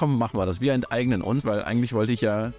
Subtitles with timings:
[0.00, 0.62] komm, machen wir das.
[0.62, 2.52] Wir enteignen uns, weil eigentlich wollte ich ja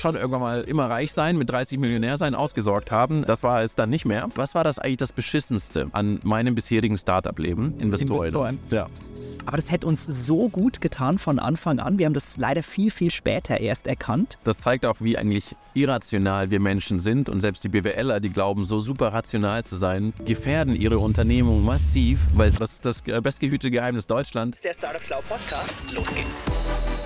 [0.00, 3.24] schon irgendwann mal immer reich sein, mit 30 Millionär sein, ausgesorgt haben.
[3.24, 4.28] Das war es dann nicht mehr.
[4.34, 7.78] Was war das eigentlich das Beschissenste an meinem bisherigen Startup-Leben?
[7.78, 8.26] Investoren.
[8.26, 8.58] Investoren.
[8.70, 8.86] Ja.
[9.48, 11.98] Aber das hätte uns so gut getan von Anfang an.
[11.98, 14.38] Wir haben das leider viel, viel später erst erkannt.
[14.44, 17.30] Das zeigt auch, wie eigentlich irrational wir Menschen sind.
[17.30, 22.20] Und selbst die BWLer, die glauben, so super rational zu sein, gefährden ihre Unternehmung massiv,
[22.34, 24.60] weil das ist das äh, bestgehütete Geheimnis Deutschlands.
[24.60, 25.72] Der Startup Schlau Podcast.
[25.94, 26.97] Los geht's.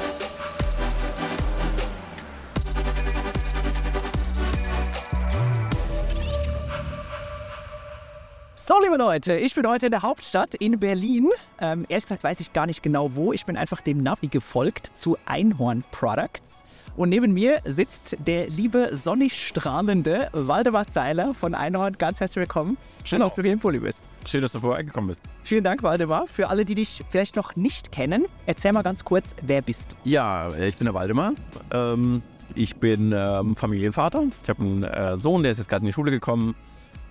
[8.73, 11.29] So, liebe Leute, ich bin heute in der Hauptstadt in Berlin.
[11.61, 13.35] Ähm, ehrlich gesagt weiß ich gar nicht genau wo.
[13.35, 16.65] Ich bin einfach dem Navi gefolgt zu Einhorn Products.
[16.97, 21.99] Und neben mir sitzt der liebe sonnig strahlende Waldemar Zeiler von Einhorn.
[21.99, 22.79] Ganz herzlich willkommen.
[23.05, 24.05] Schön, dass du hier im Pulli bist.
[24.25, 25.21] Schön, dass du vorbeigekommen bist.
[25.43, 26.27] Vielen Dank, Waldemar.
[26.27, 29.97] Für alle, die dich vielleicht noch nicht kennen, erzähl mal ganz kurz, wer bist du?
[30.09, 31.35] Ja, ich bin der Waldemar.
[31.75, 32.23] Ähm,
[32.55, 34.25] ich bin ähm, Familienvater.
[34.43, 36.55] Ich habe einen äh, Sohn, der ist jetzt gerade in die Schule gekommen.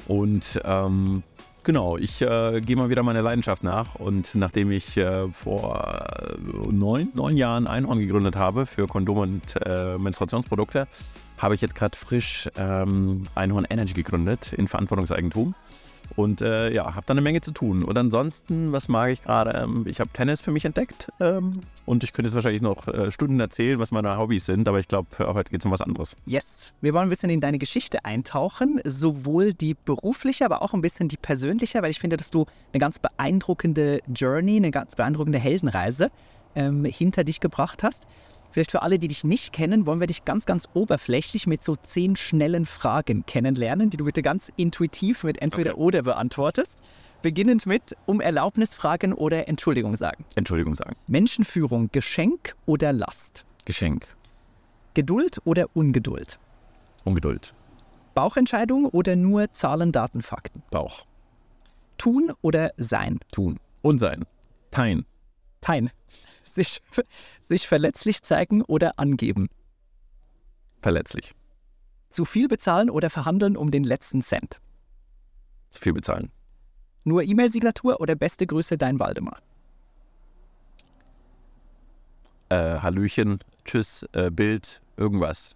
[0.08, 1.24] Und ähm,
[1.64, 3.96] genau, ich äh, gehe mal wieder meiner Leidenschaft nach.
[3.96, 9.42] Und nachdem ich äh, vor äh, neun, neun Jahren Einhorn gegründet habe für Kondome und
[9.66, 10.88] äh, Menstruationsprodukte,
[11.38, 15.56] habe ich jetzt gerade frisch ähm, Einhorn Energy gegründet in Verantwortungseigentum.
[16.16, 17.84] Und äh, ja, habe da eine Menge zu tun.
[17.84, 19.52] Und ansonsten, was mag ich gerade?
[19.52, 21.10] Ähm, ich habe Tennis für mich entdeckt.
[21.20, 24.68] Ähm, und ich könnte jetzt wahrscheinlich noch äh, Stunden erzählen, was meine Hobbys sind.
[24.68, 26.16] Aber ich glaube, heute geht es um was anderes.
[26.26, 26.74] Yes.
[26.82, 31.08] Wir wollen ein bisschen in deine Geschichte eintauchen, sowohl die berufliche, aber auch ein bisschen
[31.08, 36.10] die persönliche, weil ich finde, dass du eine ganz beeindruckende Journey, eine ganz beeindruckende Heldenreise
[36.56, 38.04] ähm, hinter dich gebracht hast.
[38.52, 41.76] Vielleicht für alle, die dich nicht kennen, wollen wir dich ganz, ganz oberflächlich mit so
[41.76, 45.82] zehn schnellen Fragen kennenlernen, die du bitte ganz intuitiv mit entweder Okay.
[45.82, 46.78] oder beantwortest.
[47.22, 50.26] Beginnend mit um Erlaubnis fragen oder Entschuldigung sagen.
[50.36, 50.96] Entschuldigung sagen.
[51.08, 53.46] Menschenführung, Geschenk oder Last?
[53.66, 54.08] Geschenk.
[54.96, 56.38] Geduld oder Ungeduld?
[57.06, 57.54] Ungeduld.
[58.16, 60.62] Bauchentscheidung oder nur Zahlen, Daten, Fakten?
[60.72, 61.06] Bauch.
[61.98, 63.20] Tun oder sein?
[63.32, 63.60] Tun.
[63.82, 64.26] Und sein.
[64.72, 65.06] Teilen.
[65.62, 65.92] Tein.
[66.56, 66.82] Sich,
[67.40, 69.48] sich verletzlich zeigen oder angeben?
[70.80, 71.34] Verletzlich.
[72.10, 74.60] Zu viel bezahlen oder verhandeln um den letzten Cent?
[75.70, 76.30] Zu viel bezahlen.
[77.06, 79.38] Nur E-Mail-Signatur oder beste Grüße, dein Waldemar?
[82.50, 85.56] Äh, Hallöchen, Tschüss, äh, Bild, irgendwas.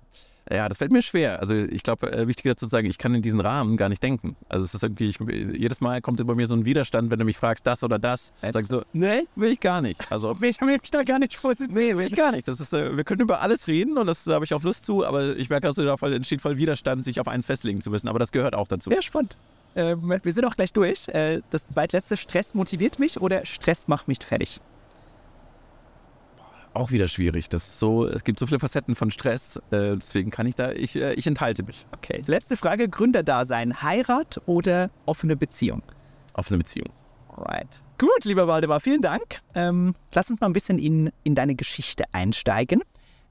[0.51, 1.39] Ja, das fällt mir schwer.
[1.39, 4.03] Also ich glaube, äh, wichtig dazu zu sagen, ich kann in diesen Rahmen gar nicht
[4.03, 4.35] denken.
[4.47, 7.25] Also es ist irgendwie, ich, jedes Mal kommt bei mir so ein Widerstand, wenn du
[7.25, 8.31] mich fragst, das oder das.
[8.43, 10.11] Ich sag so, nee, will ich gar nicht.
[10.11, 11.73] Also Ich habe mich da gar nicht vorsitzen.
[11.73, 12.47] Nee, will ich gar nicht.
[12.47, 14.85] Das ist, äh, wir können über alles reden und das da habe ich auch Lust
[14.85, 17.89] zu, aber ich merke, dass da voll, entsteht voll Widerstand, sich auf eins festlegen zu
[17.89, 18.07] müssen.
[18.07, 18.91] Aber das gehört auch dazu.
[18.91, 19.35] Sehr spannend.
[19.75, 21.07] Äh, Moment, wir sind auch gleich durch.
[21.09, 24.61] Äh, das zweitletzte, Stress motiviert mich oder Stress macht mich fertig?
[26.75, 27.47] Auch wieder schwierig.
[27.47, 30.73] Das ist so, es gibt so viele Facetten von Stress, äh, deswegen kann ich da,
[30.73, 35.81] ich, äh, ich enthalte mich Okay, letzte Frage, Gründerdasein, Heirat oder offene Beziehung?
[36.33, 36.89] auf eine Beziehung.
[37.29, 37.81] Alright.
[37.97, 39.39] Gut, lieber Waldemar, vielen Dank.
[39.53, 42.81] Ähm, lass uns mal ein bisschen in, in deine Geschichte einsteigen,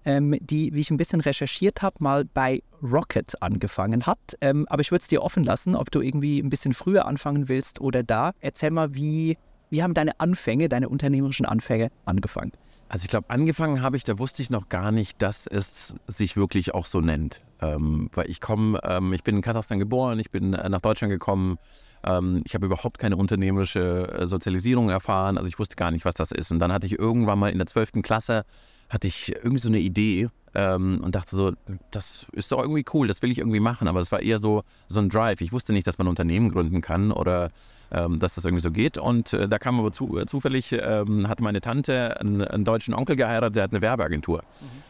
[0.07, 4.19] ähm, die, wie ich ein bisschen recherchiert habe, mal bei Rocket angefangen hat.
[4.41, 7.51] Ähm, aber ich würde es dir offen lassen, ob du irgendwie ein bisschen früher anfangen
[7.51, 8.33] willst oder da.
[8.41, 9.37] Erzähl mal, wie,
[9.69, 12.53] wie haben deine Anfänge, deine unternehmerischen Anfänge angefangen?
[12.95, 16.37] Also ich glaube, angefangen habe ich, da wusste ich noch gar nicht, dass es sich
[16.37, 17.41] wirklich auch so nennt.
[17.61, 21.11] Ähm, weil ich komme, ähm, ich bin in Kasachstan geboren, ich bin äh, nach Deutschland
[21.11, 21.59] gekommen.
[22.05, 25.39] Ähm, ich habe überhaupt keine unternehmerische äh, Sozialisierung erfahren.
[25.39, 26.53] Also ich wusste gar nicht, was das ist.
[26.53, 28.01] Und dann hatte ich irgendwann mal in der 12.
[28.01, 28.45] Klasse,
[28.89, 31.53] hatte ich irgendwie so eine Idee ähm, und dachte so,
[31.91, 33.89] das ist doch irgendwie cool, das will ich irgendwie machen.
[33.89, 35.41] Aber es war eher so, so ein Drive.
[35.41, 37.51] Ich wusste nicht, dass man ein Unternehmen gründen kann oder
[37.95, 38.99] ähm, dass das irgendwie so geht.
[38.99, 42.93] Und äh, da kam aber zu, äh, zufällig, ähm, hat meine Tante einen, einen deutschen
[42.93, 44.43] Onkel geheiratet, der hat eine Werbeagentur.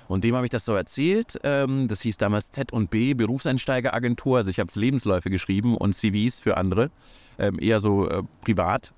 [0.08, 1.38] Und dem habe ich das so erzählt.
[1.42, 4.38] Ähm, das hieß damals Z&B, Berufseinsteigeragentur.
[4.38, 6.91] Also ich habe Lebensläufe geschrieben und CVs für andere,
[7.38, 8.94] ähm, eher so äh, privat.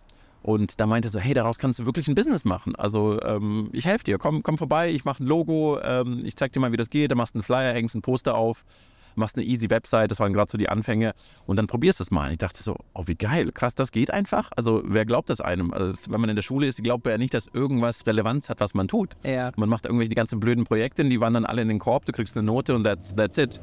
[0.47, 2.77] Und da meinte er so, hey, daraus kannst du wirklich ein Business machen.
[2.77, 6.53] Also ähm, ich helfe dir, komm, komm vorbei, ich mache ein Logo, ähm, ich zeig
[6.53, 8.65] dir mal, wie das geht, da machst du einen Flyer, hängst ein Poster auf,
[9.16, 11.15] machst eine easy Website, das waren gerade so die Anfänge
[11.47, 12.27] und dann probierst du es mal.
[12.27, 14.53] Und ich dachte so, oh wie geil, krass, das geht einfach.
[14.54, 15.72] Also wer glaubt das einem?
[15.72, 18.60] Also wenn man in der Schule ist, glaubt man ja nicht, dass irgendwas Relevanz hat,
[18.60, 19.16] was man tut.
[19.25, 19.51] Ja.
[19.57, 22.37] Man macht irgendwelche die ganzen blöden Projekte, die wandern alle in den Korb, du kriegst
[22.37, 23.60] eine Note und that's, that's it.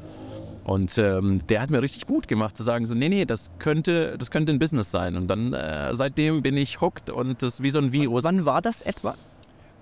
[0.64, 4.16] Und ähm, der hat mir richtig gut gemacht, zu sagen so, nee, nee, das könnte,
[4.18, 5.16] das könnte ein Business sein.
[5.16, 8.24] Und dann äh, seitdem bin ich hooked und das ist wie so ein Virus.
[8.24, 9.14] Wann war das etwa?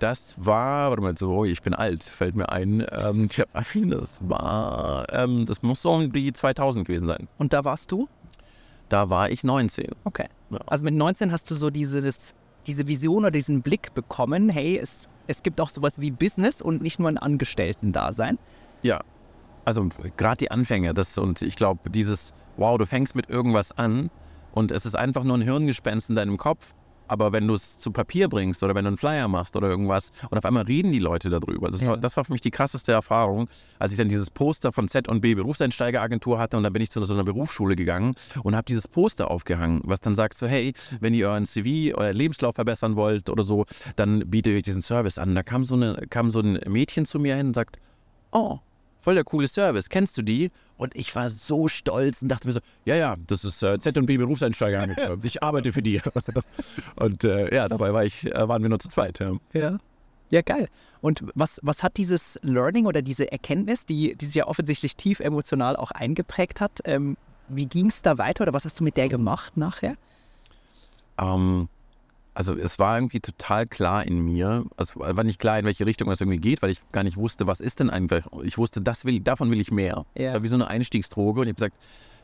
[0.01, 2.85] Das war, warte mal, so, oh, ich bin alt, fällt mir ein.
[2.91, 3.29] Ähm,
[3.89, 7.29] das war, ähm, das muss so um die 2000 gewesen sein.
[7.39, 8.09] Und da warst du?
[8.89, 9.91] Da war ich 19.
[10.03, 10.27] Okay.
[10.51, 10.59] Ja.
[10.67, 12.35] Also mit 19 hast du so dieses
[12.67, 16.83] diese Vision oder diesen Blick bekommen, hey, es, es gibt auch sowas wie Business und
[16.83, 18.39] nicht nur ein Angestellten-Dasein.
[18.83, 19.01] Ja,
[19.65, 24.11] also gerade die Anfänge, das und ich glaube, dieses, wow, du fängst mit irgendwas an
[24.53, 26.75] und es ist einfach nur ein Hirngespenst in deinem Kopf
[27.13, 30.13] aber wenn du es zu Papier bringst oder wenn du einen Flyer machst oder irgendwas
[30.31, 31.69] und auf einmal reden die Leute darüber.
[31.71, 31.89] Das, ja.
[31.89, 35.35] war, das war für mich die krasseste Erfahrung, als ich dann dieses Poster von Z&B
[35.35, 39.31] Berufseinsteigeragentur hatte und dann bin ich zu so einer Berufsschule gegangen und habe dieses Poster
[39.31, 43.45] aufgehangen, was dann sagt so, hey, wenn ihr euren CV, euer Lebenslauf verbessern wollt oder
[43.45, 43.67] so,
[43.97, 45.35] dann bietet euch diesen Service an.
[45.35, 47.79] Da kam so, eine, kam so ein Mädchen zu mir hin und sagt,
[48.31, 48.61] oh,
[49.03, 50.51] voll der coole Service, kennst du die?
[50.79, 54.17] Und ich war so stolz und dachte mir so, ja, ja, das ist äh, Z&B
[54.17, 55.19] Berufseinsteiger.
[55.23, 56.01] ich arbeite für die.
[56.97, 59.19] und äh, ja, dabei war ich, äh, waren wir nur zu zweit.
[59.19, 59.33] Ja.
[59.53, 59.79] ja.
[60.31, 60.69] Ja, geil.
[61.03, 65.21] Und was, was hat dieses Learning oder diese Erkenntnis, die, die sich ja offensichtlich tief
[65.21, 67.19] emotional auch eingeprägt hat, ähm,
[67.49, 69.97] wie ging es da weiter oder was hast du mit der gemacht nachher?
[71.19, 71.69] Ähm,
[72.35, 76.11] also es war irgendwie total klar in mir, also war nicht klar, in welche Richtung
[76.11, 78.25] es irgendwie geht, weil ich gar nicht wusste, was ist denn eigentlich.
[78.43, 80.07] Ich wusste, das will, davon will ich mehr.
[80.15, 80.25] Ja.
[80.25, 81.77] Das war wie so eine Einstiegsdroge und ich habe gesagt,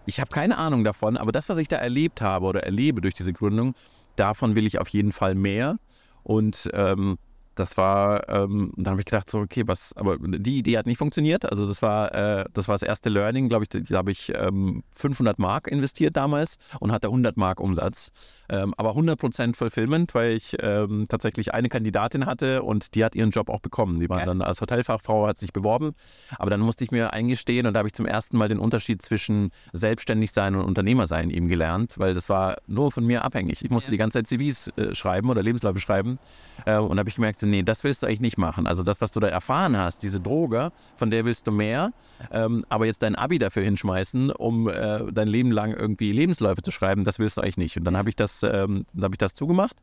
[0.06, 3.14] ich habe keine Ahnung davon, aber das, was ich da erlebt habe oder erlebe durch
[3.14, 3.74] diese Gründung,
[4.16, 5.78] davon will ich auf jeden Fall mehr.
[6.22, 7.18] Und ähm,
[7.58, 10.98] das war, ähm, dann habe ich gedacht, so, okay, was, aber die Idee hat nicht
[10.98, 11.44] funktioniert.
[11.44, 14.82] Also das war, äh, das war das erste Learning, glaube ich, da habe ich ähm,
[14.92, 18.12] 500 Mark investiert damals und hatte 100 Mark Umsatz.
[18.50, 23.30] Ähm, aber 100% Fulfillment, weil ich ähm, tatsächlich eine Kandidatin hatte und die hat ihren
[23.30, 23.98] Job auch bekommen.
[23.98, 24.26] Die war okay.
[24.26, 25.92] dann als Hotelfachfrau, hat sich beworben.
[26.38, 29.02] Aber dann musste ich mir eingestehen und da habe ich zum ersten Mal den Unterschied
[29.02, 33.64] zwischen selbstständig sein und Unternehmer sein eben gelernt, weil das war nur von mir abhängig.
[33.64, 33.92] Ich musste ja.
[33.92, 36.18] die ganze Zeit CVs äh, schreiben oder Lebensläufe schreiben
[36.64, 38.66] äh, und da habe ich gemerkt, nee, das willst du eigentlich nicht machen.
[38.66, 41.92] Also das, was du da erfahren hast, diese Droge, von der willst du mehr,
[42.30, 46.70] ähm, aber jetzt dein Abi dafür hinschmeißen, um äh, dein Leben lang irgendwie Lebensläufe zu
[46.70, 47.76] schreiben, das willst du eigentlich nicht.
[47.76, 49.76] Und dann habe ich das ähm, dann habe ich das zugemacht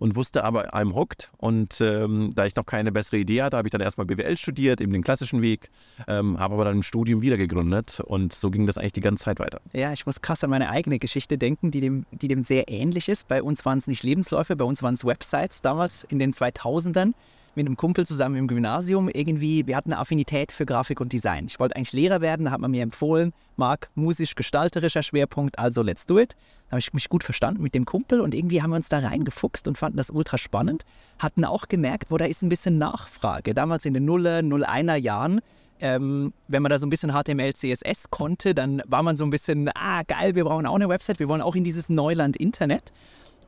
[0.00, 1.30] und wusste aber, I'm hooked.
[1.36, 4.80] Und ähm, da ich noch keine bessere Idee hatte, habe ich dann erstmal BWL studiert,
[4.80, 5.68] eben den klassischen Weg,
[6.08, 9.24] ähm, habe aber dann im Studium wieder gegründet und so ging das eigentlich die ganze
[9.24, 9.60] Zeit weiter.
[9.74, 13.10] Ja, ich muss krass an meine eigene Geschichte denken, die dem, die dem sehr ähnlich
[13.10, 13.28] ist.
[13.28, 17.12] Bei uns waren es nicht Lebensläufe, bei uns waren es Websites damals in den 2000ern
[17.54, 21.46] mit einem Kumpel zusammen im Gymnasium irgendwie, wir hatten eine Affinität für Grafik und Design.
[21.46, 26.06] Ich wollte eigentlich Lehrer werden, da hat man mir empfohlen, Marc, musisch-gestalterischer Schwerpunkt, also let's
[26.06, 26.36] do it.
[26.68, 29.00] Da habe ich mich gut verstanden mit dem Kumpel und irgendwie haben wir uns da
[29.00, 30.84] reingefuchst und fanden das ultra spannend.
[31.18, 33.54] Hatten auch gemerkt, wo da ist ein bisschen Nachfrage.
[33.54, 35.40] Damals in den Nuller, 01er Jahren
[35.80, 39.30] ähm, wenn man da so ein bisschen HTML, CSS konnte, dann war man so ein
[39.30, 42.92] bisschen, ah, geil, wir brauchen auch eine Website, wir wollen auch in dieses Neuland Internet.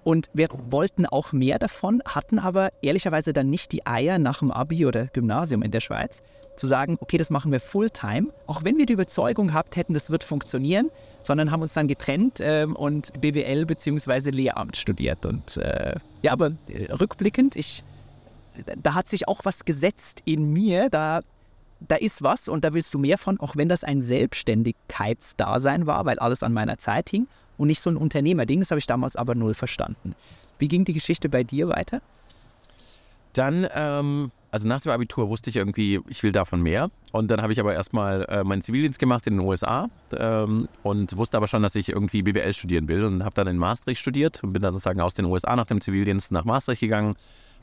[0.05, 4.51] Und wir wollten auch mehr davon, hatten aber ehrlicherweise dann nicht die Eier nach dem
[4.51, 6.23] Abi oder Gymnasium in der Schweiz,
[6.57, 10.11] zu sagen, okay, das machen wir Fulltime, auch wenn wir die Überzeugung gehabt hätten, das
[10.11, 10.91] wird funktionieren,
[11.23, 14.31] sondern haben uns dann getrennt ähm, und BWL bzw.
[14.31, 15.25] Lehramt studiert.
[15.25, 17.85] Und äh, ja, aber äh, rückblickend, ich,
[18.83, 21.21] da hat sich auch was gesetzt in mir, da
[21.89, 26.05] da ist was und da willst du mehr von, auch wenn das ein Selbstständigkeitsdasein war,
[26.05, 27.27] weil alles an meiner Zeit hing
[27.59, 28.61] und nicht so ein Unternehmerding.
[28.61, 30.15] Das habe ich damals aber null verstanden.
[30.59, 32.01] Wie ging die Geschichte bei dir weiter?
[33.33, 36.91] Dann, ähm, also nach dem Abitur wusste ich irgendwie, ich will davon mehr.
[37.13, 41.17] Und dann habe ich aber erstmal äh, meinen Zivildienst gemacht in den USA ähm, und
[41.17, 44.43] wusste aber schon, dass ich irgendwie BWL studieren will und habe dann in Maastricht studiert
[44.45, 47.15] und bin dann sozusagen aus den USA nach dem Zivildienst nach Maastricht gegangen,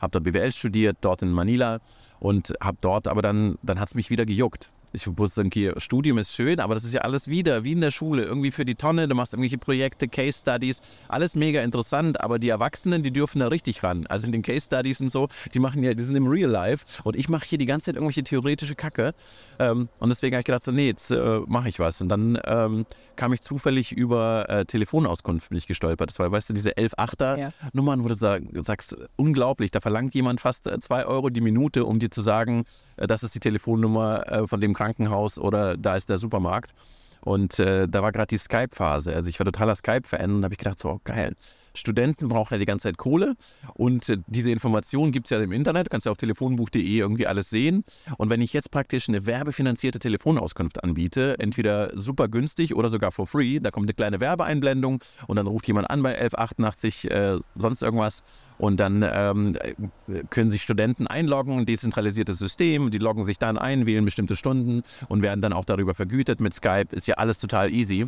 [0.02, 1.80] habe dort BWL studiert, dort in Manila
[2.20, 6.18] und habe dort, aber dann, dann hat es mich wieder gejuckt ich wusste, okay, Studium
[6.18, 8.76] ist schön, aber das ist ja alles wieder wie in der Schule, irgendwie für die
[8.76, 13.40] Tonne, du machst irgendwelche Projekte, Case Studies, alles mega interessant, aber die Erwachsenen, die dürfen
[13.40, 14.06] da richtig ran.
[14.08, 16.86] Also in den Case Studies und so, die machen ja, die sind im Real Life
[17.04, 19.14] und ich mache hier die ganze Zeit irgendwelche theoretische Kacke
[19.60, 22.40] ähm, und deswegen habe ich gedacht, so, nee, jetzt äh, mache ich was und dann
[22.46, 26.10] ähm, kam ich zufällig über äh, Telefonauskunft bin ich gestolpert.
[26.10, 27.54] Das war, weißt du, diese 11-8er ja.
[27.74, 32.00] Wo du sag, sagst, unglaublich, da verlangt jemand fast 2 äh, Euro die Minute, um
[32.00, 32.66] dir zu sagen,
[32.98, 36.74] äh, das ist die Telefonnummer äh, von dem Krankenhaus oder da ist der Supermarkt.
[37.20, 39.14] Und äh, da war gerade die Skype-Phase.
[39.14, 41.36] Also ich war totaler Skype-Fan und habe ich gedacht, so oh, geil.
[41.74, 43.36] Studenten brauchen ja die ganze Zeit Kohle
[43.74, 47.28] und äh, diese Informationen gibt es ja im Internet, du kannst ja auf telefonbuch.de irgendwie
[47.28, 47.84] alles sehen.
[48.18, 53.28] Und wenn ich jetzt praktisch eine werbefinanzierte Telefonauskunft anbiete, entweder super günstig oder sogar for
[53.28, 57.82] free, da kommt eine kleine Werbeeinblendung und dann ruft jemand an bei 1188, äh, sonst
[57.82, 58.24] irgendwas
[58.60, 59.58] und dann ähm,
[60.30, 64.84] können sich Studenten einloggen, ein dezentralisiertes System, die loggen sich dann ein, wählen bestimmte Stunden
[65.08, 66.42] und werden dann auch darüber vergütet.
[66.42, 68.08] Mit Skype ist ja alles total easy.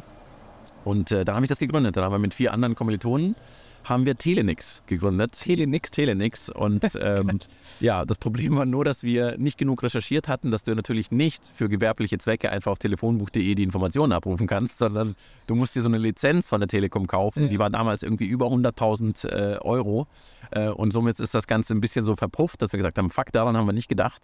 [0.84, 1.96] Und äh, dann habe ich das gegründet.
[1.96, 3.36] Dann haben wir mit vier anderen Kommilitonen
[3.84, 5.34] haben wir Telenix gegründet.
[5.34, 5.92] Telenix?
[5.92, 6.50] Telenix.
[6.50, 7.40] Und ähm,
[7.80, 11.46] ja, das Problem war nur, dass wir nicht genug recherchiert hatten, dass du natürlich nicht
[11.46, 15.16] für gewerbliche Zwecke einfach auf telefonbuch.de die Informationen abrufen kannst, sondern
[15.48, 17.44] du musst dir so eine Lizenz von der Telekom kaufen.
[17.44, 17.50] Ja.
[17.50, 20.08] Die war damals irgendwie über 100.000 äh, Euro.
[20.52, 23.32] Äh, und somit ist das Ganze ein bisschen so verpufft, dass wir gesagt haben, fuck,
[23.32, 24.22] daran haben wir nicht gedacht.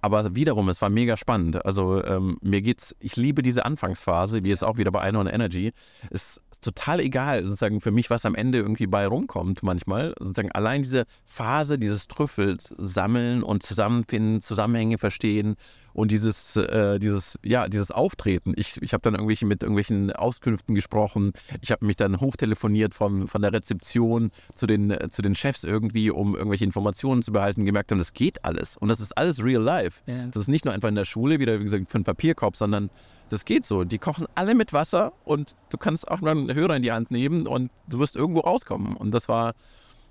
[0.00, 1.64] Aber wiederum, es war mega spannend.
[1.64, 5.72] Also ähm, mir geht's, ich liebe diese Anfangsphase, wie jetzt auch wieder bei Einhorn Energy.
[6.10, 10.14] Es ist total egal, sozusagen für mich, was am Ende irgendwie bei rumkommt manchmal.
[10.18, 15.56] Sozusagen allein diese Phase dieses Trüffels sammeln und zusammenfinden, Zusammenhänge verstehen
[15.92, 18.52] und dieses, äh, dieses, ja, dieses Auftreten.
[18.56, 21.32] Ich, ich habe dann irgendwelche mit irgendwelchen Auskünften gesprochen.
[21.60, 26.10] Ich habe mich dann hochtelefoniert von, von der Rezeption zu den, zu den Chefs irgendwie,
[26.10, 28.76] um irgendwelche Informationen zu behalten, gemerkt haben, das geht alles.
[28.76, 30.02] Und das ist alles real life.
[30.06, 30.26] Ja.
[30.26, 32.90] Das ist nicht nur einfach in der Schule, wieder wie gesagt, für einen Papierkorb, sondern
[33.28, 33.84] das geht so.
[33.84, 37.10] Die kochen alle mit Wasser und du kannst auch mal einen Hörer in die Hand
[37.10, 38.96] nehmen und du wirst irgendwo rauskommen.
[38.96, 39.54] Und das war,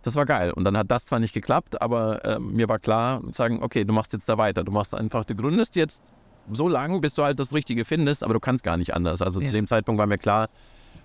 [0.08, 0.52] das war geil.
[0.52, 3.94] Und dann hat das zwar nicht geklappt, aber äh, mir war klar, sagen, okay, du
[3.94, 4.64] machst jetzt da weiter.
[4.64, 6.14] Du machst einfach, du gründest jetzt
[6.52, 9.22] so lange, bis du halt das Richtige findest, aber du kannst gar nicht anders.
[9.22, 9.48] Also ja.
[9.48, 10.48] zu dem Zeitpunkt war mir klar,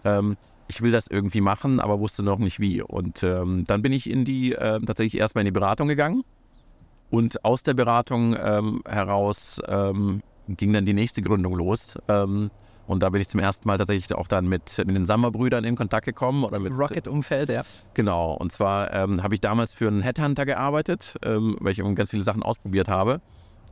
[0.05, 0.37] ähm,
[0.69, 2.81] ich will das irgendwie machen, aber wusste noch nicht wie.
[2.81, 6.23] Und ähm, dann bin ich in die, äh, tatsächlich erstmal in die Beratung gegangen.
[7.11, 11.99] Und aus der Beratung ähm, heraus ähm, ging dann die nächste Gründung los.
[12.09, 12.51] Ähm,
[12.87, 15.77] und da bin ich zum ersten Mal tatsächlich auch dann mit, mit den Sammer-Brüdern in
[15.77, 16.45] Kontakt gekommen.
[16.45, 17.63] Oder mit Rocket-Umfeld, ja.
[17.95, 18.35] Genau.
[18.35, 22.23] Und zwar ähm, habe ich damals für einen Headhunter gearbeitet, ähm, weil ich ganz viele
[22.23, 23.21] Sachen ausprobiert habe.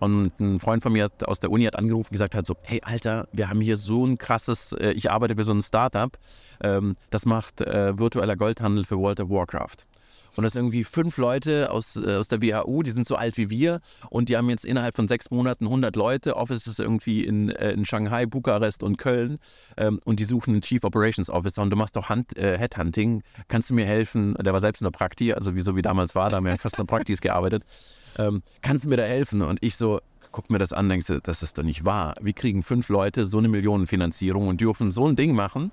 [0.01, 2.81] Und ein Freund von mir aus der Uni hat angerufen und gesagt hat so, hey
[2.83, 6.17] Alter, wir haben hier so ein krasses, äh, ich arbeite für so ein Startup,
[6.63, 9.87] ähm, das macht äh, virtueller Goldhandel für World of Warcraft.
[10.41, 13.37] Und das sind irgendwie fünf Leute aus, äh, aus der WHU, die sind so alt
[13.37, 17.51] wie wir und die haben jetzt innerhalb von sechs Monaten 100 Leute, Offices irgendwie in,
[17.51, 19.39] äh, in Shanghai, Bukarest und Köln
[19.77, 23.23] ähm, und die suchen einen Chief Operations Officer und du machst auch Hand, äh, Headhunting.
[23.49, 24.35] Kannst du mir helfen?
[24.41, 26.57] Der war selbst in der Prakti, also wie so wie damals war, da haben wir
[26.57, 27.63] fast in der Praktis gearbeitet.
[28.17, 29.43] Ähm, kannst du mir da helfen?
[29.43, 30.01] Und ich so,
[30.33, 32.15] guck mir das an, denkst du, das ist doch nicht wahr.
[32.19, 35.71] Wir kriegen fünf Leute so eine Millionenfinanzierung und dürfen so ein Ding machen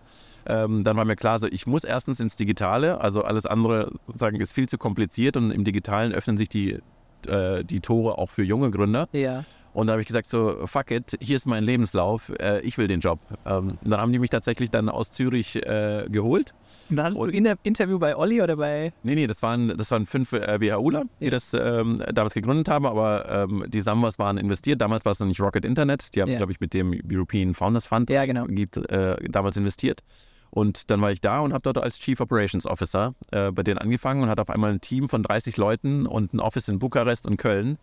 [0.48, 4.39] ähm, dann war mir klar, so, ich muss erstens ins Digitale, also alles andere sagen,
[4.39, 6.80] ist viel zu kompliziert und im Digitalen öffnen sich die,
[7.27, 9.08] äh, die Tore auch für junge Gründer.
[9.12, 9.44] Ja.
[9.77, 12.88] Und da habe ich gesagt, so, fuck it, hier ist mein Lebenslauf, äh, ich will
[12.88, 13.20] den Job.
[13.46, 16.56] Ähm, dann haben die mich tatsächlich dann aus Zürich äh, geholt.
[16.89, 18.92] Und dann hattest und, du in der Interview bei Olli oder bei?
[19.04, 21.30] Nee, nee, das waren, das waren fünf äh, WHUler, die ja.
[21.30, 24.82] das ähm, damals gegründet haben, aber ähm, die Sambas waren investiert.
[24.82, 26.38] Damals war es noch nicht Rocket Internet, die haben, ja.
[26.38, 28.46] glaube ich, mit dem European Founders Fund ja, genau.
[28.46, 30.01] gibt, äh, damals investiert.
[30.50, 33.77] Und dann war ich da und habe dort als Chief Operations Officer äh, bei denen
[33.77, 37.27] angefangen und hatte auf einmal ein Team von 30 Leuten und ein Office in Bukarest
[37.27, 37.77] und Köln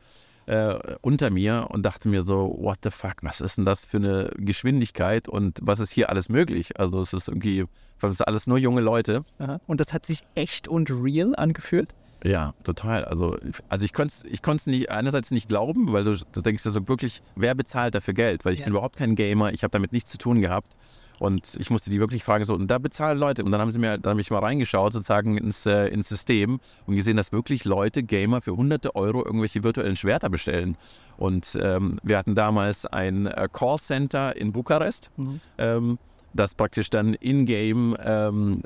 [0.47, 3.99] äh, unter mir und dachte mir so, what the fuck, was ist denn das für
[3.99, 6.78] eine Geschwindigkeit und was ist hier alles möglich?
[6.78, 7.64] Also es ist irgendwie,
[8.02, 9.25] es ist alles nur junge Leute.
[9.38, 9.61] Aha.
[9.66, 11.94] Und das hat sich echt und real angefühlt?
[12.25, 13.04] Ja, total.
[13.04, 13.37] Also,
[13.68, 16.88] also ich konnte es ich nicht einerseits nicht glauben, weil du, du denkst ja so
[16.88, 18.47] wirklich, wer bezahlt dafür Geld?
[18.47, 18.64] Weil ich ja.
[18.64, 20.75] bin überhaupt kein Gamer, ich habe damit nichts zu tun gehabt.
[21.18, 23.44] Und ich musste die wirklich fragen, so, und da bezahlen Leute.
[23.44, 26.61] Und dann haben sie mir, dann habe ich mal reingeschaut, sozusagen ins, äh, ins System
[26.87, 30.76] und gesehen, dass wirklich Leute, Gamer, für hunderte Euro irgendwelche virtuellen Schwerter bestellen.
[31.16, 35.11] Und ähm, wir hatten damals ein äh, Callcenter in Bukarest.
[35.16, 35.40] Mhm.
[35.59, 35.99] Ähm,
[36.35, 38.62] das praktisch dann in-game ähm,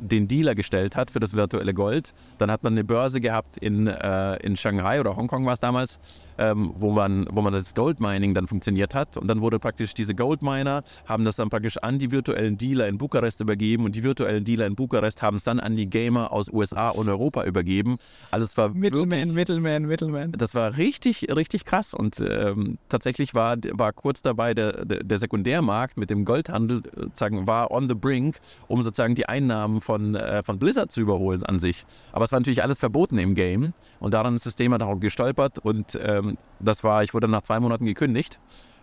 [0.00, 2.12] den Dealer gestellt hat für das virtuelle Gold.
[2.38, 5.98] Dann hat man eine Börse gehabt in, äh, in Shanghai oder Hongkong war es damals,
[6.38, 9.16] ähm, wo, man, wo man das Goldmining dann funktioniert hat.
[9.16, 12.98] Und dann wurde praktisch diese Goldminer, haben das dann praktisch an die virtuellen Dealer in
[12.98, 16.52] Bukarest übergeben und die virtuellen Dealer in Bukarest haben es dann an die Gamer aus
[16.52, 17.96] USA und Europa übergeben.
[18.30, 20.32] Alles war Middleman, Middleman, Middleman.
[20.32, 25.18] Das war richtig, richtig krass und ähm, tatsächlich war, war kurz dabei der, der, der
[25.18, 30.14] Sekundärmarkt mit dem Goldhandel äh, sozusagen war on the brink, um sozusagen die Einnahmen von,
[30.14, 31.86] äh, von Blizzard zu überholen an sich.
[32.12, 35.58] Aber es war natürlich alles verboten im Game und daran ist das Thema auch gestolpert
[35.58, 38.38] und ähm, das war, ich wurde nach zwei Monaten gekündigt.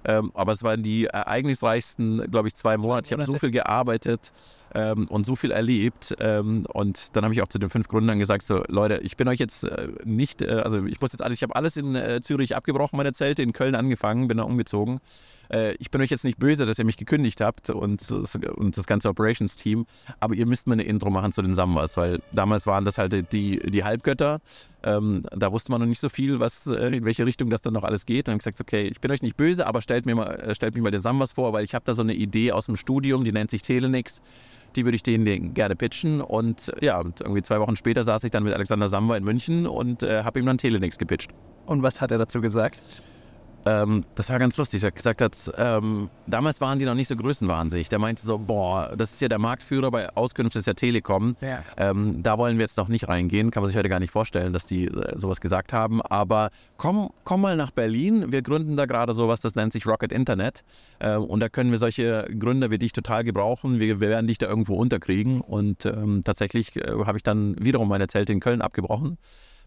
[0.05, 3.07] Ähm, aber es waren die ereignisreichsten, glaube ich, zwei Monate.
[3.07, 4.31] Ich habe so viel gearbeitet
[4.75, 6.15] ähm, und so viel erlebt.
[6.19, 9.27] Ähm, und dann habe ich auch zu den fünf Gründern gesagt: So, Leute, ich bin
[9.27, 12.19] euch jetzt äh, nicht, äh, also ich muss jetzt alles, ich habe alles in äh,
[12.21, 14.99] Zürich abgebrochen, meine Zelte, in Köln angefangen, bin da umgezogen
[15.53, 18.87] äh, ich bin euch jetzt nicht böse, dass ihr mich gekündigt habt und, und das
[18.87, 19.85] ganze Operations-Team,
[20.19, 23.31] aber ihr müsst mir eine Intro machen zu den Sambas, weil damals waren das halt
[23.31, 24.39] die, die Halbgötter.
[24.85, 27.73] Ähm, da wusste man noch nicht so viel, was, äh, in welche Richtung das dann
[27.73, 28.27] noch alles geht.
[28.27, 30.73] Und habe gesagt, okay, ich bin euch nicht böse, aber stellt mir mal, äh, stellt
[30.73, 33.23] mich mal den Sambas vor, weil ich habe da so eine Idee aus dem Studium,
[33.23, 34.21] die nennt sich Telenix
[34.75, 36.19] die würde ich denen gerne pitchen.
[36.19, 40.01] Und ja, irgendwie zwei Wochen später saß ich dann mit Alexander Samba in München und
[40.01, 41.29] äh, habe ihm dann Telenix gepitcht.
[41.67, 43.03] Und was hat er dazu gesagt?
[43.65, 44.83] Ähm, das war ganz lustig.
[44.83, 47.89] Er hat gesagt, hat, ähm, damals waren die noch nicht so größenwahnsinnig.
[47.89, 51.35] Der meinte so, boah, das ist ja der Marktführer bei Auskünfte ist ja Telekom.
[51.41, 51.63] Ja.
[51.77, 53.51] Ähm, da wollen wir jetzt noch nicht reingehen.
[53.51, 56.01] Kann man sich heute gar nicht vorstellen, dass die äh, sowas gesagt haben.
[56.01, 58.31] Aber komm, komm mal nach Berlin.
[58.31, 60.63] Wir gründen da gerade sowas, das nennt sich Rocket Internet.
[60.99, 63.79] Äh, und da können wir solche Gründer wie dich total gebrauchen.
[63.79, 65.41] Wir, wir werden dich da irgendwo unterkriegen.
[65.41, 69.17] Und ähm, tatsächlich äh, habe ich dann wiederum meine Zelte in Köln abgebrochen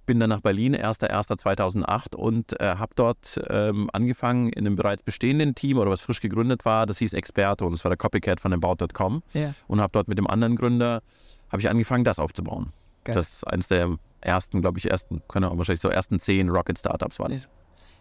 [0.06, 5.54] bin dann nach Berlin, 1.1.2008 und äh, habe dort ähm, angefangen in einem bereits bestehenden
[5.54, 8.52] Team oder was frisch gegründet war, das hieß Experto und das war der Copycat von
[8.52, 9.54] About.com Ja.
[9.68, 11.02] und habe dort mit dem anderen Gründer,
[11.50, 12.72] habe ich angefangen, das aufzubauen.
[13.04, 13.14] Geil.
[13.14, 16.78] Das ist eines der ersten, glaube ich, ersten, keine Ahnung, wahrscheinlich so ersten zehn Rocket
[16.78, 17.48] Startups war das.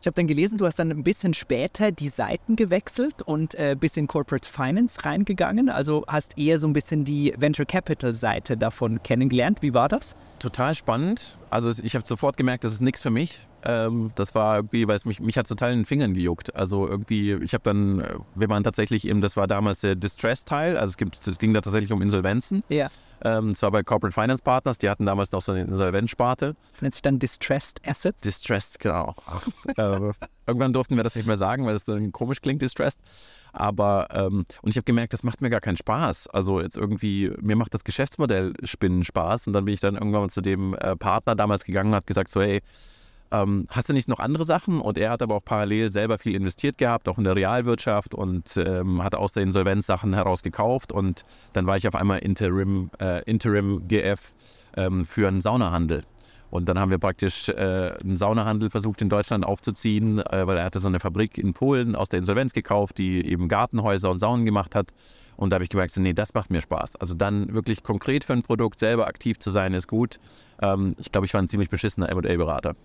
[0.02, 3.75] Ich habe dann gelesen, du hast dann ein bisschen später die Seiten gewechselt und äh,
[3.80, 5.70] bis in Corporate Finance reingegangen.
[5.70, 9.62] Also hast eher so ein bisschen die Venture Capital Seite davon kennengelernt.
[9.62, 10.16] Wie war das?
[10.40, 11.38] Total spannend.
[11.50, 13.48] Also ich habe sofort gemerkt, das ist nichts für mich.
[13.64, 16.56] Ähm, das war irgendwie, weil es mich, mich hat total in den Fingern gejuckt.
[16.56, 20.78] Also irgendwie, ich habe dann, äh, wir waren tatsächlich eben, das war damals der Distress-Teil,
[20.78, 22.64] also es, gibt, es ging da tatsächlich um Insolvenzen.
[22.70, 22.90] Ja.
[23.24, 26.56] Ähm, das war bei Corporate Finance Partners, die hatten damals noch so eine Insolvenzsparte.
[26.72, 28.22] Das nennt sich dann Distressed Assets.
[28.22, 29.16] Distressed, genau.
[29.78, 30.12] äh,
[30.46, 33.00] irgendwann durften wir das nicht mehr sagen, weil das dann komisch klingt, Distressed.
[33.54, 36.28] Aber, ähm, und ich habe gemerkt, das macht mir gar keinen Spaß.
[36.28, 39.48] Also jetzt irgendwie, mir macht das Geschäftsmodell Spinnen Spaß.
[39.48, 42.30] Und dann bin ich dann irgendwann zu dem äh, Partner damals gegangen und hat gesagt
[42.30, 42.62] so, hey,
[43.32, 44.79] ähm, hast du nicht noch andere Sachen?
[44.79, 48.58] Und er hat aber auch parallel selber viel investiert gehabt, auch in der Realwirtschaft und
[48.58, 50.91] ähm, hat aus der Insolvenz Sachen heraus gekauft.
[50.91, 54.34] Und dann war ich auf einmal Interim, äh, Interim GF
[54.77, 56.03] ähm, für einen Saunahandel.
[56.51, 60.63] Und dann haben wir praktisch äh, einen Saunahandel versucht in Deutschland aufzuziehen, äh, weil er
[60.63, 64.46] hatte so eine Fabrik in Polen aus der Insolvenz gekauft, die eben Gartenhäuser und Saunen
[64.46, 64.91] gemacht hat.
[65.36, 66.96] Und da habe ich gemerkt, nee, das macht mir Spaß.
[66.96, 70.20] Also dann wirklich konkret für ein Produkt selber aktiv zu sein, ist gut.
[70.62, 72.76] Ähm, ich glaube, ich war ein ziemlich beschissener M&A-Berater.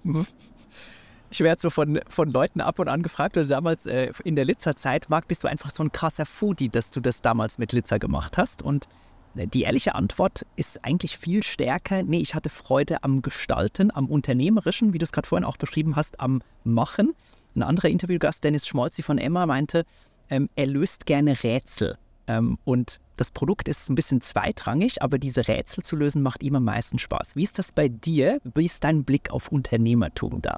[1.30, 4.44] Ich werde so von, von Leuten ab und an gefragt, oder damals äh, in der
[4.44, 8.00] Litzer-Zeit, Marc, bist du einfach so ein krasser Foodie, dass du das damals mit Litzer
[8.00, 8.62] gemacht hast?
[8.62, 8.88] Und
[9.36, 14.06] äh, die ehrliche Antwort ist eigentlich viel stärker, nee, ich hatte Freude am Gestalten, am
[14.06, 17.14] Unternehmerischen, wie du es gerade vorhin auch beschrieben hast, am Machen.
[17.54, 19.84] Ein anderer Interviewgast, Dennis Schmolzi von Emma, meinte,
[20.30, 21.96] ähm, er löst gerne Rätsel.
[22.30, 26.54] Ähm, und das Produkt ist ein bisschen zweitrangig, aber diese Rätsel zu lösen macht ihm
[26.54, 27.34] am meisten Spaß.
[27.34, 28.38] Wie ist das bei dir?
[28.54, 30.56] Wie ist dein Blick auf Unternehmertum da?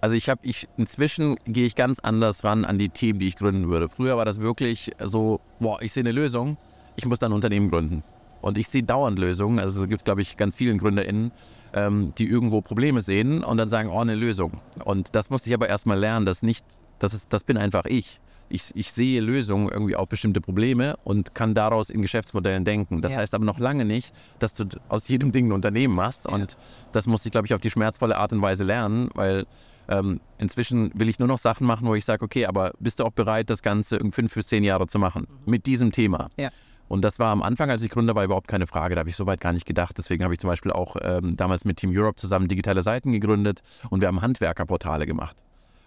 [0.00, 3.36] Also ich habe, ich inzwischen gehe ich ganz anders ran an die Themen, die ich
[3.36, 3.88] gründen würde.
[3.88, 6.56] Früher war das wirklich so, boah, ich sehe eine Lösung,
[6.96, 8.02] ich muss dann ein Unternehmen gründen.
[8.40, 9.58] Und ich sehe dauernd Lösungen.
[9.58, 11.32] Also es gibt, glaube ich, ganz vielen GründerInnen,
[11.74, 14.52] ähm, die irgendwo Probleme sehen und dann sagen, oh, eine Lösung.
[14.84, 16.64] Und das musste ich aber erstmal lernen, dass nicht,
[16.98, 18.20] das ist, das bin einfach ich.
[18.50, 23.02] Ich, ich sehe Lösungen irgendwie auf bestimmte Probleme und kann daraus in Geschäftsmodellen denken.
[23.02, 23.18] Das Ja.
[23.18, 26.26] heißt aber noch lange nicht, dass du aus jedem Ding ein Unternehmen machst.
[26.26, 26.56] Und
[26.92, 29.46] das musste ich, glaube ich, auf die schmerzvolle Art und Weise lernen, weil
[29.90, 33.04] ähm, inzwischen will ich nur noch Sachen machen, wo ich sage, okay, aber bist du
[33.04, 36.28] auch bereit, das Ganze in fünf bis zehn Jahre zu machen mit diesem Thema?
[36.38, 36.50] Ja.
[36.88, 38.94] Und das war am Anfang, als ich Gründer war, überhaupt keine Frage.
[38.94, 39.98] Da habe ich so weit gar nicht gedacht.
[39.98, 43.60] Deswegen habe ich zum Beispiel auch ähm, damals mit Team Europe zusammen digitale Seiten gegründet
[43.90, 45.36] und wir haben Handwerkerportale gemacht.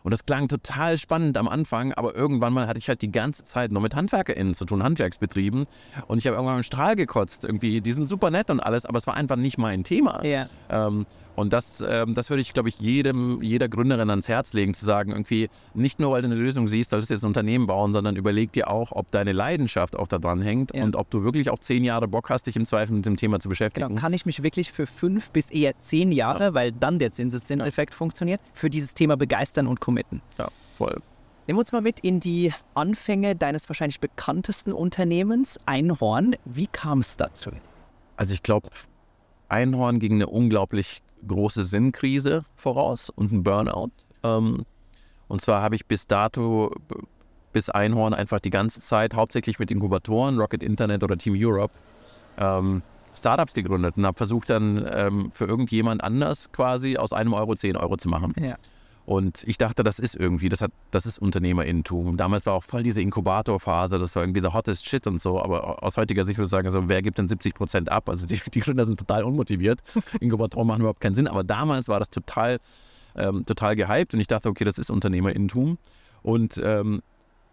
[0.04, 3.44] Und das klang total spannend am Anfang, aber irgendwann mal hatte ich halt die ganze
[3.44, 5.66] Zeit nur mit HandwerkerInnen zu tun, Handwerksbetrieben.
[6.08, 7.44] Und ich habe irgendwann im Strahl gekotzt.
[7.44, 10.24] Irgendwie, die sind super nett und alles, aber es war einfach nicht mein Thema.
[10.26, 10.48] Ja.
[10.70, 11.06] Ähm,
[11.42, 14.86] und das, ähm, das würde ich, glaube ich, jedem, jeder Gründerin ans Herz legen, zu
[14.86, 17.92] sagen, irgendwie, nicht nur, weil du eine Lösung siehst, solltest du jetzt ein Unternehmen bauen,
[17.94, 20.84] sondern überleg dir auch, ob deine Leidenschaft auch da dran hängt Ja.
[20.84, 23.40] und ob du wirklich auch zehn Jahre Bock hast, dich im Zweifel mit dem Thema
[23.40, 23.88] zu beschäftigen.
[23.90, 27.94] Genau, kann ich mich wirklich für fünf bis eher zehn Jahre, weil dann der Zinseszinseffekt
[27.94, 30.22] funktioniert, für dieses Thema begeistern und committen.
[30.38, 30.98] Ja, voll.
[31.48, 36.36] Nehmen wir uns mal mit in die Anfänge deines wahrscheinlich bekanntesten Unternehmens, Einhorn.
[36.46, 37.50] Wie kam es dazu?
[38.16, 38.70] Also ich glaube,
[39.50, 43.92] Einhorn ging eine unglaublich große Sinnkrise voraus und ein Burnout.
[44.24, 44.66] Ähm,
[45.28, 46.72] und zwar habe ich bis dato,
[47.54, 51.74] bis Einhorn einfach die ganze Zeit hauptsächlich mit Inkubatoren, Rocket Internet oder Team Europe,
[52.38, 52.82] ähm,
[53.16, 57.76] Startups gegründet und habe versucht dann ähm, für irgendjemand anders quasi aus einem Euro 10
[57.76, 58.34] Euro zu machen.
[58.40, 58.56] Ja.
[59.12, 62.16] Und ich dachte, das ist irgendwie, das, hat, das ist Unternehmerintum.
[62.16, 65.44] Damals war auch voll diese Inkubatorphase, das war irgendwie der hottest shit und so.
[65.44, 68.08] Aber aus heutiger Sicht würde ich sagen, also, wer gibt denn 70 Prozent ab?
[68.08, 69.82] Also die, die Gründer sind total unmotiviert.
[70.22, 71.28] Inkubatoren machen überhaupt keinen Sinn.
[71.28, 72.60] Aber damals war das total,
[73.18, 75.78] ähm, total gehypt und ich dachte, okay, das ist Unternehmerintum.
[76.24, 77.02] Und ähm,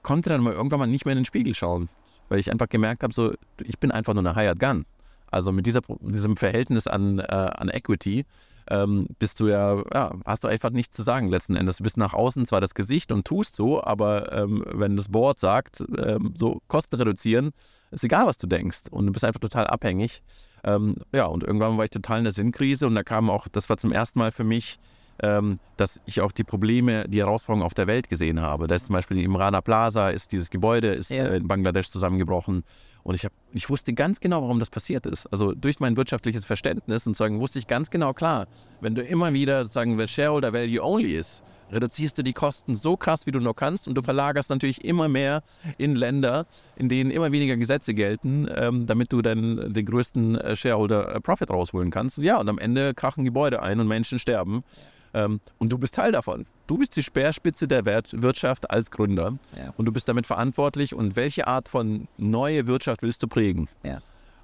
[0.04, 1.88] konnte dann mal irgendwann mal nicht mehr in den Spiegel schauen,
[2.28, 4.86] weil ich einfach gemerkt habe, so, ich bin einfach nur eine Hired Gun.
[5.28, 8.26] Also mit dieser, diesem Verhältnis an, äh, an Equity
[8.70, 11.78] ähm, bist du ja, ja, hast du einfach nichts zu sagen letzten Endes.
[11.78, 15.38] Du bist nach außen zwar das Gesicht und tust so, aber ähm, wenn das Board
[15.38, 17.52] sagt, ähm, so Kosten reduzieren,
[17.90, 18.82] ist egal, was du denkst.
[18.90, 20.22] Und du bist einfach total abhängig.
[20.64, 23.70] Ähm, ja, und irgendwann war ich total in der Sinnkrise und da kam auch, das
[23.70, 24.78] war zum ersten Mal für mich,
[25.22, 28.66] ähm, dass ich auch die Probleme, die Herausforderungen auf der Welt gesehen habe.
[28.66, 31.24] Da ist zum Beispiel im Rana Plaza, ist dieses Gebäude ist Ja.
[31.26, 32.64] äh, in Bangladesch zusammengebrochen.
[33.02, 35.26] Und ich, hab, ich wusste ganz genau, warum das passiert ist.
[35.32, 38.48] Also durch mein wirtschaftliches Verständnis und sagen, wusste ich ganz genau klar,
[38.80, 42.96] wenn du immer wieder sagen, wenn Shareholder Value Only ist, reduzierst du die Kosten so
[42.96, 45.42] krass, wie du nur kannst und du verlagerst natürlich immer mehr
[45.78, 50.56] in Länder, in denen immer weniger Gesetze gelten, ähm, damit du dann den größten äh,
[50.56, 52.18] Shareholder äh, Profit rausholen kannst.
[52.18, 54.64] Ja, und am Ende krachen Gebäude ein und Menschen sterben.
[55.14, 56.46] Ähm, und du bist Teil davon.
[56.66, 59.72] Du bist die Speerspitze der Wirtschaft als Gründer Ja.
[59.76, 60.94] und du bist damit verantwortlich.
[60.94, 63.68] Und welche Art von neue Wirtschaft willst du prägen?
[63.82, 64.00] Ja.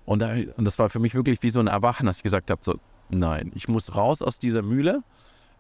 [0.07, 2.51] Und, da, und das war für mich wirklich wie so ein Erwachen, dass ich gesagt
[2.51, 2.79] habe: so,
[3.11, 5.03] nein, ich muss raus aus dieser Mühle.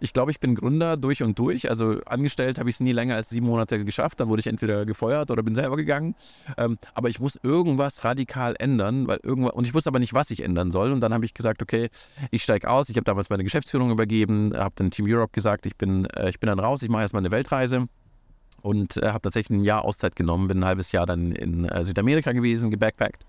[0.00, 1.70] Ich glaube, ich bin Gründer durch und durch.
[1.70, 4.20] Also angestellt habe ich es nie länger als sieben Monate geschafft.
[4.20, 6.14] Dann wurde ich entweder gefeuert oder bin selber gegangen.
[6.58, 10.30] Ähm, aber ich muss irgendwas radikal ändern, weil irgendwas, und ich wusste aber nicht, was
[10.30, 10.92] ich ändern soll.
[10.92, 11.88] Und dann habe ich gesagt, okay,
[12.30, 12.88] ich steige aus.
[12.88, 16.40] Ich habe damals meine Geschäftsführung übergeben, habe dann Team Europe gesagt, ich bin, äh, ich
[16.40, 17.86] bin dann raus, ich mache erstmal eine Weltreise
[18.62, 21.84] und äh, habe tatsächlich ein Jahr Auszeit genommen, bin ein halbes Jahr dann in äh,
[21.84, 23.24] Südamerika gewesen, gebackpackt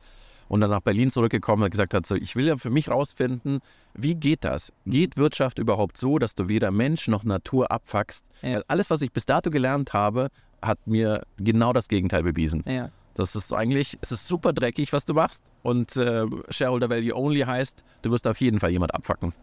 [0.47, 3.60] und dann nach Berlin zurückgekommen und gesagt hat, so, ich will ja für mich rausfinden,
[3.93, 4.71] wie geht das?
[4.86, 8.25] Geht Wirtschaft überhaupt so, dass du weder Mensch noch Natur abfuckst?
[8.41, 8.62] Ja.
[8.67, 10.29] Alles, was ich bis dato gelernt habe,
[10.62, 12.63] hat mir genau das Gegenteil bewiesen.
[12.67, 12.89] Ja.
[13.15, 15.51] Das ist so eigentlich, es ist super dreckig, was du machst.
[15.63, 19.34] Und äh, Shareholder Value Only heißt, du wirst auf jeden Fall jemand abfacken.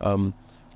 [0.00, 0.32] Ähm,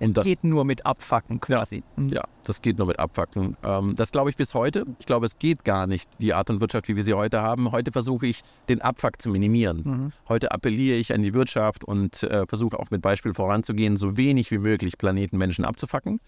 [0.09, 1.83] und da- geht nur mit Abfacken quasi.
[1.97, 2.09] Mhm.
[2.09, 3.57] ja, das geht nur mit Abfacken.
[3.62, 4.85] Ähm, das glaube ich bis heute.
[4.99, 7.73] Ich glaube, es geht gar nicht, die Art und Wirtschaft, wie wir sie heute haben.
[7.73, 9.83] Heute versuche ich, den Abfuck zu minimieren.
[9.85, 10.12] Mhm.
[10.29, 14.51] Heute appelliere ich an die Wirtschaft und äh, versuche auch mit Beispiel voranzugehen, so wenig
[14.51, 16.21] wie möglich Planeten, Menschen abzufacken.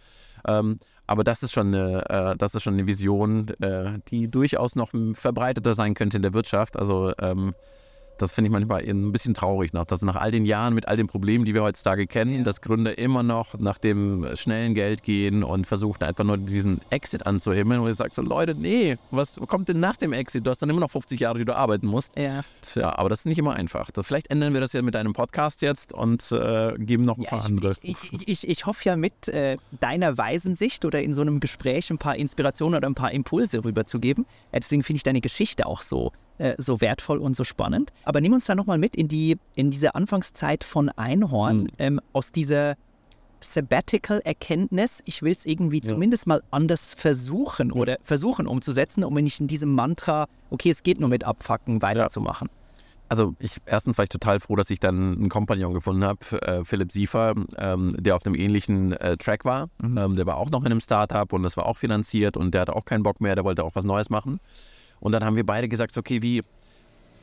[0.47, 4.75] Ähm, aber das ist schon eine, äh, das ist schon eine Vision, äh, die durchaus
[4.75, 6.77] noch verbreiteter sein könnte in der Wirtschaft.
[6.79, 7.55] Also ähm,
[8.18, 10.96] das finde ich manchmal ein bisschen traurig, nach, dass nach all den Jahren mit all
[10.96, 12.42] den Problemen, die wir heutzutage kennen, Ja.
[12.42, 17.27] dass Gründer immer noch nach dem schnellen Geld gehen und versuchen einfach nur diesen Exit
[17.27, 17.81] anzuhimmeln.
[17.81, 20.46] Und ich sage so, Leute, nee, was kommt denn nach dem Exit?
[20.46, 22.16] Du hast dann immer noch 50 Jahre, die du arbeiten musst.
[22.18, 22.42] Ja.
[22.62, 23.90] Tja, aber das ist nicht immer einfach.
[23.90, 27.22] Das, vielleicht ändern wir das ja mit einem Podcast jetzt und äh, geben noch ein
[27.22, 27.74] Ja, paar ich, andere.
[27.83, 31.40] Ich, ich, ich, ich hoffe ja mit äh, deiner weisen Sicht oder in so einem
[31.40, 34.27] Gespräch ein paar Inspirationen oder ein paar Impulse rüberzugeben.
[34.53, 37.92] Ja, deswegen finde ich deine Geschichte auch so, äh, so wertvoll und so spannend.
[38.05, 41.68] Aber nimm uns da nochmal mit in, die, in diese Anfangszeit von Einhorn, Mhm.
[41.79, 42.75] ähm, aus dieser
[43.40, 45.90] Sabbatical-Erkenntnis, ich will es irgendwie Ja.
[45.90, 51.01] zumindest mal anders versuchen oder versuchen umzusetzen, um nicht in diesem Mantra, okay, es geht
[51.01, 52.49] nur mit Abfacken, weiterzumachen.
[53.11, 56.64] Also ich, erstens war ich total froh, dass ich dann einen Kompagnon gefunden habe, äh,
[56.64, 59.68] Philipp Siefer, ähm, der auf einem ähnlichen äh, Track war.
[59.83, 59.99] Mhm.
[59.99, 62.62] Ähm, der war auch noch in einem Startup und das war auch finanziert und der
[62.62, 64.40] hatte auch keinen Bock mehr, der wollte auch was Neues machen.
[65.05, 66.43] Und dann haben wir beide gesagt, okay, wie,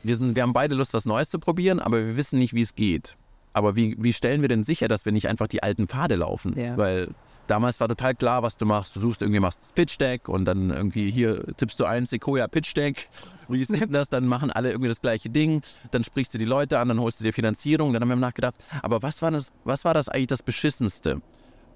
[0.04, 2.62] wir, sind, wir haben beide Lust, was Neues zu probieren, aber wir wissen nicht, wie
[2.62, 3.16] es geht.
[3.52, 6.58] Aber wie, wie stellen wir denn sicher, dass wir nicht einfach die alten Pfade laufen?
[6.58, 6.76] Ja.
[6.76, 7.08] Weil
[7.48, 8.94] damals war total klar, was du machst.
[8.94, 12.46] Du suchst irgendwie, machst das Pitch Deck und dann irgendwie hier tippst du ein Sequoia
[12.46, 13.08] Pitch Deck.
[13.48, 14.08] Wie ist denn das?
[14.08, 15.60] Dann machen alle irgendwie das gleiche Ding.
[15.90, 17.92] Dann sprichst du die Leute an, dann holst du dir Finanzierung.
[17.92, 21.20] Dann haben wir nachgedacht, aber was war das, was war das eigentlich das Beschissenste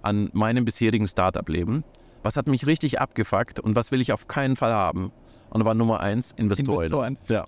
[0.02, 1.82] an meinem bisherigen Startup-Leben?
[2.26, 5.12] Was hat mich richtig abgefuckt und was will ich auf keinen Fall haben?
[5.48, 6.76] Und da war Nummer eins Investoren.
[6.78, 7.18] Investoren.
[7.28, 7.44] Ja.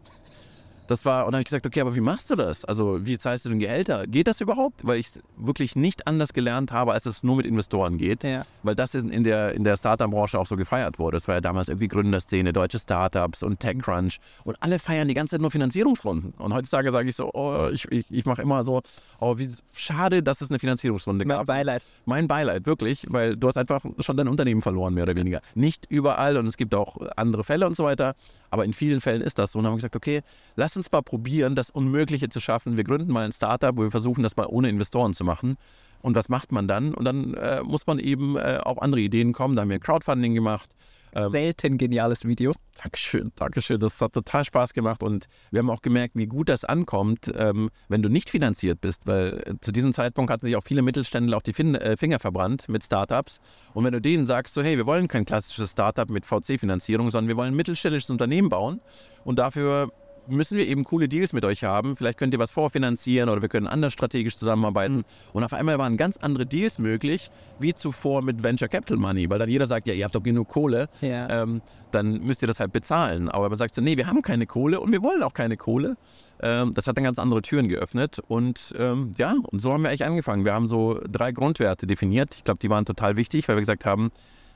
[0.88, 2.64] Das war, und dann habe ich gesagt, okay, aber wie machst du das?
[2.64, 4.06] Also, wie zahlst du denn Gehälter?
[4.06, 4.86] Geht das überhaupt?
[4.86, 8.24] Weil ich wirklich nicht anders gelernt habe, als es nur mit Investoren geht.
[8.24, 8.46] Ja.
[8.62, 11.18] Weil das in der, in der Startup-Branche auch so gefeiert wurde.
[11.18, 14.18] Es war ja damals irgendwie Gründerszene, deutsche Startups und TechCrunch.
[14.44, 16.32] Und alle feiern die ganze Zeit nur Finanzierungsrunden.
[16.38, 18.80] Und heutzutage sage ich so, oh, ich, ich, ich mache immer so,
[19.20, 21.46] oh, wie schade, dass es eine Finanzierungsrunde Mein gab.
[21.46, 21.82] Beileid.
[22.06, 25.42] Mein Beileid, wirklich, weil du hast einfach schon dein Unternehmen verloren, mehr oder weniger.
[25.54, 28.14] Nicht überall und es gibt auch andere Fälle und so weiter,
[28.50, 29.58] aber in vielen Fällen ist das so.
[29.58, 30.22] Und dann haben wir gesagt, okay,
[30.56, 32.76] lass uns mal probieren, das Unmögliche zu schaffen.
[32.76, 35.56] Wir gründen mal ein Startup, wo wir versuchen, das mal ohne Investoren zu machen.
[36.00, 36.94] Und was macht man dann?
[36.94, 39.56] Und dann äh, muss man eben äh, auf andere Ideen kommen.
[39.56, 40.70] Da haben wir Crowdfunding gemacht.
[41.14, 42.52] Ähm, Selten geniales Video.
[42.82, 43.80] Dankeschön, Dankeschön.
[43.80, 47.70] Das hat total Spaß gemacht und wir haben auch gemerkt, wie gut das ankommt, ähm,
[47.88, 51.36] wenn du nicht finanziert bist, weil äh, zu diesem Zeitpunkt hatten sich auch viele Mittelständler
[51.36, 53.40] auch die fin äh, Finger verbrannt mit Startups.
[53.74, 57.28] Und wenn du denen sagst, so hey, wir wollen kein klassisches Startup mit VC-Finanzierung, sondern
[57.28, 58.80] wir wollen ein mittelständisches Unternehmen bauen
[59.24, 59.90] und dafür
[60.28, 61.94] müssen wir eben coole Deals mit euch haben.
[61.96, 65.04] Vielleicht könnt ihr was vorfinanzieren oder wir können anders strategisch zusammenarbeiten.
[65.32, 69.38] Und auf einmal waren ganz andere Deals möglich, wie zuvor mit Venture Capital Money, weil
[69.38, 71.42] dann jeder sagt, ja, ihr habt doch genug Kohle, Ja.
[71.42, 73.28] ähm, dann müsst ihr das halt bezahlen.
[73.28, 75.96] Aber man sagt so, nee, wir haben keine Kohle und wir wollen auch keine Kohle.
[76.40, 78.20] Ähm, das hat dann ganz andere Türen geöffnet.
[78.28, 80.44] Und ähm, ja, und so haben wir eigentlich angefangen.
[80.44, 82.34] Wir haben so drei Grundwerte definiert.
[82.36, 84.10] Ich glaube, die waren total wichtig, weil wir gesagt haben,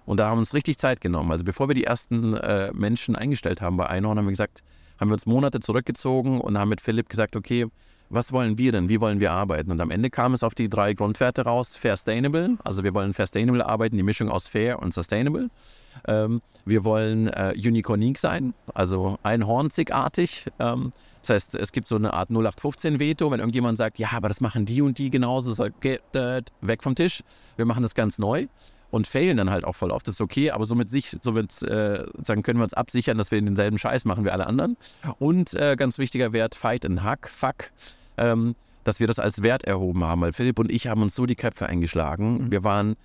[0.04, 1.30] und da haben wir uns richtig Zeit genommen.
[1.30, 4.62] Also bevor wir die ersten äh, Menschen eingestellt haben bei Einhorn, haben wir gesagt,
[5.02, 7.66] haben wir uns Monate zurückgezogen und haben mit Philipp gesagt, okay,
[8.08, 8.88] was wollen wir denn?
[8.88, 9.72] Wie wollen wir arbeiten?
[9.72, 11.74] Und am Ende kam es auf die drei Grundwerte raus.
[11.74, 15.50] Fair Sustainable, also wir wollen Fair Sustainable arbeiten, die Mischung aus Fair und Sustainable.
[16.06, 20.46] Ähm, wir wollen äh, unique sein, also einhornzigartig.
[20.60, 24.40] Ähm, das heißt, es gibt so eine Art 0815-Veto, wenn irgendjemand sagt, ja, aber das
[24.40, 27.24] machen die und die genauso, sagt, that, weg vom Tisch.
[27.56, 28.46] Wir machen das ganz neu
[28.92, 30.06] und failen dann halt auch voll oft.
[30.06, 33.42] Das ist okay, aber somit sich, somit äh, sagen, können wir uns absichern, dass wir
[33.42, 34.76] denselben Scheiß machen wie alle anderen.
[35.18, 37.70] Und äh, ganz wichtiger Wert, Fight and Hack, Fuck.
[38.16, 41.24] Ähm, dass wir das als Wert erhoben haben, weil Philipp und ich haben uns so
[41.24, 42.46] die Köpfe eingeschlagen.
[42.46, 42.50] Mhm.
[42.50, 42.96] Wir waren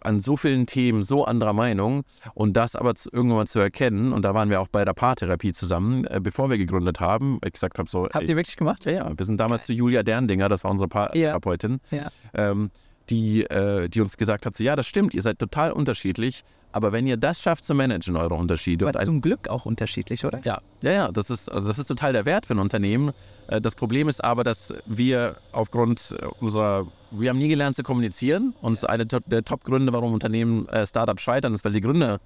[0.00, 4.22] an so vielen Themen so anderer Meinung und das aber irgendwann mal zu erkennen, und
[4.22, 7.78] da waren wir auch bei der Paartherapie zusammen, äh, bevor wir gegründet haben, ich gesagt
[7.78, 8.08] habe so...
[8.14, 8.86] Habt ihr wirklich gemacht?
[8.86, 9.66] Ja, ja, wir sind damals Geil.
[9.66, 11.98] zu Julia Derndinger, das war unsere Paartherapeutin, ja.
[11.98, 12.10] ja.
[12.34, 12.70] ähm,
[13.10, 16.44] die, äh, die uns gesagt hat, so, ja, das stimmt, ihr seid total unterschiedlich,
[16.76, 18.86] aber wenn ihr das schafft zu managen, eure Unterschiede.
[18.86, 20.40] Aber zum Glück auch unterschiedlich, oder?
[20.44, 21.10] Ja, ja, ja.
[21.10, 23.12] Das ist, also das ist total der Wert für ein Unternehmen.
[23.48, 28.54] Äh, das Problem ist aber, dass wir aufgrund unserer, wir haben nie gelernt zu kommunizieren.
[28.60, 28.90] Und ja.
[28.90, 32.20] eine der Top-Gründe, warum Unternehmen äh, Startups scheitern, ist, weil die Gründer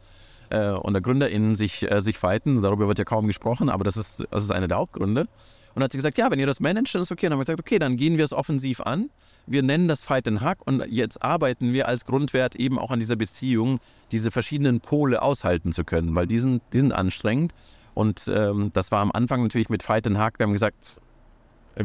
[0.48, 2.60] äh, und der GründerInnen sich, sich fighten.
[2.60, 5.28] Darüber wird ja kaum gesprochen, aber das ist, das ist einer der Hauptgründe.
[5.74, 7.26] Und hat sie gesagt, ja, wenn ihr das managt, dann ist okay.
[7.26, 9.10] Und dann haben wir gesagt, okay, dann gehen wir es offensiv an.
[9.46, 12.98] Wir nennen das Fight and Hack und jetzt arbeiten wir als Grundwert eben auch an
[12.98, 13.78] dieser Beziehung,
[14.12, 17.52] diese verschiedenen Pole aushalten zu können, weil die sind, die sind anstrengend.
[17.94, 20.38] Und ähm, das war am Anfang natürlich mit Fight and Hack.
[20.38, 21.00] Wir haben gesagt,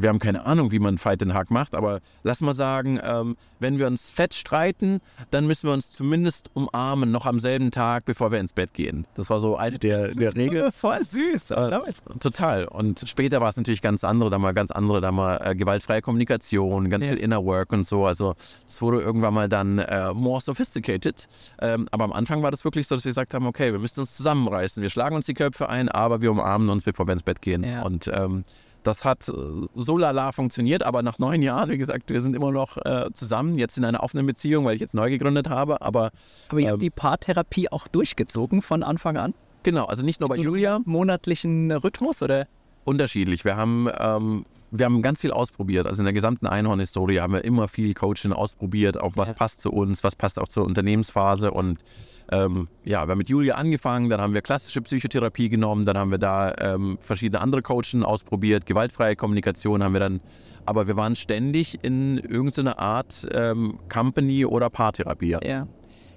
[0.02, 3.38] wir haben keine Ahnung, wie man Fight in Hack macht, aber lass mal sagen, ähm,
[3.60, 5.00] wenn wir uns fett streiten,
[5.32, 9.08] dann müssen wir uns zumindest umarmen, noch am selben Tag, bevor wir ins Bett gehen.
[9.16, 10.72] Das war so eine der, der Regeln.
[10.76, 11.52] Voll süß.
[11.52, 11.80] Äh,
[12.20, 12.66] total.
[12.66, 16.02] Und später war es natürlich ganz andere, da mal ganz andere, da mal äh, gewaltfreie
[16.02, 17.12] Kommunikation, ganz ja.
[17.12, 18.06] viel Inner Work und so.
[18.06, 18.36] Also
[18.68, 21.28] es wurde irgendwann mal dann äh, more sophisticated.
[21.60, 24.00] Ähm, aber am Anfang war das wirklich so, dass wir gesagt haben, okay, wir müssen
[24.00, 24.82] uns zusammenreißen.
[24.82, 27.64] Wir schlagen uns die Köpfe ein, aber wir umarmen uns, bevor wir ins Bett gehen.
[27.64, 27.84] Ja.
[27.84, 28.44] Und ähm,
[28.88, 29.34] das hat äh,
[29.76, 33.58] so lala funktioniert, aber nach neun Jahren, wie gesagt, wir sind immer noch äh, zusammen,
[33.58, 35.82] jetzt in einer offenen Beziehung, weil ich jetzt neu gegründet habe.
[35.82, 36.12] Aber,
[36.50, 39.34] aber ihr ähm, habt die Paartherapie auch durchgezogen von Anfang an?
[39.64, 40.80] Genau, also nicht nur bei Julia.
[40.86, 42.48] Monatlichen Rhythmus oder?
[42.84, 43.44] Unterschiedlich.
[43.46, 44.46] Wir haben, ähm,
[44.78, 45.88] wir haben ganz viel ausprobiert.
[45.88, 49.36] Also in der gesamten Einhorn-Historie haben wir immer viel Coaching ausprobiert, auch was ja.
[49.36, 51.80] passt zu uns, was passt auch zur Unternehmensphase und
[52.32, 56.12] ähm, ja, wir haben mit Julia angefangen, dann haben wir klassische Psychotherapie genommen, dann haben
[56.12, 60.22] wir da ähm, verschiedene andere Coaching ausprobiert, gewaltfreie Kommunikation haben wir dann,
[60.66, 65.38] aber wir waren ständig in irgendeiner Art ähm, Company- oder Paartherapie.
[65.44, 65.68] Ja.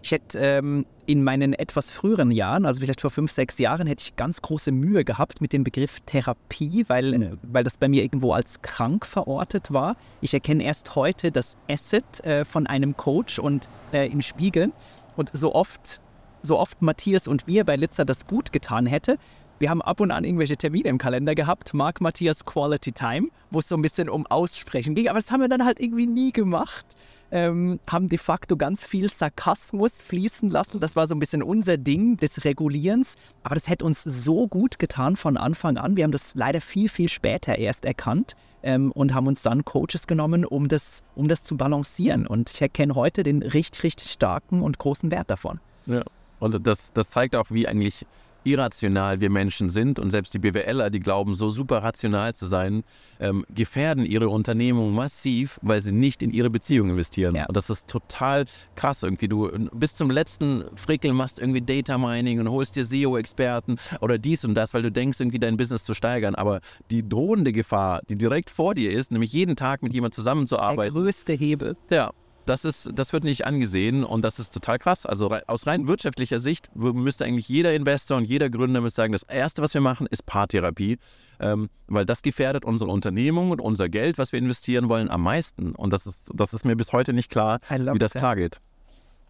[0.03, 4.03] Ich hätte ähm, in meinen etwas früheren Jahren, also vielleicht vor fünf, sechs Jahren, hätte
[4.03, 7.39] ich ganz große Mühe gehabt mit dem Begriff Therapie, weil, mhm.
[7.43, 9.97] weil das bei mir irgendwo als krank verortet war.
[10.21, 14.73] Ich erkenne erst heute das Asset äh, von einem Coach und äh, im Spiegel.
[15.17, 16.01] Und so oft,
[16.43, 19.19] so oft Matthias und mir bei Litzer das gut getan hätte,
[19.59, 23.59] wir haben ab und an irgendwelche Termine im Kalender gehabt, Mark Matthias Quality Time, wo
[23.59, 26.33] es so ein bisschen um Aussprechen ging, aber das haben wir dann halt irgendwie nie
[26.33, 26.87] gemacht.
[27.31, 30.81] Ähm, haben de facto ganz viel Sarkasmus fließen lassen.
[30.81, 33.17] Das war so ein bisschen unser Ding des Regulierens.
[33.43, 35.99] Aber das hätte uns so gut getan von Anfang an.
[35.99, 40.07] Wir haben das leider viel, viel später erst erkannt ähm, und haben uns dann Coaches
[40.07, 42.27] genommen, um das, um das zu balancieren.
[42.27, 45.61] Und ich erkenne heute den richtig, richtig starken und großen Wert davon.
[45.85, 46.05] Ja,
[46.41, 48.07] und das, das zeigt auch, wie eigentlich
[48.45, 52.85] irrational wir Menschen sind und selbst die BWLer, die glauben, so super rational zu sein,
[53.21, 57.35] ähm, gefährden ihre Unternehmung massiv, weil sie nicht in ihre Beziehung investieren.
[57.35, 57.47] Ja.
[57.47, 58.45] Und das ist total
[58.77, 59.29] krass irgendwie.
[59.29, 64.45] Du bis zum letzten Frickel machst irgendwie Data Mining und holst dir SEO-Experten oder dies
[64.45, 66.35] und das, weil du denkst, irgendwie dein Business zu steigern.
[66.35, 70.95] Aber die drohende Gefahr, die direkt vor dir ist, nämlich jeden Tag mit jemandem zusammenzuarbeiten.
[70.95, 71.77] Der größte Hebel.
[71.91, 72.13] Ja,
[72.49, 75.07] das, ist, das wird nicht angesehen und das ist total krass.
[75.07, 79.23] Also aus rein wirtschaftlicher Sicht müsste eigentlich jeder Investor und jeder Gründer müsste sagen, das
[79.23, 80.99] Erste, was wir machen, ist Paartherapie,
[81.41, 85.75] ähm, weil das gefährdet unsere Unternehmung und unser Geld, was wir investieren wollen, am meisten.
[85.75, 88.61] Und das ist, das ist mir bis heute nicht klar, wie das klar geht.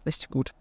[0.05, 0.51] Richtig gut.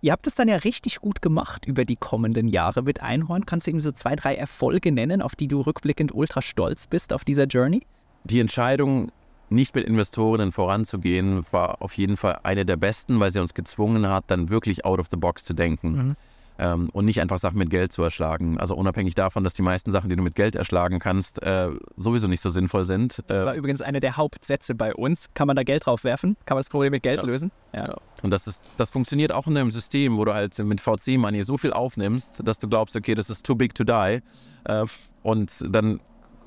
[0.00, 3.46] Ihr habt es dann ja richtig gut gemacht über die kommenden Jahre mit Einhorn.
[3.46, 7.12] Kannst du eben so zwei, drei Erfolge nennen, auf die du rückblickend ultra stolz bist
[7.12, 7.82] auf dieser Journey?
[8.22, 9.10] Die Entscheidung,
[9.50, 14.08] nicht mit Investorinnen voranzugehen, war auf jeden Fall eine der besten, weil sie uns gezwungen
[14.08, 15.90] hat, dann wirklich out of the box zu denken.
[15.90, 16.16] Mhm.
[16.60, 18.58] Ähm, und nicht einfach Sachen mit Geld zu erschlagen.
[18.58, 22.26] Also unabhängig davon, dass die meisten Sachen, die du mit Geld erschlagen kannst, äh, sowieso
[22.26, 23.22] nicht so sinnvoll sind.
[23.28, 25.28] Das äh, war übrigens einer der Hauptsätze bei uns.
[25.34, 26.36] Kann man da Geld drauf werfen?
[26.46, 27.24] Kann man das Problem mit Geld ja.
[27.24, 27.52] lösen?
[27.72, 27.86] Ja.
[27.86, 27.96] ja.
[28.22, 31.58] Und das, ist, das funktioniert auch in einem System, wo du halt mit VC-Money so
[31.58, 34.20] viel aufnimmst, dass du glaubst, okay, das ist too big to die.
[34.64, 34.84] Äh,
[35.22, 36.00] und dann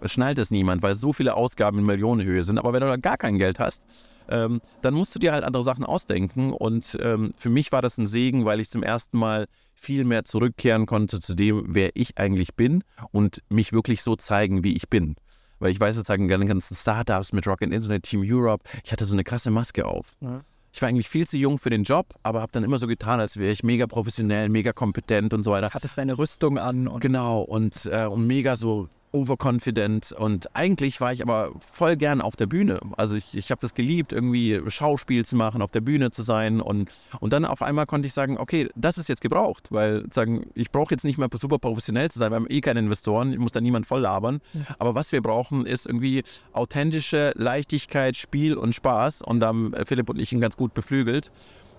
[0.05, 2.57] schnallt es niemand, weil so viele Ausgaben in Millionenhöhe sind.
[2.57, 3.83] Aber wenn du da gar kein Geld hast,
[4.29, 6.51] ähm, dann musst du dir halt andere Sachen ausdenken.
[6.53, 10.25] Und ähm, für mich war das ein Segen, weil ich zum ersten Mal viel mehr
[10.25, 14.89] zurückkehren konnte zu dem, wer ich eigentlich bin und mich wirklich so zeigen, wie ich
[14.89, 15.15] bin.
[15.59, 19.13] weil ich weiß sozusagen, die ganzen Startups mit Rocket Internet, Team Europe, ich hatte so
[19.13, 20.11] eine krasse Maske auf.
[20.21, 20.41] Ja.
[20.73, 23.19] Ich war eigentlich viel zu jung für den Job, aber habe dann immer so getan,
[23.19, 25.69] als wäre ich mega professionell, mega kompetent und so weiter.
[25.73, 26.87] Hattest deine Rüstung an.
[26.87, 32.21] Und genau, und, äh, und mega so overconfident und eigentlich war ich aber voll gern
[32.21, 32.79] auf der Bühne.
[32.97, 36.61] Also ich, ich habe das geliebt, irgendwie Schauspiel zu machen, auf der Bühne zu sein
[36.61, 40.45] und, und dann auf einmal konnte ich sagen, okay, das ist jetzt gebraucht, weil sagen,
[40.53, 43.39] ich brauche jetzt nicht mehr super professionell zu sein, wir haben eh keine Investoren, ich
[43.39, 44.39] muss da niemand voll labern,
[44.79, 50.09] aber was wir brauchen ist irgendwie authentische Leichtigkeit, Spiel und Spaß und da haben Philipp
[50.09, 51.31] und ich ihn ganz gut beflügelt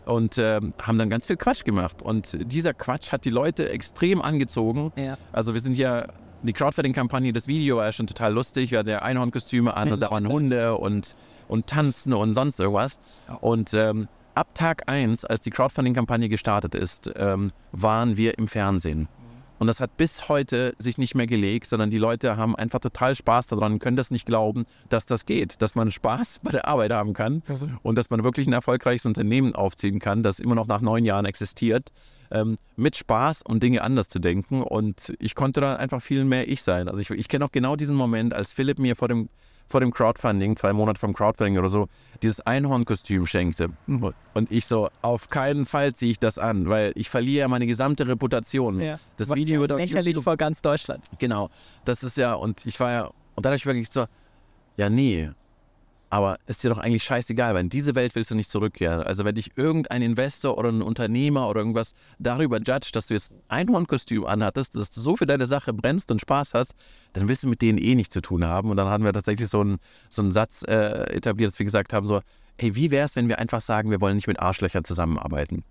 [0.04, 2.02] und äh, haben dann ganz viel Quatsch gemacht.
[2.02, 4.92] Und dieser Quatsch hat die Leute extrem angezogen.
[4.96, 5.16] Ja.
[5.32, 6.08] Also wir sind ja
[6.42, 8.70] die Crowdfunding-Kampagne, das Video war ja schon total lustig.
[8.70, 11.16] Wir hatten ja Einhornkostüme an und da waren Hunde und,
[11.48, 13.00] und Tanzen und sonst irgendwas.
[13.40, 19.08] Und ähm, ab Tag 1, als die Crowdfunding-Kampagne gestartet ist, ähm, waren wir im Fernsehen.
[19.62, 23.14] Und das hat bis heute sich nicht mehr gelegt, sondern die Leute haben einfach total
[23.14, 26.90] Spaß daran, können das nicht glauben, dass das geht, dass man Spaß bei der Arbeit
[26.90, 27.44] haben kann
[27.84, 31.26] und dass man wirklich ein erfolgreiches Unternehmen aufziehen kann, das immer noch nach neun Jahren
[31.26, 31.92] existiert,
[32.32, 34.64] ähm, mit Spaß und Dinge anders zu denken.
[34.64, 36.88] Und ich konnte da einfach viel mehr ich sein.
[36.88, 39.28] Also ich, ich kenne auch genau diesen Moment, als Philipp mir vor dem
[39.68, 41.88] vor dem Crowdfunding, zwei Monate vom Crowdfunding oder so,
[42.22, 43.68] dieses Einhornkostüm schenkte.
[44.34, 47.66] Und ich so, auf keinen Fall ziehe ich das an, weil ich verliere ja meine
[47.66, 48.80] gesamte Reputation.
[48.80, 48.98] Ja.
[49.16, 51.04] Das Was Video wird lächerlich vor ganz Deutschland.
[51.18, 51.50] Genau.
[51.84, 54.06] Das ist ja, und ich war ja, und dann habe ich wirklich so,
[54.76, 55.30] ja, nee,
[56.12, 59.02] aber ist dir doch eigentlich scheißegal, weil in diese Welt willst du nicht zurückkehren.
[59.02, 63.32] Also wenn dich irgendein Investor oder ein Unternehmer oder irgendwas darüber judgt, dass du jetzt
[63.32, 66.74] ein Einhornkostüm anhattest, dass du so für deine Sache brennst und Spaß hast,
[67.14, 68.68] dann willst du mit denen eh nichts zu tun haben.
[68.68, 69.78] Und dann hatten wir tatsächlich so einen,
[70.10, 72.20] so einen Satz äh, etabliert, dass wir gesagt haben, so,
[72.58, 75.64] hey, wie wäre es, wenn wir einfach sagen, wir wollen nicht mit Arschlöchern zusammenarbeiten?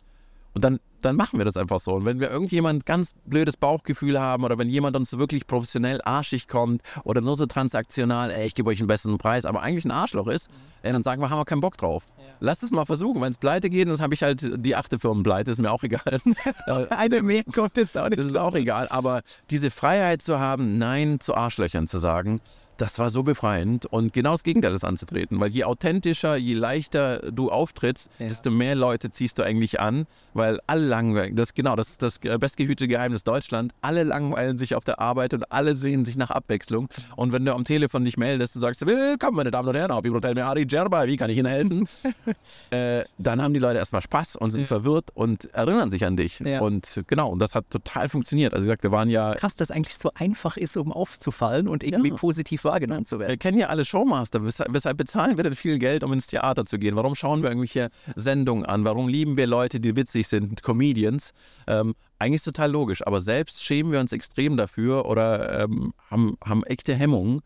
[0.53, 1.93] Und dann, dann machen wir das einfach so.
[1.93, 6.47] Und wenn wir irgendjemand ganz blödes Bauchgefühl haben oder wenn jemand uns wirklich professionell arschig
[6.47, 9.91] kommt oder nur so transaktional, ey, ich gebe euch einen besseren Preis, aber eigentlich ein
[9.91, 10.49] Arschloch ist,
[10.81, 12.07] ey, dann sagen wir, haben wir keinen Bock drauf.
[12.17, 12.23] Ja.
[12.41, 13.21] Lass es mal versuchen.
[13.21, 16.19] Wenn es pleite geht, dann habe ich halt die achte Firmenpleite, ist mir auch egal.
[16.89, 18.19] Eine mehr kommt jetzt auch nicht.
[18.19, 18.87] Das ist auch egal.
[18.89, 22.41] Aber diese Freiheit zu haben, Nein zu Arschlöchern zu sagen,
[22.81, 27.19] das war so befreiend und genau das Gegenteil ist anzutreten, weil je authentischer, je leichter
[27.31, 28.27] du auftrittst, ja.
[28.27, 32.17] desto mehr Leute ziehst du eigentlich an, weil alle langweilen, das genau, das ist das
[32.17, 36.89] bestgehütete Geheimnis Deutschland, alle langweilen sich auf der Arbeit und alle sehen sich nach Abwechslung
[37.15, 40.03] und wenn du am Telefon dich meldest und sagst, willkommen meine Damen und Herren auf
[40.03, 41.87] Hotel Meari Djerba, wie kann ich Ihnen helfen?
[42.71, 44.67] äh, dann haben die Leute erstmal Spaß und sind ja.
[44.67, 46.61] verwirrt und erinnern sich an dich ja.
[46.61, 49.35] und genau, und das hat total funktioniert, also wie gesagt, wir waren ja...
[49.35, 53.29] Krass, dass eigentlich so einfach ist, um aufzufallen und irgendwie positiv wahrgenommen zu werden.
[53.29, 54.43] Wir kennen ja alle Showmaster.
[54.43, 56.95] Weshalb bezahlen wir denn viel Geld, um ins Theater zu gehen?
[56.95, 58.85] Warum schauen wir irgendwelche Sendungen an?
[58.85, 61.33] Warum lieben wir Leute, die witzig sind, Comedians?
[61.67, 66.63] Ähm, eigentlich total logisch, aber selbst schämen wir uns extrem dafür oder ähm, haben, haben
[66.63, 67.41] echte Hemmungen.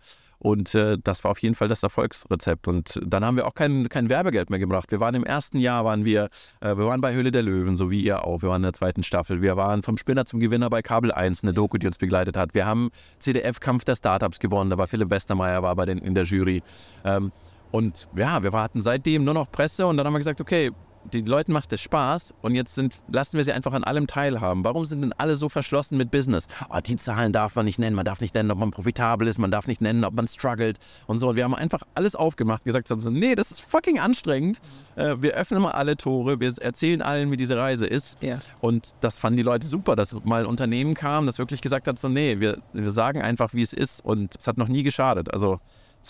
[0.45, 2.67] Und äh, das war auf jeden Fall das Erfolgsrezept.
[2.67, 4.91] Und dann haben wir auch kein, kein Werbegeld mehr gebracht.
[4.91, 6.29] Wir waren im ersten Jahr, waren wir,
[6.61, 8.43] äh, wir waren bei Höhle der Löwen, so wie ihr auch.
[8.43, 9.41] Wir waren in der zweiten Staffel.
[9.41, 12.53] Wir waren vom Spinner zum Gewinner bei Kabel 1, eine Doku, die uns begleitet hat.
[12.53, 14.69] Wir haben CDF-Kampf der Startups gewonnen.
[14.69, 16.61] Da war Philipp Westermeier war bei den, in der Jury.
[17.03, 17.31] Ähm,
[17.71, 20.69] und ja, wir warten seitdem nur noch Presse und dann haben wir gesagt, okay,
[21.13, 24.63] den Leuten macht es Spaß und jetzt sind, lassen wir sie einfach an allem teilhaben.
[24.63, 26.47] Warum sind denn alle so verschlossen mit Business?
[26.69, 29.37] Oh, die Zahlen darf man nicht nennen, man darf nicht nennen, ob man profitabel ist,
[29.37, 31.29] man darf nicht nennen, ob man struggelt und so.
[31.29, 34.59] Und wir haben einfach alles aufgemacht, gesagt haben so, nee, das ist fucking anstrengend.
[34.95, 38.17] Äh, wir öffnen mal alle Tore, wir erzählen allen, wie diese Reise ist.
[38.21, 38.39] Ja.
[38.61, 41.99] Und das fanden die Leute super, dass mal ein Unternehmen kam, das wirklich gesagt hat,
[41.99, 45.33] so, nee, wir, wir sagen einfach, wie es ist und es hat noch nie geschadet.
[45.33, 45.59] Also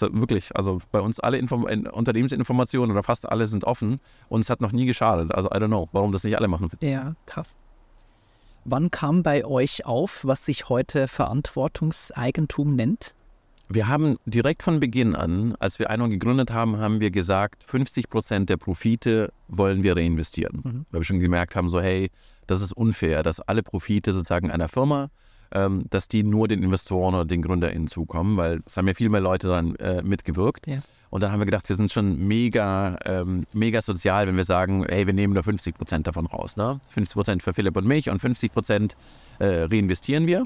[0.02, 4.62] wirklich, also bei uns alle Inform Unternehmensinformationen oder fast alle sind offen und es hat
[4.62, 5.34] noch nie geschadet.
[5.34, 6.70] Also I don't know, warum das nicht alle machen.
[6.82, 7.56] Ja, krass.
[8.66, 13.14] Wann kam bei euch auf, was sich heute Verantwortungseigentum nennt?
[13.68, 18.10] Wir haben direkt von Beginn an, als wir Einhorn gegründet haben, haben wir gesagt, 50
[18.10, 20.62] Prozent der Profite wollen wir reinvestieren.
[20.64, 20.86] Mhm.
[20.92, 22.12] Weil wir schon gemerkt haben, so hey,
[22.48, 25.10] das ist unfair, dass alle Profite sozusagen einer Firma
[25.52, 29.10] ähm, dass die nur den Investoren oder den GründerInnen zukommen, weil es haben ja viel
[29.10, 30.68] mehr Leute daran äh, mitgewirkt.
[30.68, 30.80] Ja.
[31.10, 34.86] Und dann haben wir gedacht, wir sind schon mega, ähm, mega sozial, wenn wir sagen,
[34.90, 36.58] hey, wir nehmen nur 50 Prozent davon raus.
[36.58, 36.82] Ne?
[36.90, 38.98] 50 Prozent für Philipp und mich und 50 Prozent
[39.40, 40.46] äh, reinvestieren wir.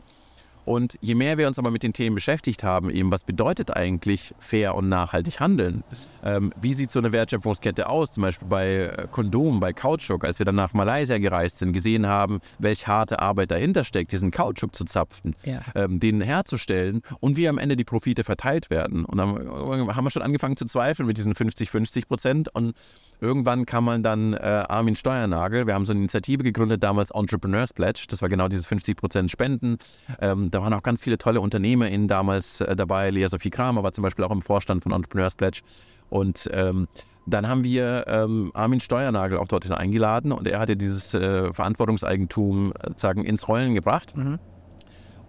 [0.70, 4.36] Und je mehr wir uns aber mit den Themen beschäftigt haben, eben was bedeutet eigentlich
[4.38, 5.84] fair und nachhaltig handeln?
[6.24, 8.12] Ähm, wie sieht so eine Wertschöpfungskette aus?
[8.12, 12.06] Zum Beispiel bei äh, Kondomen, bei Kautschuk, als wir dann nach Malaysia gereist sind, gesehen
[12.06, 15.62] haben, welche harte Arbeit dahinter steckt, diesen Kautschuk zu zapfen, ja.
[15.74, 19.06] ähm, den herzustellen und wie am Ende die Profite verteilt werden.
[19.06, 22.76] Und dann haben wir schon angefangen zu zweifeln mit diesen 50-50 Prozent und
[23.22, 25.68] Irgendwann kam man dann äh, Armin Steuernagel.
[25.68, 28.06] Wir haben so eine Initiative gegründet, damals Entrepreneurs Pledge.
[28.08, 29.78] Das war genau dieses 50% Spenden.
[30.22, 33.10] Ähm, da waren auch ganz viele tolle UnternehmerInnen damals äh, dabei.
[33.12, 35.62] Lea Sophie Kramer war zum Beispiel auch im Vorstand von Entrepreneurs Pledge.
[36.10, 36.88] Und ähm,
[37.26, 42.72] dann haben wir ähm, Armin Steuernagel auch dorthin eingeladen und er hatte dieses äh, Verantwortungseigentum
[42.72, 44.18] äh, sozusagen ins Rollen gebracht.
[44.18, 44.40] Mhm.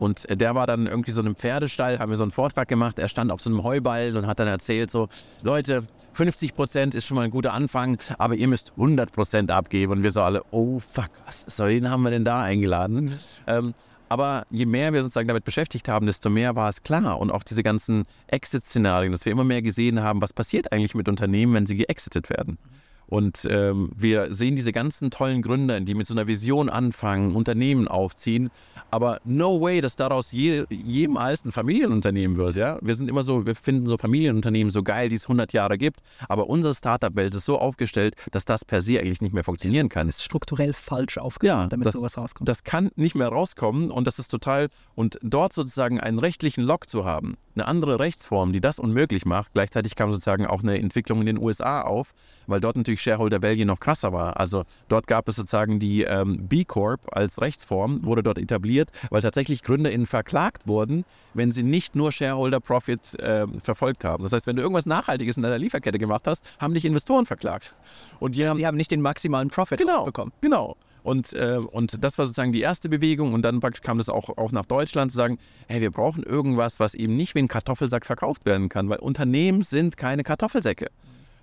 [0.00, 2.98] Und der war dann irgendwie so in einem Pferdestall, haben wir so einen Vortrag gemacht.
[2.98, 5.08] Er stand auf so einem Heuballen und hat dann erzählt: so,
[5.42, 9.92] Leute, 50 Prozent ist schon mal ein guter Anfang, aber ihr müsst 100 Prozent abgeben.
[9.92, 13.04] Und wir so alle: Oh fuck, was so, wen haben wir denn da eingeladen?
[13.04, 13.12] Mhm.
[13.46, 13.74] Ähm,
[14.10, 17.20] aber je mehr wir sozusagen damit beschäftigt haben, desto mehr war es klar.
[17.20, 21.08] Und auch diese ganzen Exit-Szenarien, dass wir immer mehr gesehen haben, was passiert eigentlich mit
[21.08, 22.58] Unternehmen, wenn sie geexitet werden.
[23.10, 27.88] Und ähm, wir sehen diese ganzen tollen Gründer, die mit so einer Vision anfangen, Unternehmen
[27.88, 28.50] aufziehen,
[28.92, 32.54] aber no way, dass daraus je, jemals ein Familienunternehmen wird.
[32.54, 32.78] Ja?
[32.80, 36.00] Wir sind immer so, wir finden so Familienunternehmen so geil, die es 100 Jahre gibt,
[36.28, 40.08] aber unsere Startup-Welt ist so aufgestellt, dass das per se eigentlich nicht mehr funktionieren kann.
[40.08, 42.48] Ist strukturell falsch aufgebaut, ja, damit das, sowas rauskommt.
[42.48, 46.88] Das kann nicht mehr rauskommen und das ist total, und dort sozusagen einen rechtlichen Lock
[46.88, 51.18] zu haben, eine andere Rechtsform, die das unmöglich macht, gleichzeitig kam sozusagen auch eine Entwicklung
[51.20, 52.12] in den USA auf,
[52.46, 54.38] weil dort natürlich Shareholder Value noch krasser war.
[54.38, 59.22] Also dort gab es sozusagen die ähm, B Corp als Rechtsform, wurde dort etabliert, weil
[59.22, 64.22] tatsächlich GründerInnen verklagt wurden, wenn sie nicht nur Shareholder Profit äh, verfolgt haben.
[64.22, 67.72] Das heißt, wenn du irgendwas Nachhaltiges in deiner Lieferkette gemacht hast, haben dich Investoren verklagt.
[68.18, 70.32] Und die haben, sie haben nicht den maximalen Profit genau, bekommen.
[70.40, 70.76] Genau.
[71.02, 73.32] Und, äh, und das war sozusagen die erste Bewegung.
[73.32, 75.38] Und dann kam das auch, auch nach Deutschland zu sagen,
[75.68, 79.62] hey, wir brauchen irgendwas, was eben nicht wie ein Kartoffelsack verkauft werden kann, weil Unternehmen
[79.62, 80.88] sind keine Kartoffelsäcke.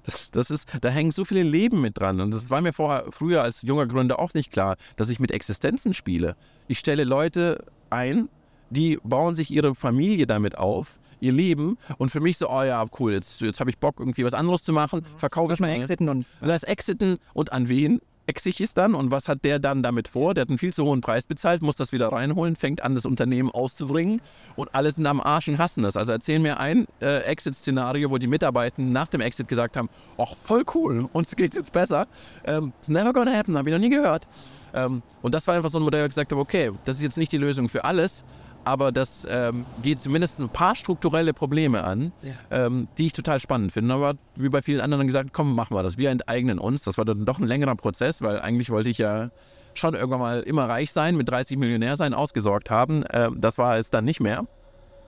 [0.07, 2.21] Das, das ist, da hängen so viele Leben mit dran.
[2.21, 5.31] Und das war mir vorher, früher als junger Gründer auch nicht klar, dass ich mit
[5.31, 6.35] Existenzen spiele.
[6.67, 8.29] Ich stelle Leute ein,
[8.69, 11.77] die bauen sich ihre Familie damit auf, ihr Leben.
[11.97, 14.63] Und für mich so, oh ja, cool, jetzt, jetzt habe ich Bock, irgendwie was anderes
[14.63, 15.05] zu machen.
[15.17, 16.25] Verkaufe ich mal exiten und.
[16.41, 17.99] Das exiten und an wen?
[18.27, 20.33] Exig ist dann und was hat der dann damit vor?
[20.33, 23.05] Der hat einen viel zu hohen Preis bezahlt, muss das wieder reinholen, fängt an, das
[23.05, 24.21] Unternehmen auszubringen
[24.55, 25.97] und alle sind am Arsch und hassen das.
[25.97, 30.35] Also erzähl mir ein äh, Exit-Szenario, wo die Mitarbeiter nach dem Exit gesagt haben, ach,
[30.35, 32.07] voll cool, uns geht's jetzt besser.
[32.45, 34.27] Ähm, it's never gonna happen, habe ich noch nie gehört.
[34.73, 37.03] Ähm, und das war einfach so ein Modell, wo ich gesagt habe, okay, das ist
[37.03, 38.25] jetzt nicht die Lösung für alles,
[38.67, 42.65] aber das ähm, geht zumindest ein paar strukturelle Probleme an, ja.
[42.65, 43.93] ähm, die ich total spannend finde.
[43.93, 45.97] Aber wie bei vielen anderen gesagt, komm, machen wir das.
[45.97, 46.81] Wir enteignen uns.
[46.81, 49.29] Das war dann doch ein längerer Prozess, weil eigentlich wollte ich ja
[49.73, 53.05] schon irgendwann mal immer reich sein, mit 30 Millionär sein, ausgesorgt haben.
[53.13, 54.45] Ähm, das war es dann nicht mehr.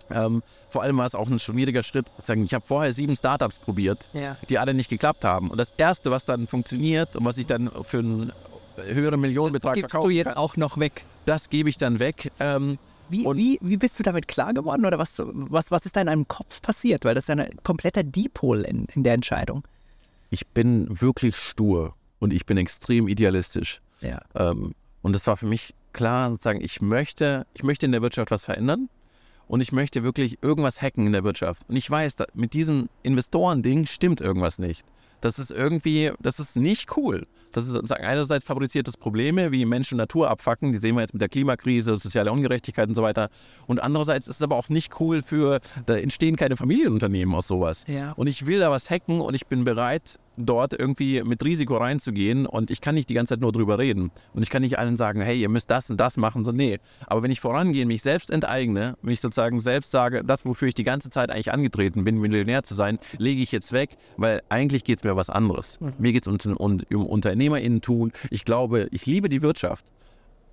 [0.09, 2.07] Ähm, vor allem war es auch ein schwieriger Schritt.
[2.17, 4.37] Ich habe vorher sieben Startups probiert, ja.
[4.47, 5.51] die alle nicht geklappt haben.
[5.51, 8.31] Und das Erste, was dann funktioniert und was ich dann für einen
[8.77, 11.03] höheren Millionenbetrag verkaufe, das gibst du jetzt kann, auch noch weg.
[11.25, 12.31] Das gebe ich dann weg.
[12.39, 12.79] Ähm,
[13.09, 16.07] wie, wie, wie bist du damit klar geworden oder was, was, was ist da in
[16.07, 17.05] deinem Kopf passiert?
[17.05, 19.63] Weil das ist ja ein kompletter Dipol in, in der Entscheidung.
[20.29, 23.81] Ich bin wirklich stur und ich bin extrem idealistisch.
[24.01, 24.21] Ja.
[24.35, 28.31] Ähm, und es war für mich klar, sozusagen, ich möchte, ich möchte in der Wirtschaft
[28.31, 28.89] was verändern
[29.47, 31.63] und ich möchte wirklich irgendwas hacken in der Wirtschaft.
[31.67, 34.83] Und ich weiß, mit diesem Investoren-Ding stimmt irgendwas nicht.
[35.21, 37.27] Das ist irgendwie, das ist nicht cool.
[37.51, 41.13] Das ist sozusagen einerseits fabriziert das Probleme, wie Menschen Natur abfacken, die sehen wir jetzt
[41.13, 43.29] mit der Klimakrise, soziale Ungerechtigkeit und so weiter.
[43.65, 47.85] Und andererseits ist es aber auch nicht cool für, da entstehen keine Familienunternehmen aus sowas.
[47.87, 48.11] Ja.
[48.13, 52.45] Und ich will da was hacken und ich bin bereit, dort irgendwie mit Risiko reinzugehen
[52.45, 54.11] und ich kann nicht die ganze Zeit nur drüber reden.
[54.33, 56.79] Und ich kann nicht allen sagen, hey, ihr müsst das und das machen, so nee.
[57.07, 60.73] Aber wenn ich vorangehe, mich selbst enteigne, wenn ich sozusagen selbst sage, das, wofür ich
[60.73, 64.83] die ganze Zeit eigentlich angetreten bin, Millionär zu sein, lege ich jetzt weg, weil eigentlich
[64.83, 65.79] geht es mir was anderes.
[65.79, 65.93] Mhm.
[65.97, 68.11] Mir geht es um, um, um UnternehmerInnen tun.
[68.29, 69.85] Ich glaube, ich liebe die Wirtschaft,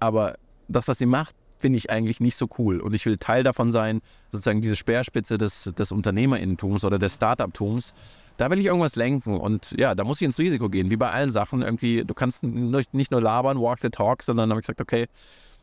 [0.01, 0.37] aber
[0.69, 2.81] das, was sie macht, finde ich eigentlich nicht so cool.
[2.81, 7.95] Und ich will Teil davon sein, sozusagen diese Speerspitze des, des Unternehmerinnentums oder des Startup-Tums
[8.37, 11.11] da will ich irgendwas lenken und ja, da muss ich ins Risiko gehen, wie bei
[11.11, 11.63] allen Sachen.
[11.63, 15.07] Irgendwie, du kannst nicht nur labern, walk the talk, sondern habe ich gesagt, okay,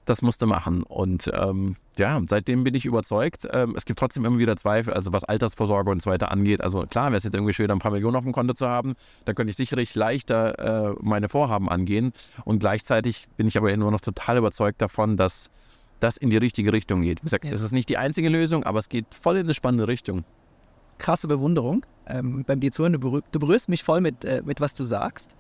[0.05, 0.83] das musst du machen.
[0.83, 3.47] Und ähm, ja, seitdem bin ich überzeugt.
[3.51, 6.61] Ähm, es gibt trotzdem immer wieder Zweifel, also was Altersvorsorge und so weiter angeht.
[6.61, 8.95] Also klar, wäre es jetzt irgendwie schön, ein paar Millionen auf dem Konto zu haben,
[9.25, 12.11] dann könnte ich sicherlich leichter äh, meine Vorhaben angehen.
[12.43, 15.51] Und gleichzeitig bin ich aber immer noch total überzeugt davon, dass
[15.99, 17.21] das in die richtige Richtung geht.
[17.21, 17.65] Wie gesagt, es ja.
[17.65, 20.25] ist nicht die einzige Lösung, aber es geht voll in eine spannende Richtung
[20.97, 22.93] krasse Bewunderung ähm, beim dir zuhören.
[22.93, 25.35] Du, berühr, du berührst mich voll mit, äh, mit was du sagst.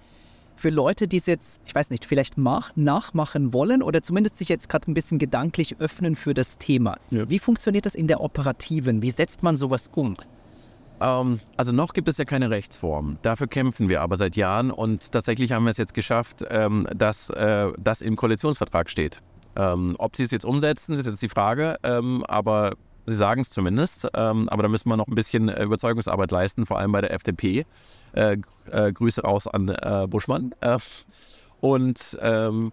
[0.55, 4.49] Für Leute, die es jetzt, ich weiß nicht, vielleicht mach, nachmachen wollen oder zumindest sich
[4.49, 6.97] jetzt gerade ein bisschen gedanklich öffnen für das Thema.
[7.09, 7.27] Ja.
[7.29, 9.01] Wie funktioniert das in der Operativen?
[9.01, 10.15] Wie setzt man sowas um?
[11.01, 13.17] Ähm, also noch gibt es ja keine Rechtsform.
[13.23, 17.29] Dafür kämpfen wir aber seit Jahren und tatsächlich haben wir es jetzt geschafft, ähm, dass
[17.31, 19.19] äh, das im Koalitionsvertrag steht.
[19.55, 21.77] Ähm, ob sie es jetzt umsetzen, ist jetzt die Frage.
[21.83, 22.73] Ähm, aber
[23.05, 26.65] Sie sagen es zumindest, ähm, aber da müssen wir noch ein bisschen äh, Überzeugungsarbeit leisten,
[26.65, 27.65] vor allem bei der FDP.
[28.13, 28.37] Äh,
[28.71, 30.53] äh, Grüße raus an äh, Buschmann.
[30.61, 30.77] Äh,
[31.59, 32.71] und ähm,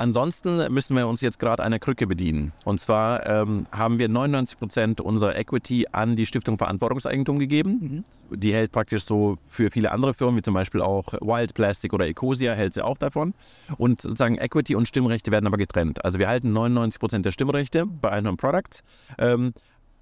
[0.00, 2.52] ansonsten müssen wir uns jetzt gerade einer Krücke bedienen.
[2.64, 8.04] Und zwar ähm, haben wir 99 Prozent unserer Equity an die Stiftung Verantwortungseigentum gegeben.
[8.30, 8.36] Mhm.
[8.36, 12.06] Die hält praktisch so für viele andere Firmen, wie zum Beispiel auch Wild Plastic oder
[12.06, 13.34] Ecosia, hält sie auch davon.
[13.76, 16.04] Und sozusagen Equity und Stimmrechte werden aber getrennt.
[16.04, 18.82] Also wir halten 99 Prozent der Stimmrechte bei einem Product.
[19.18, 19.52] Ähm,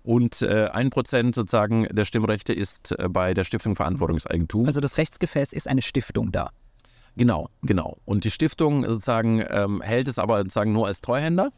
[0.02, 4.66] und äh, ein Prozent sozusagen der Stimmrechte ist äh, bei der Stiftung Verantwortungseigentum.
[4.66, 6.50] Also das Rechtsgefäß ist eine Stiftung da.
[7.16, 7.98] Genau, genau.
[8.04, 11.50] Und die Stiftung sozusagen ähm, hält es aber sozusagen nur als Treuhänder.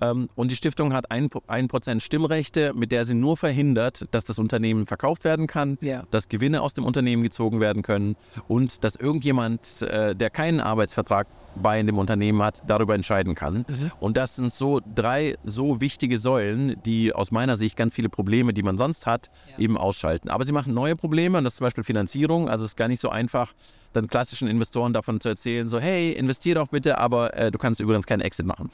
[0.00, 4.24] Ähm, und die Stiftung hat ein, ein Prozent Stimmrechte, mit der sie nur verhindert, dass
[4.24, 6.04] das Unternehmen verkauft werden kann, ja.
[6.10, 8.16] dass Gewinne aus dem Unternehmen gezogen werden können
[8.48, 13.66] und dass irgendjemand, äh, der keinen Arbeitsvertrag bei dem Unternehmen hat, darüber entscheiden kann.
[13.68, 13.90] Mhm.
[14.00, 18.54] Und das sind so drei so wichtige Säulen, die aus meiner Sicht ganz viele Probleme,
[18.54, 19.64] die man sonst hat, ja.
[19.64, 20.30] eben ausschalten.
[20.30, 22.48] Aber sie machen neue Probleme, und das ist zum Beispiel Finanzierung.
[22.48, 23.52] Also es ist gar nicht so einfach,
[23.92, 27.80] dann klassischen Investoren davon zu erzählen, so hey, investier doch bitte, aber äh, du kannst
[27.80, 28.70] übrigens keinen Exit machen.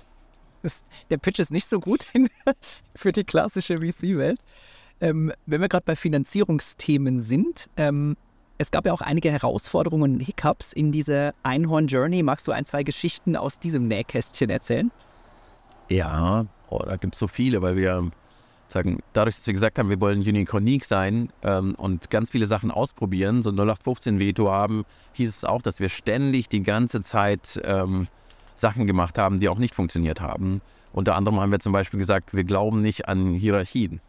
[1.11, 2.07] Der Pitch ist nicht so gut
[2.95, 4.41] für die klassische VC-Welt.
[5.01, 8.17] Ähm, wenn wir gerade bei Finanzierungsthemen sind, ähm,
[8.59, 12.25] es gab ja auch einige Herausforderungen und Hiccups in dieser Einhorn-Journey.
[12.25, 14.91] Magst du ein, zwei Geschichten aus diesem Nähkästchen erzählen?
[15.89, 18.11] Ja, oh, da gibt es so viele, weil wir
[18.67, 22.71] sagen, dadurch, dass wir gesagt haben, wir wollen unique sein ähm, und ganz viele Sachen
[22.71, 28.09] ausprobieren, so 0815 Veto haben, hieß es auch, dass wir ständig die ganze Zeit ähm,
[28.61, 30.61] Sachen gemacht haben, die auch nicht funktioniert haben.
[30.93, 34.01] Unter anderem haben wir zum Beispiel gesagt, wir glauben nicht an Hierarchien.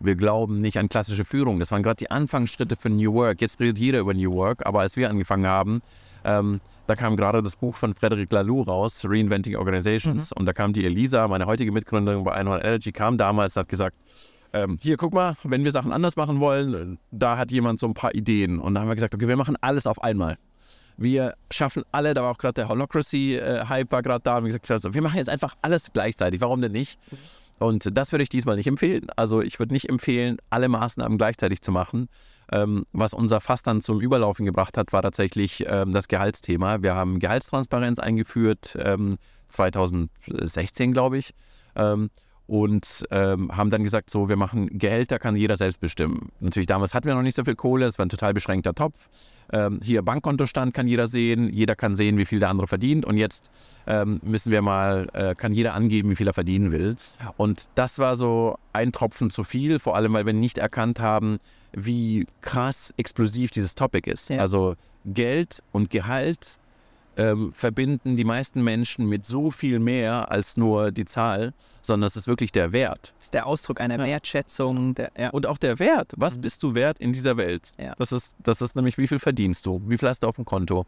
[0.00, 1.58] Wir glauben nicht an klassische Führung.
[1.58, 3.40] Das waren gerade die Anfangsschritte für New Work.
[3.40, 5.80] Jetzt redet jeder über New Work, aber als wir angefangen haben,
[6.24, 10.30] ähm, da kam gerade das Buch von Frederic Laloux raus, Reinventing Organizations.
[10.30, 10.40] Mhm.
[10.40, 13.68] Und da kam die Elisa, meine heutige Mitgründerin bei 100 Energy, kam damals und hat
[13.68, 13.96] gesagt,
[14.52, 17.94] ähm, hier, guck mal, wenn wir Sachen anders machen wollen, da hat jemand so ein
[17.94, 18.58] paar Ideen.
[18.58, 20.36] Und da haben wir gesagt, okay, wir machen alles auf einmal.
[20.96, 24.70] Wir schaffen alle, da war auch gerade der Holocracy-Hype war gerade da, und wir gesagt,
[24.70, 26.98] also, wir machen jetzt einfach alles gleichzeitig, warum denn nicht?
[27.58, 29.06] Und das würde ich diesmal nicht empfehlen.
[29.16, 32.08] Also ich würde nicht empfehlen, alle Maßnahmen gleichzeitig zu machen.
[32.50, 36.82] Ähm, was unser Fass dann zum Überlaufen gebracht hat, war tatsächlich ähm, das Gehaltsthema.
[36.82, 39.16] Wir haben Gehaltstransparenz eingeführt, ähm,
[39.48, 41.34] 2016 glaube ich.
[42.46, 46.30] Und ähm, haben dann gesagt, so, wir machen Gehälter, kann jeder selbst bestimmen.
[46.40, 49.08] Natürlich, damals hatten wir noch nicht so viel Kohle, es war ein total beschränkter Topf.
[49.52, 53.16] Ähm, hier Bankkontostand kann jeder sehen, jeder kann sehen, wie viel der andere verdient und
[53.16, 53.50] jetzt
[53.86, 56.96] ähm, müssen wir mal, äh, kann jeder angeben, wie viel er verdienen will.
[57.36, 61.38] Und das war so ein Tropfen zu viel, vor allem, weil wir nicht erkannt haben,
[61.72, 64.30] wie krass explosiv dieses Topic ist.
[64.30, 64.38] Ja.
[64.38, 64.74] Also
[65.04, 66.58] Geld und Gehalt
[67.16, 71.52] ähm, verbinden die meisten Menschen mit so viel mehr als nur die Zahl,
[71.82, 73.12] sondern es ist wirklich der Wert.
[73.18, 74.04] Das ist der Ausdruck einer ja.
[74.04, 74.94] Wertschätzung.
[74.94, 75.30] Der, ja.
[75.30, 76.12] Und auch der Wert.
[76.16, 76.40] Was mhm.
[76.42, 77.72] bist du wert in dieser Welt?
[77.78, 77.94] Ja.
[77.96, 79.82] Das, ist, das ist nämlich, wie viel verdienst du?
[79.86, 80.86] Wie viel hast du auf dem Konto?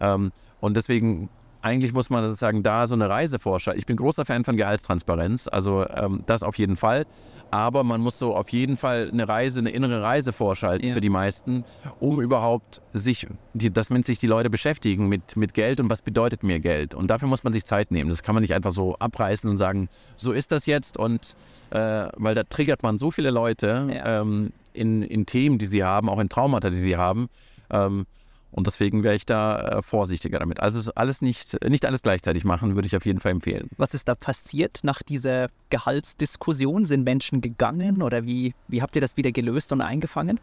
[0.00, 1.28] Ähm, und deswegen
[1.62, 3.76] eigentlich muss man sagen, da so eine Reiseforscher.
[3.76, 7.06] Ich bin großer Fan von Gehaltstransparenz, also ähm, das auf jeden Fall.
[7.50, 10.94] Aber man muss so auf jeden Fall eine Reise, eine innere Reise vorschalten ja.
[10.94, 11.64] für die meisten,
[12.00, 16.02] um überhaupt sich, die, dass man sich die Leute beschäftigen mit, mit Geld und was
[16.02, 16.94] bedeutet mir Geld.
[16.94, 18.08] Und dafür muss man sich Zeit nehmen.
[18.08, 20.96] Das kann man nicht einfach so abreißen und sagen, so ist das jetzt.
[20.96, 21.36] Und
[21.70, 24.22] äh, weil da triggert man so viele Leute ja.
[24.22, 27.28] ähm, in, in Themen, die sie haben, auch in Traumata, die sie haben.
[27.70, 28.06] Ähm,
[28.52, 30.60] und deswegen wäre ich da äh, vorsichtiger damit.
[30.60, 33.68] Also alles nicht, nicht alles gleichzeitig machen, würde ich auf jeden Fall empfehlen.
[33.78, 36.84] Was ist da passiert nach dieser Gehaltsdiskussion?
[36.84, 40.38] Sind Menschen gegangen oder wie, wie habt ihr das wieder gelöst und eingefangen?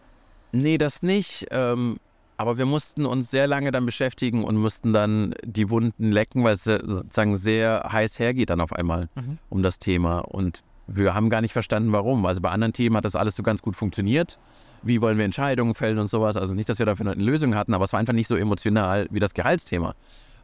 [0.51, 1.45] Nee, das nicht.
[1.51, 1.97] Ähm,
[2.37, 6.53] aber wir mussten uns sehr lange dann beschäftigen und mussten dann die Wunden lecken, weil
[6.53, 9.37] es sozusagen sehr heiß hergeht dann auf einmal mhm.
[9.49, 10.19] um das Thema.
[10.19, 12.25] Und wir haben gar nicht verstanden, warum.
[12.25, 14.39] Also bei anderen Themen hat das alles so ganz gut funktioniert
[14.81, 16.37] wie wollen wir Entscheidungen fällen und sowas.
[16.37, 19.07] Also nicht, dass wir dafür eine Lösung hatten, aber es war einfach nicht so emotional
[19.11, 19.95] wie das Gehaltsthema.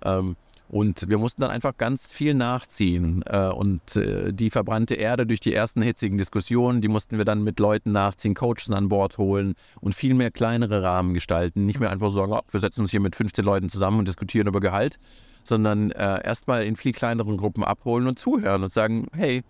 [0.04, 0.36] Ähm,
[0.68, 3.24] und wir mussten dann einfach ganz viel nachziehen.
[3.28, 7.44] Äh, und äh, die verbrannte Erde durch die ersten hitzigen Diskussionen, die mussten wir dann
[7.44, 11.66] mit Leuten nachziehen, Coaches an Bord holen und viel mehr kleinere Rahmen gestalten.
[11.66, 14.48] Nicht mehr einfach sagen, oh, wir setzen uns hier mit 15 Leuten zusammen und diskutieren
[14.48, 15.00] über Gehalt,
[15.44, 19.44] sondern äh, erstmal in viel kleineren Gruppen abholen und zuhören und sagen, hey,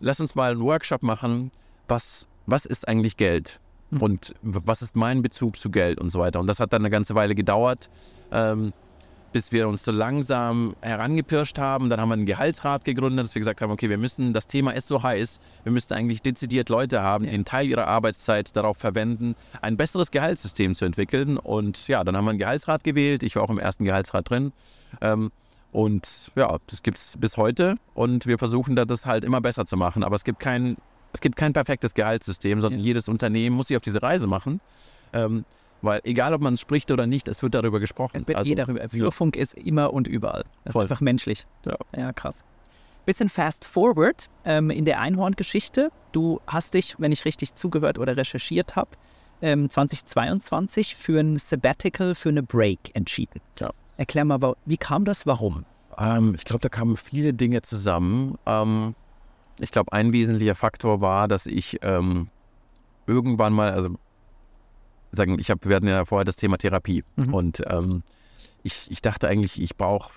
[0.00, 1.50] lass uns mal einen Workshop machen.
[1.88, 3.60] Was, was ist eigentlich Geld?
[3.90, 4.02] Hm.
[4.02, 6.40] und was ist mein Bezug zu Geld und so weiter.
[6.40, 7.90] Und das hat dann eine ganze Weile gedauert,
[8.30, 8.72] ähm,
[9.32, 11.88] bis wir uns so langsam herangepirscht haben.
[11.88, 14.72] Dann haben wir einen Gehaltsrat gegründet, dass wir gesagt haben, okay, wir müssen, das Thema
[14.72, 18.76] ist so heiß, wir müssten eigentlich dezidiert Leute haben, die einen Teil ihrer Arbeitszeit darauf
[18.76, 21.36] verwenden, ein besseres Gehaltssystem zu entwickeln.
[21.36, 23.22] Und ja, dann haben wir einen Gehaltsrat gewählt.
[23.22, 24.52] Ich war auch im ersten Gehaltsrat drin.
[25.00, 25.30] Ähm,
[25.72, 29.76] und ja, das gibt es bis heute und wir versuchen das halt immer besser zu
[29.76, 30.02] machen.
[30.02, 30.76] Aber es gibt keinen
[31.12, 32.86] es gibt kein perfektes Gehaltssystem, sondern ja.
[32.86, 34.60] jedes Unternehmen muss sich auf diese Reise machen.
[35.12, 35.44] Ähm,
[35.82, 38.12] Weil egal, ob man es spricht oder nicht, es wird darüber gesprochen.
[38.16, 38.88] Es wird also, eh darüber.
[38.88, 39.42] Flurfunk ja.
[39.42, 40.44] ist immer und überall.
[40.64, 40.84] Das Voll.
[40.84, 41.46] ist einfach menschlich.
[41.66, 42.44] Ja, ja krass.
[43.06, 45.90] Bisschen fast forward ähm, in der Einhorn-Geschichte.
[46.12, 48.90] Du hast dich, wenn ich richtig zugehört oder recherchiert habe,
[49.42, 53.40] ähm, 2022 für ein Sabbatical, für eine Break entschieden.
[53.58, 53.70] Ja.
[54.00, 55.66] Erklär mal, wie kam das, warum?
[55.98, 58.38] Ähm, ich glaube, da kamen viele Dinge zusammen.
[58.46, 58.94] Ähm,
[59.58, 62.28] ich glaube, ein wesentlicher Faktor war, dass ich ähm,
[63.06, 63.90] irgendwann mal, also
[65.12, 67.34] sagen, ich habe, wir hatten ja vorher das Thema Therapie mhm.
[67.34, 68.02] und ähm,
[68.62, 70.14] ich, ich dachte eigentlich, ich brauche,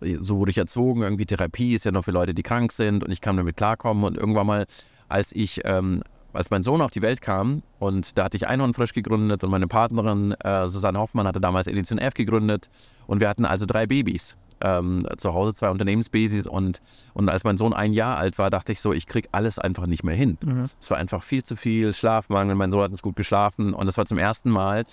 [0.00, 3.12] so wurde ich erzogen, irgendwie Therapie ist ja nur für Leute, die krank sind und
[3.12, 4.66] ich kann damit klarkommen und irgendwann mal,
[5.08, 6.02] als ich, ähm,
[6.36, 9.50] als mein Sohn auf die Welt kam und da hatte ich Einhorn frisch gegründet und
[9.50, 12.68] meine Partnerin äh, Susanne Hoffmann hatte damals Edition F gegründet
[13.06, 16.80] und wir hatten also drei Babys ähm, zu Hause zwei Unternehmensbasis und,
[17.14, 19.86] und als mein Sohn ein Jahr alt war, dachte ich so, ich kriege alles einfach
[19.86, 20.38] nicht mehr hin.
[20.42, 20.70] Mhm.
[20.80, 23.98] Es war einfach viel zu viel Schlafmangel, mein Sohn hat nicht gut geschlafen und das
[23.98, 24.84] war zum ersten Mal,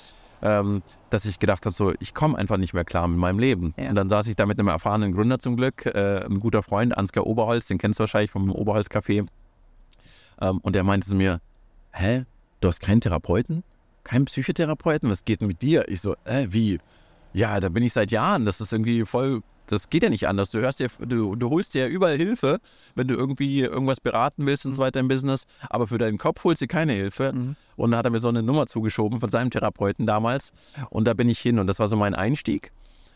[0.41, 3.73] ähm, dass ich gedacht habe, so, ich komme einfach nicht mehr klar mit meinem Leben.
[3.77, 3.89] Ja.
[3.89, 6.97] Und dann saß ich da mit einem erfahrenen Gründer zum Glück, äh, ein guter Freund,
[6.97, 9.19] Ansgar Oberholz, den kennst du wahrscheinlich vom Oberholz-Café.
[9.19, 9.27] Ähm,
[10.49, 11.41] und der meinte zu mir,
[11.91, 12.25] hä,
[12.61, 13.63] du hast keinen Therapeuten?
[14.03, 15.09] Keinen Psychotherapeuten?
[15.09, 15.87] Was geht denn mit dir?
[15.87, 16.79] Ich so, äh, wie?
[17.33, 18.45] Ja, da bin ich seit Jahren.
[18.45, 20.49] Das ist irgendwie voll das geht ja nicht anders.
[20.49, 22.59] Du hörst dir, du, du holst dir ja überall Hilfe,
[22.95, 24.75] wenn du irgendwie irgendwas beraten willst und mhm.
[24.75, 27.31] so weiter im Business, aber für deinen Kopf holst du keine Hilfe.
[27.33, 27.55] Mhm.
[27.75, 30.51] Und da hat er mir so eine Nummer zugeschoben von seinem Therapeuten damals.
[30.89, 32.71] Und da bin ich hin und das war so mein Einstieg.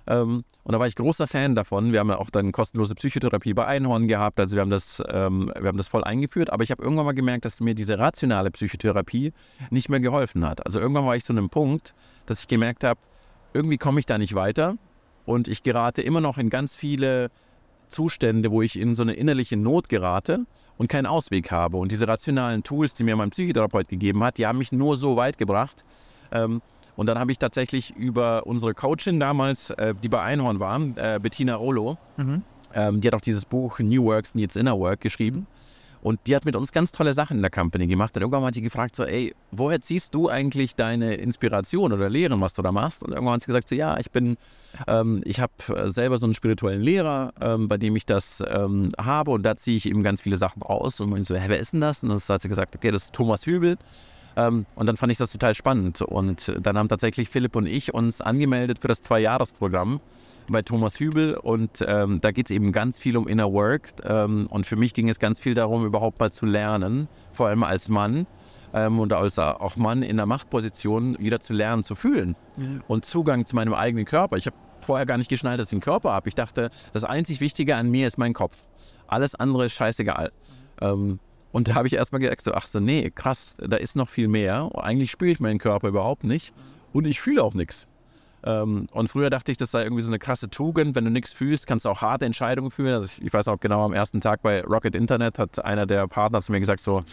[0.08, 1.92] Ähm, und da war ich großer Fan davon.
[1.92, 4.40] Wir haben ja auch dann kostenlose Psychotherapie bei Einhorn gehabt.
[4.40, 6.50] Also wir haben das, ähm, wir haben das voll eingeführt.
[6.50, 9.34] Aber ich habe irgendwann mal gemerkt, dass mir diese rationale Psychotherapie
[9.70, 10.66] nicht mehr geholfen hat.
[10.66, 11.94] Also irgendwann war ich zu einem Punkt,
[12.26, 13.00] dass ich gemerkt habe,
[13.54, 14.78] irgendwie komme ich da nicht weiter.
[15.26, 17.30] Und ich gerate immer noch in ganz viele
[17.90, 20.46] Zustände, wo ich in so eine innerliche Not gerate
[20.78, 21.78] und keinen Ausweg habe.
[21.78, 25.16] Und diese rationalen Tools, die mir mein Psychotherapeut gegeben hat, die haben mich nur so
[25.16, 25.84] weit gebracht.
[26.32, 26.62] Ähm,
[26.98, 31.20] und dann habe ich tatsächlich über unsere Coachin damals, äh, die bei Einhorn war, äh,
[31.22, 32.42] Bettina Rollo, mhm.
[32.74, 35.48] ähm, die hat auch dieses Buch New Works Needs Inner Work geschrieben.
[36.02, 38.16] Und die hat mit uns ganz tolle Sachen in der Company gemacht.
[38.16, 42.40] Und irgendwann hat die gefragt, so, ey, woher ziehst du eigentlich deine Inspiration oder Lehren,
[42.40, 43.04] was du da machst?
[43.04, 44.38] Und irgendwann hat sie gesagt, so, ja, ich bin,
[44.88, 48.90] ähm, ich habe äh, selber so einen spirituellen Lehrer, ähm, bei dem ich das ähm,
[48.98, 49.32] habe.
[49.32, 51.00] Und da ziehe ich eben ganz viele Sachen raus.
[51.00, 52.04] Und ich so, hä, wer ist denn das?
[52.04, 53.78] Und dann hat sie gesagt, okay, das ist Thomas Hübel.
[54.38, 56.02] Ähm, und dann fand ich das total spannend.
[56.02, 60.00] Und dann haben tatsächlich Philipp und ich uns angemeldet für das Zwei-Jahres-Programm
[60.48, 61.36] bei Thomas Hübel.
[61.36, 63.94] Und ähm, da geht es eben ganz viel um Inner Work.
[64.06, 67.64] Ähm, und für mich ging es ganz viel darum, überhaupt mal zu lernen, vor allem
[67.64, 68.28] als Mann.
[68.74, 72.36] Ähm, und als auch Mann in der Machtposition wieder zu lernen, zu fühlen.
[72.58, 72.84] Mhm.
[72.88, 74.38] Und Zugang zu meinem eigenen Körper.
[74.38, 76.30] Ich habe vorher gar nicht geschnallt, dass ich einen Körper habe.
[76.30, 78.66] Ich dachte, das einzig Wichtige an mir ist mein Kopf.
[79.08, 80.32] Alles andere ist scheißegal.
[80.80, 81.20] Ähm,
[81.52, 84.28] und da habe ich erstmal gedacht, so, ach so, nee, krass, da ist noch viel
[84.28, 84.70] mehr.
[84.76, 86.54] Eigentlich spüre ich meinen Körper überhaupt nicht
[86.94, 87.88] und ich fühle auch nichts.
[88.44, 90.96] Ähm, und früher dachte ich, das sei irgendwie so eine krasse Tugend.
[90.96, 92.94] Wenn du nichts fühlst, kannst du auch harte Entscheidungen führen.
[92.94, 96.08] Also ich, ich, weiß auch genau, am ersten Tag bei Rocket Internet hat einer der
[96.08, 97.04] Partner zu mir gesagt so,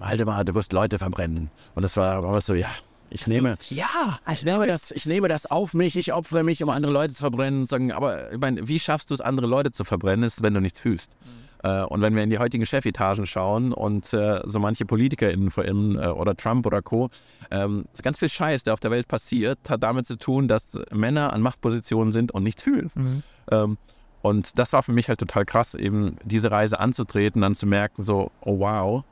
[0.00, 1.50] halte mal, du wirst Leute verbrennen.
[1.74, 2.70] Und das war, war so, ja,
[3.10, 6.70] ich nehme, ja, ich nehme, das, ich nehme das auf mich, ich opfere mich, um
[6.70, 7.66] andere Leute zu verbrennen.
[7.66, 10.60] Sagen, aber ich meine, wie schaffst du es, andere Leute zu verbrennen, ist, wenn du
[10.60, 11.12] nichts fühlst?
[11.20, 11.49] Mhm.
[11.62, 15.64] Äh, und wenn wir in die heutigen Chefetagen schauen und äh, so manche PolitikerInnen vor
[15.64, 17.10] allem äh, oder Trump oder Co.,
[17.50, 21.32] ähm, ganz viel Scheiß, der auf der Welt passiert, hat damit zu tun, dass Männer
[21.32, 22.90] an Machtpositionen sind und nichts fühlen.
[22.94, 23.22] Mhm.
[23.50, 23.78] Ähm,
[24.22, 28.02] und das war für mich halt total krass, eben diese Reise anzutreten, dann zu merken,
[28.02, 29.04] so, oh wow,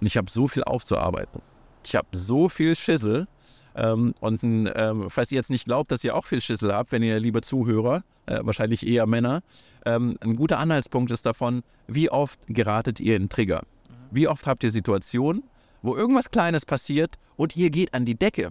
[0.00, 1.40] und ich habe so viel aufzuarbeiten.
[1.84, 3.28] Ich habe so viel Schissel
[3.76, 7.02] ähm, und ähm, falls ihr jetzt nicht glaubt, dass ihr auch viel Schüssel habt, wenn
[7.02, 9.42] ihr liebe Zuhörer, äh, wahrscheinlich eher Männer,
[9.84, 13.62] ähm, ein guter Anhaltspunkt ist davon, wie oft geratet ihr in Trigger?
[14.10, 15.44] Wie oft habt ihr Situationen,
[15.82, 18.50] wo irgendwas Kleines passiert und ihr geht an die Decke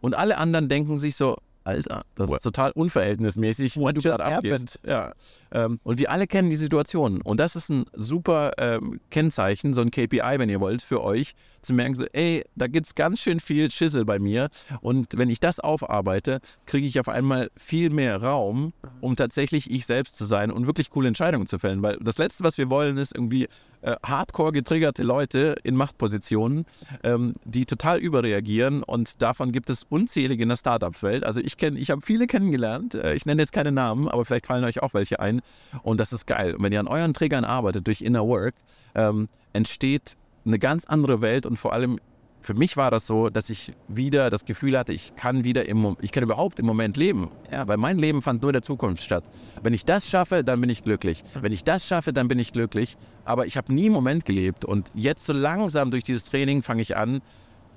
[0.00, 2.36] und alle anderen denken sich so, Alter, das What?
[2.36, 4.78] ist total unverhältnismäßig, What du gerade abgehst.
[4.86, 5.14] Ja.
[5.50, 7.22] Ähm, und wir alle kennen die Situation.
[7.22, 11.34] Und das ist ein super ähm, Kennzeichen, so ein KPI, wenn ihr wollt, für euch,
[11.62, 14.50] zu merken, so, ey, da gibt es ganz schön viel Schissel bei mir.
[14.82, 19.86] Und wenn ich das aufarbeite, kriege ich auf einmal viel mehr Raum, um tatsächlich ich
[19.86, 21.82] selbst zu sein und wirklich coole Entscheidungen zu fällen.
[21.82, 23.48] Weil das Letzte, was wir wollen, ist irgendwie
[23.84, 26.64] äh, hardcore getriggerte Leute in Machtpositionen,
[27.02, 28.82] ähm, die total überreagieren.
[28.82, 31.24] Und davon gibt es unzählige in der Startup-Welt.
[31.24, 32.94] Also ich kenne, ich habe viele kennengelernt.
[32.94, 35.42] Äh, ich nenne jetzt keine Namen, aber vielleicht fallen euch auch welche ein.
[35.82, 36.54] Und das ist geil.
[36.54, 38.54] Und wenn ihr an euren Triggern arbeitet durch Inner Work,
[38.94, 40.16] ähm, entsteht
[40.46, 41.98] eine ganz andere Welt und vor allem
[42.44, 45.96] für mich war das so, dass ich wieder das Gefühl hatte, ich kann wieder im,
[46.02, 47.30] ich kann überhaupt im Moment leben.
[47.50, 49.24] Ja, weil mein Leben fand nur in der Zukunft statt.
[49.62, 51.24] Wenn ich das schaffe, dann bin ich glücklich.
[51.40, 52.98] Wenn ich das schaffe, dann bin ich glücklich.
[53.24, 54.66] Aber ich habe nie im Moment gelebt.
[54.66, 57.22] Und jetzt so langsam durch dieses Training fange ich an,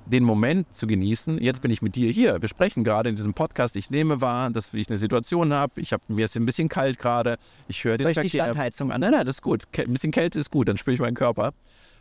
[0.05, 1.41] den Moment zu genießen.
[1.41, 2.41] Jetzt bin ich mit dir hier.
[2.41, 3.77] Wir sprechen gerade in diesem Podcast.
[3.77, 5.79] Ich nehme wahr, dass ich eine Situation habe.
[5.79, 7.37] Ich habe mir ist ein bisschen kalt gerade.
[7.69, 8.99] Ich höre den die Standheizung an?
[8.99, 9.63] Nein, nein, das ist gut.
[9.77, 10.67] Ein bisschen Kälte ist gut.
[10.67, 11.53] Dann spüre ich meinen Körper.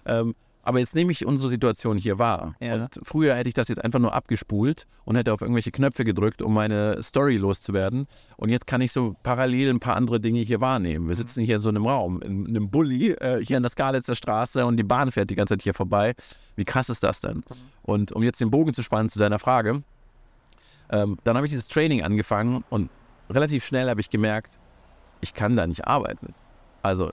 [0.04, 0.34] Ähm,
[0.66, 2.56] aber jetzt nehme ich unsere Situation hier wahr.
[2.58, 2.74] Ja.
[2.74, 6.42] Und früher hätte ich das jetzt einfach nur abgespult und hätte auf irgendwelche Knöpfe gedrückt,
[6.42, 8.08] um meine Story loszuwerden.
[8.36, 11.06] Und jetzt kann ich so parallel ein paar andere Dinge hier wahrnehmen.
[11.06, 11.18] Wir mhm.
[11.18, 14.66] sitzen hier in so einem Raum, in einem Bulli, äh, hier an der Skalitzer Straße
[14.66, 16.16] und die Bahn fährt die ganze Zeit hier vorbei.
[16.56, 17.36] Wie krass ist das denn?
[17.36, 17.44] Mhm.
[17.82, 19.84] Und um jetzt den Bogen zu spannen zu deiner Frage,
[20.90, 22.90] ähm, dann habe ich dieses Training angefangen und
[23.30, 24.58] relativ schnell habe ich gemerkt,
[25.20, 26.34] ich kann da nicht arbeiten.
[26.82, 27.12] Also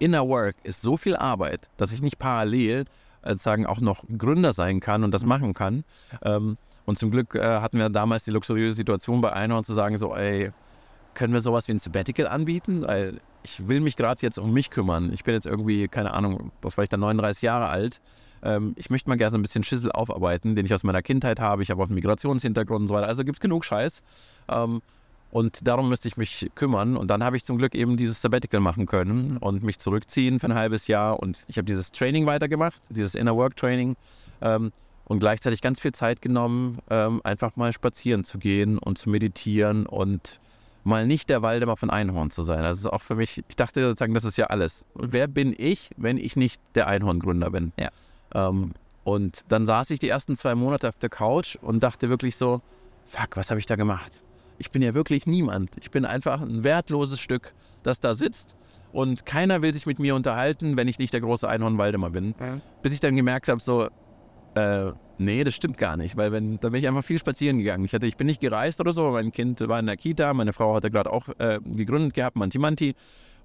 [0.00, 2.86] Inner Work ist so viel Arbeit, dass ich nicht parallel
[3.22, 5.28] äh, sagen auch noch Gründer sein kann und das mhm.
[5.28, 5.84] machen kann.
[6.22, 9.96] Ähm, und zum Glück äh, hatten wir damals die luxuriöse Situation bei Einhorn zu sagen,
[9.96, 10.50] so, ey,
[11.14, 12.82] können wir sowas wie ein Sabbatical anbieten?
[12.86, 15.12] Weil ich will mich gerade jetzt um mich kümmern.
[15.12, 18.00] Ich bin jetzt irgendwie, keine Ahnung, was war ich da, 39 Jahre alt.
[18.42, 21.40] Ähm, ich möchte mal gerne so ein bisschen Schissel aufarbeiten, den ich aus meiner Kindheit
[21.40, 21.62] habe.
[21.62, 23.06] Ich habe auch einen Migrationshintergrund und so weiter.
[23.06, 24.02] Also gibt es genug Scheiß.
[24.48, 24.82] Ähm,
[25.30, 26.96] und darum müsste ich mich kümmern.
[26.96, 30.48] Und dann habe ich zum Glück eben dieses Sabbatical machen können und mich zurückziehen für
[30.48, 31.20] ein halbes Jahr.
[31.20, 33.96] Und ich habe dieses Training weitergemacht, dieses Inner Work Training.
[34.40, 34.72] Ähm,
[35.04, 39.86] und gleichzeitig ganz viel Zeit genommen, ähm, einfach mal spazieren zu gehen und zu meditieren
[39.86, 40.38] und
[40.84, 42.62] mal nicht der Waldemar von Einhorn zu sein.
[42.62, 44.86] Das ist auch für mich, ich dachte sozusagen, das ist ja alles.
[44.94, 47.72] Und wer bin ich, wenn ich nicht der Einhorngründer bin?
[47.76, 47.90] Ja.
[48.32, 48.72] Ähm,
[49.02, 52.60] und dann saß ich die ersten zwei Monate auf der Couch und dachte wirklich so,
[53.04, 54.12] fuck, was habe ich da gemacht?
[54.60, 55.70] Ich bin ja wirklich niemand.
[55.80, 58.56] Ich bin einfach ein wertloses Stück, das da sitzt
[58.92, 62.34] und keiner will sich mit mir unterhalten, wenn ich nicht der große Einhorn Waldemar bin.
[62.38, 62.60] Mhm.
[62.82, 63.88] Bis ich dann gemerkt habe, so,
[64.54, 67.84] äh, nee, das stimmt gar nicht, weil wenn, da bin ich einfach viel spazieren gegangen.
[67.84, 70.52] Ich, hatte, ich bin nicht gereist oder so, mein Kind war in der Kita, meine
[70.52, 72.94] Frau hatte gerade auch äh, gegründet gehabt, Manti Manti.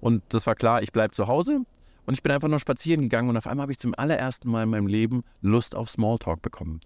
[0.00, 1.60] Und das war klar, ich bleibe zu Hause.
[2.04, 4.62] Und ich bin einfach nur spazieren gegangen und auf einmal habe ich zum allerersten Mal
[4.62, 6.80] in meinem Leben Lust auf Smalltalk bekommen.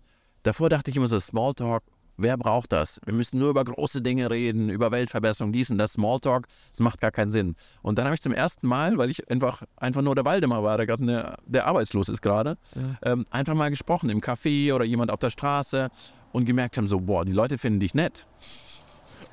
[0.44, 1.82] Davor dachte ich immer so, Smalltalk,
[2.22, 3.00] Wer braucht das?
[3.06, 6.46] Wir müssen nur über große Dinge reden, über Weltverbesserung, dies und das, Smalltalk.
[6.70, 7.56] Das macht gar keinen Sinn.
[7.80, 10.76] Und dann habe ich zum ersten Mal, weil ich einfach, einfach nur der Waldemar war,
[10.76, 13.12] der, gerade der arbeitslos ist gerade, ja.
[13.12, 15.88] ähm, einfach mal gesprochen im Café oder jemand auf der Straße
[16.32, 18.26] und gemerkt haben, so, boah, die Leute finden dich nett.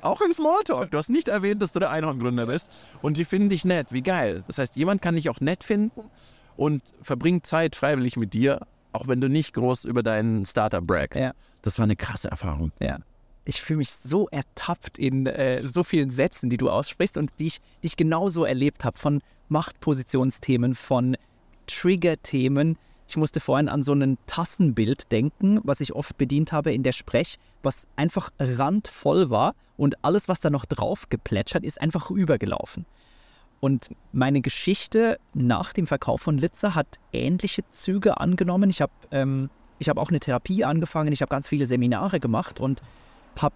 [0.00, 0.90] Auch im Smalltalk.
[0.90, 2.70] Du hast nicht erwähnt, dass du der Einhorngründer bist.
[3.02, 3.92] Und die finden dich nett.
[3.92, 4.44] Wie geil.
[4.46, 6.02] Das heißt, jemand kann dich auch nett finden
[6.56, 8.60] und verbringt Zeit freiwillig mit dir
[8.92, 11.20] auch wenn du nicht groß über deinen Startup bragst.
[11.20, 11.32] Ja.
[11.62, 12.72] Das war eine krasse Erfahrung.
[12.80, 12.98] Ja.
[13.44, 17.46] Ich fühle mich so ertappt in äh, so vielen Sätzen, die du aussprichst und die
[17.46, 21.16] ich, die ich genauso erlebt habe, von Machtpositionsthemen, von
[21.66, 22.76] Trigger-Themen.
[23.08, 26.92] Ich musste vorhin an so ein Tassenbild denken, was ich oft bedient habe in der
[26.92, 32.84] Sprech, was einfach randvoll war und alles, was da noch drauf geplätschert ist, einfach übergelaufen.
[33.60, 38.70] Und meine Geschichte nach dem Verkauf von Litzer hat ähnliche Züge angenommen.
[38.70, 39.50] Ich habe ähm,
[39.82, 42.82] hab auch eine Therapie angefangen, ich habe ganz viele Seminare gemacht und
[43.36, 43.54] habe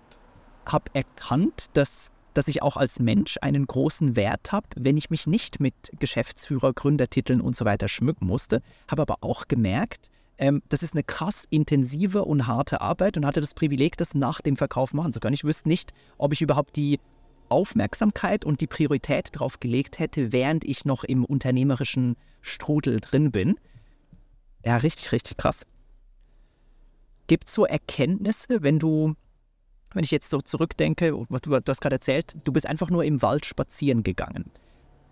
[0.67, 5.27] hab erkannt, dass, dass ich auch als Mensch einen großen Wert habe, wenn ich mich
[5.27, 8.63] nicht mit Geschäftsführer, Gründertiteln und so weiter schmücken musste.
[8.89, 13.41] Habe aber auch gemerkt, ähm, das ist eine krass intensive und harte Arbeit und hatte
[13.41, 15.35] das Privileg, das nach dem Verkauf machen zu können.
[15.35, 16.99] Ich wüsste nicht, ob ich überhaupt die
[17.53, 23.57] Aufmerksamkeit und die Priorität darauf gelegt hätte, während ich noch im unternehmerischen Strudel drin bin.
[24.65, 25.67] Ja, richtig, richtig krass.
[27.27, 29.15] Gibt es so Erkenntnisse, wenn du,
[29.93, 33.05] wenn ich jetzt so zurückdenke, was du, du hast gerade erzählt, du bist einfach nur
[33.05, 34.51] im Wald spazieren gegangen.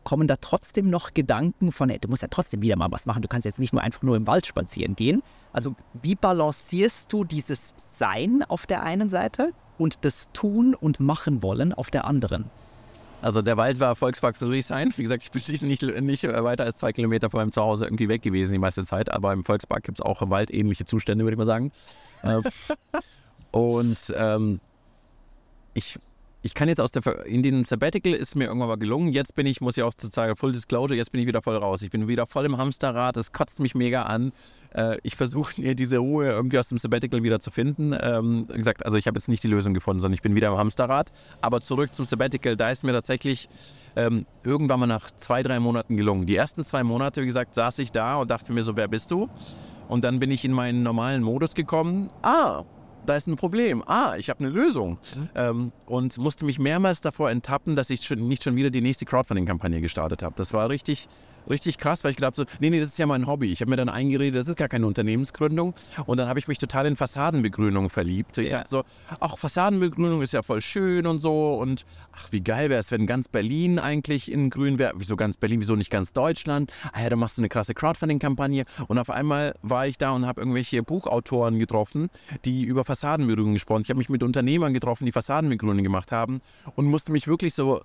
[0.03, 3.23] Kommen da trotzdem noch Gedanken von, ey, du musst ja trotzdem wieder mal was machen,
[3.23, 5.23] du kannst jetzt nicht nur einfach nur im Wald spazieren gehen.
[5.53, 11.43] Also wie balancierst du dieses Sein auf der einen Seite und das Tun und Machen
[11.43, 12.45] wollen auf der anderen.
[13.23, 14.93] Also der Wald war Volkspark Friedrichshain.
[14.97, 18.23] Wie gesagt, ich bin nicht, nicht weiter als zwei Kilometer von meinem Zuhause irgendwie weg
[18.23, 19.11] gewesen die meiste Zeit.
[19.11, 21.73] Aber im Volkspark gibt es auch waldähnliche Zustände, würde ich mal sagen.
[22.23, 22.41] Äh,
[23.51, 24.61] und ähm,
[25.75, 25.99] ich
[26.43, 29.13] ich kann jetzt aus der, in den Sabbatical ist mir irgendwann mal gelungen.
[29.13, 31.83] Jetzt bin ich, muss ich auch sozusagen Full Disclosure, jetzt bin ich wieder voll raus.
[31.83, 34.33] Ich bin wieder voll im Hamsterrad, das kotzt mich mega an.
[34.75, 37.95] Äh, ich versuche mir diese Ruhe irgendwie aus dem Sabbatical wieder zu finden.
[38.01, 40.57] Ähm, gesagt, also ich habe jetzt nicht die Lösung gefunden, sondern ich bin wieder im
[40.57, 41.13] Hamsterrad.
[41.43, 43.49] Aber zurück zum Sabbatical, da ist mir tatsächlich
[43.97, 46.25] ähm, irgendwann mal nach zwei, drei Monaten gelungen.
[46.25, 49.11] Die ersten zwei Monate, wie gesagt, saß ich da und dachte mir so, wer bist
[49.11, 49.29] du?
[49.89, 52.11] Und dann bin ich in meinen normalen Modus gekommen.
[52.23, 52.65] Ah,
[53.11, 53.83] da ist ein Problem.
[53.87, 54.99] Ah, ich habe eine Lösung.
[55.17, 55.29] Mhm.
[55.35, 59.05] Ähm, und musste mich mehrmals davor enttappen, dass ich schon, nicht schon wieder die nächste
[59.05, 60.35] Crowdfunding-Kampagne gestartet habe.
[60.37, 61.09] Das war richtig
[61.49, 63.53] richtig krass, weil ich gedacht so, nee, nee, das ist ja mein Hobby.
[63.53, 65.75] Ich habe mir dann eingeredet, das ist gar keine Unternehmensgründung.
[66.07, 68.39] Und dann habe ich mich total in Fassadenbegrünung verliebt.
[68.39, 68.59] Ich Ja.
[68.59, 68.85] dachte so,
[69.21, 71.55] ach, Fassadenbegrünung ist ja voll schön und so.
[71.55, 74.93] Und ach, wie geil wäre es, wenn ganz Berlin eigentlich in grün wäre.
[74.97, 76.73] Wieso ganz Berlin, wieso nicht ganz Deutschland?
[76.93, 78.65] Ah ja, dann machst du eine krasse Crowdfunding-Kampagne.
[78.89, 82.11] Und auf einmal war ich da und habe irgendwelche Buchautoren getroffen,
[82.45, 83.83] die über Fassadenbegrünung gesprochen.
[83.83, 86.41] Ich habe mich mit Unternehmern getroffen, die Fassadenbegrünung gemacht haben
[86.77, 87.83] und musste mich wirklich so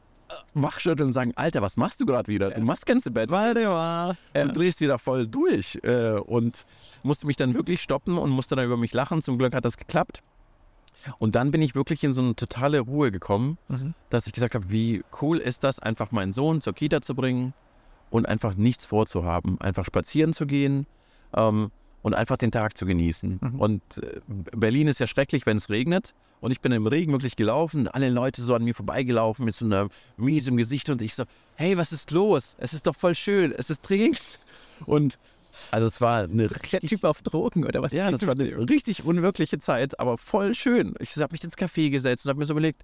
[0.53, 2.51] wachschütteln und sagen, Alter, was machst du gerade wieder?
[2.51, 3.32] Du machst ganze Bett.
[3.32, 4.17] Warte mal.
[4.34, 6.65] Du drehst wieder voll durch äh, und
[7.03, 9.21] musste mich dann wirklich stoppen und musste dann über mich lachen.
[9.21, 10.21] Zum Glück hat das geklappt.
[11.19, 13.93] Und dann bin ich wirklich in so eine totale Ruhe gekommen, Mhm.
[14.09, 17.53] dass ich gesagt habe, wie cool ist das, einfach meinen Sohn zur Kita zu bringen
[18.09, 20.88] und einfach nichts vorzuhaben, einfach spazieren zu gehen
[21.36, 21.69] ähm,
[22.05, 23.39] und einfach den Tag zu genießen.
[23.41, 23.59] Mhm.
[23.59, 24.21] Und äh,
[24.55, 26.13] Berlin ist ja schrecklich, wenn es regnet.
[26.39, 29.65] Und ich bin im Regen wirklich gelaufen, alle Leute so an mir vorbeigelaufen mit so
[29.65, 31.23] einer Mies im Gesicht und ich so,
[31.55, 32.57] hey, was ist los?
[32.59, 34.15] Es ist doch voll schön, es ist Regen.
[34.85, 35.17] Und
[35.71, 37.91] also es war eine Der richtig Typ auf Drogen oder was?
[37.91, 40.93] ja, das war eine richtig unwirkliche Zeit, aber voll schön.
[40.99, 42.83] Ich habe mich ins Café gesetzt und habe mir so überlegt,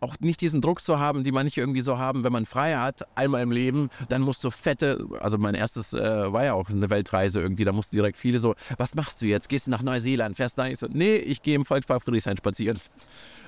[0.00, 3.06] auch nicht diesen Druck zu haben, die manche irgendwie so haben, wenn man frei hat,
[3.16, 6.90] einmal im Leben, dann musst du fette, also mein erstes äh, war ja auch eine
[6.90, 9.48] Weltreise irgendwie, da mussten direkt viele so, was machst du jetzt?
[9.48, 10.36] Gehst du nach Neuseeland?
[10.36, 10.66] Fährst da?
[10.66, 12.78] Ich so, nee, ich gehe im Volkspark Friedrichshain spazieren.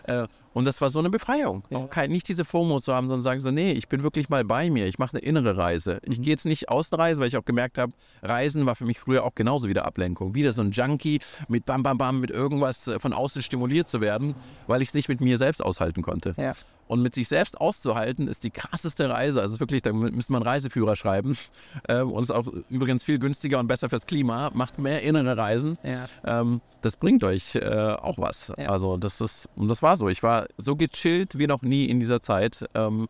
[0.04, 0.26] Äh,
[0.58, 1.62] und das war so eine Befreiung.
[1.70, 1.78] Ja.
[1.78, 4.44] Auch kein, nicht diese FOMO zu haben, sondern sagen so, nee, ich bin wirklich mal
[4.44, 4.86] bei mir.
[4.86, 6.00] Ich mache eine innere Reise.
[6.02, 7.92] Ich gehe jetzt nicht Außenreise, weil ich auch gemerkt habe,
[8.24, 10.34] Reisen war für mich früher auch genauso wieder Ablenkung.
[10.34, 14.00] Wieder so ein Junkie mit Bam Bam Bam, mit irgendwas äh, von außen stimuliert zu
[14.00, 14.34] werden,
[14.66, 16.34] weil ich es nicht mit mir selbst aushalten konnte.
[16.36, 16.54] Ja.
[16.88, 19.42] Und mit sich selbst auszuhalten, ist die krasseste Reise.
[19.42, 21.36] Also wirklich, da müsste man Reiseführer schreiben.
[21.88, 24.50] Ähm, und ist auch übrigens viel günstiger und besser fürs Klima.
[24.52, 25.78] Macht mehr innere Reisen.
[25.82, 26.06] Ja.
[26.24, 28.52] Ähm, das bringt euch äh, auch was.
[28.58, 28.70] Ja.
[28.70, 30.08] Also das ist, und das war so.
[30.08, 32.64] Ich war so gechillt wie noch nie in dieser Zeit.
[32.74, 33.08] Ähm,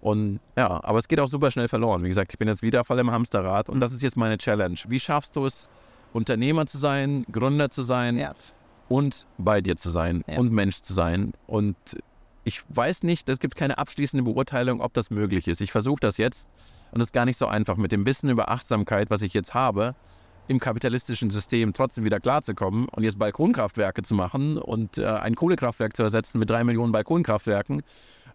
[0.00, 2.04] und ja, aber es geht auch super schnell verloren.
[2.04, 4.78] Wie gesagt, ich bin jetzt wieder voll im Hamsterrad und das ist jetzt meine Challenge.
[4.88, 5.68] Wie schaffst du es,
[6.12, 8.34] Unternehmer zu sein, Gründer zu sein Ja.
[8.88, 10.38] und bei dir zu sein Ja.
[10.38, 11.32] und Mensch zu sein?
[11.46, 11.76] Und
[12.44, 15.60] ich weiß nicht, es gibt keine abschließende Beurteilung, ob das möglich ist.
[15.60, 16.48] Ich versuche das jetzt
[16.92, 17.76] und es ist gar nicht so einfach.
[17.76, 19.94] Mit dem Wissen über Achtsamkeit, was ich jetzt habe,
[20.48, 25.94] im kapitalistischen System trotzdem wieder klarzukommen und jetzt Balkonkraftwerke zu machen und äh, ein Kohlekraftwerk
[25.94, 27.82] zu ersetzen mit drei Millionen Balkonkraftwerken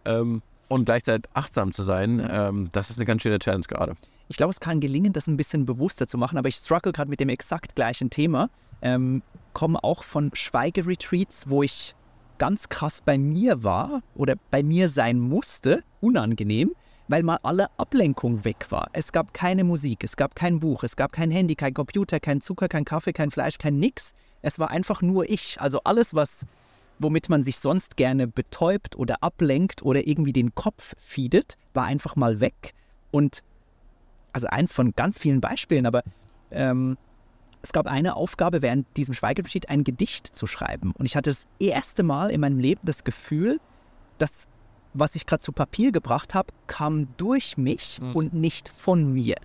[0.04, 3.94] ähm, und gleichzeitig achtsam zu sein, ähm, das ist eine ganz schöne Challenge gerade.
[4.28, 7.10] Ich glaube, es kann gelingen, das ein bisschen bewusster zu machen, aber ich struggle gerade
[7.10, 8.48] mit dem exakt gleichen Thema.
[8.80, 11.94] Ähm, komme auch von Schweigeretreats, wo ich
[12.38, 16.72] ganz krass bei mir war oder bei mir sein musste, unangenehm,
[17.08, 18.88] weil mal alle Ablenkung weg war.
[18.92, 22.40] Es gab keine Musik, es gab kein Buch, es gab kein Handy, kein Computer, kein
[22.40, 24.14] Zucker, kein Kaffee, kein Fleisch, kein nix.
[24.42, 25.60] Es war einfach nur ich.
[25.60, 26.46] Also alles, was
[26.98, 32.16] womit man sich sonst gerne betäubt oder ablenkt oder irgendwie den Kopf feedet, war einfach
[32.16, 32.72] mal weg.
[33.10, 33.42] Und
[34.32, 36.02] also eins von ganz vielen Beispielen, aber
[36.50, 36.96] ähm,
[37.62, 40.92] es gab eine Aufgabe während diesem Schweigeretreat, ein Gedicht zu schreiben.
[40.98, 43.60] Und ich hatte das erste Mal in meinem Leben das Gefühl,
[44.18, 44.48] dass
[44.94, 48.16] was ich gerade zu Papier gebracht habe, kam durch mich Mhm.
[48.16, 49.36] und nicht von mir.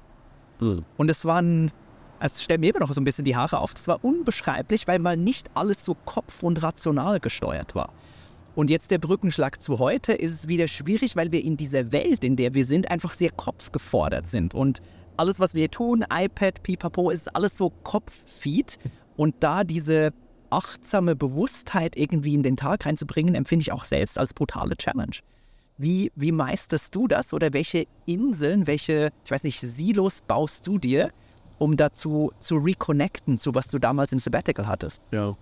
[0.98, 1.72] Und es waren,
[2.20, 5.00] es stellt mir immer noch so ein bisschen die Haare auf, das war unbeschreiblich, weil
[5.00, 7.94] mal nicht alles so kopf- und rational gesteuert war.
[8.56, 12.24] Und jetzt der Brückenschlag zu heute ist es wieder schwierig, weil wir in dieser Welt,
[12.26, 14.54] in der wir sind, einfach sehr kopfgefordert sind.
[14.54, 14.82] Und
[15.16, 18.78] alles, was wir tun, iPad, Pipapo, ist alles so Kopffeed.
[19.16, 20.12] Und da diese
[20.50, 25.16] achtsame Bewusstheit irgendwie in den Tag reinzubringen, empfinde ich auch selbst als brutale Challenge.
[25.80, 30.78] Wie, wie meisterst du das oder welche Inseln, welche, ich weiß nicht, Silos baust du
[30.78, 31.10] dir,
[31.58, 35.02] um dazu zu reconnecten, zu was du damals im Sabbatical hattest?
[35.12, 35.38] Ja.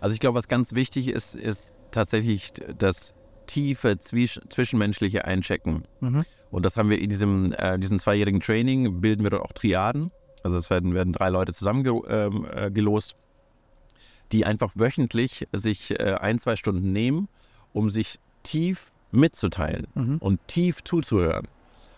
[0.00, 3.12] Also ich glaube, was ganz wichtig ist, ist tatsächlich das
[3.46, 5.84] tiefe Zwisch zwischenmenschliche Einchecken.
[6.00, 6.24] Mhm.
[6.50, 10.10] Und das haben wir in diesem, äh, diesem zweijährigen Training, bilden wir dort auch Triaden.
[10.42, 16.38] Also es werden, werden drei Leute zusammengelost, ähm, äh, die einfach wöchentlich sich äh, ein,
[16.38, 17.28] zwei Stunden nehmen,
[17.74, 20.18] um sich tief mitzuteilen Mhm.
[20.18, 21.46] und tief zuzuhören.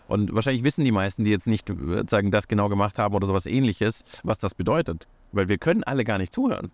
[0.07, 3.27] Und wahrscheinlich wissen die meisten, die jetzt nicht äh, sagen, das genau gemacht haben oder
[3.27, 5.07] sowas ähnliches, was das bedeutet.
[5.33, 6.71] Weil wir können alle gar nicht zuhören.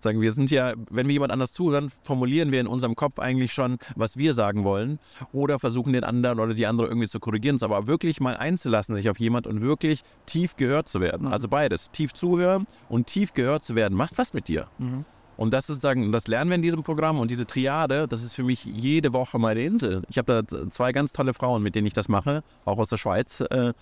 [0.00, 3.54] Sagen wir sind ja, wenn wir jemand anders zuhören, formulieren wir in unserem Kopf eigentlich
[3.54, 4.98] schon, was wir sagen wollen
[5.32, 9.08] oder versuchen den anderen oder die andere irgendwie zu korrigieren, aber wirklich mal einzulassen sich
[9.08, 11.28] auf jemand und wirklich tief gehört zu werden.
[11.28, 11.32] Mhm.
[11.32, 14.66] Also beides, tief zuhören und tief gehört zu werden, macht was mit dir.
[14.76, 15.06] Mhm.
[15.36, 18.44] Und das ist das lernen wir in diesem Programm und diese Triade, das ist für
[18.44, 20.02] mich jede Woche meine Insel.
[20.08, 22.96] Ich habe da zwei ganz tolle Frauen, mit denen ich das mache, auch aus der
[22.96, 23.40] Schweiz.
[23.40, 23.72] äh,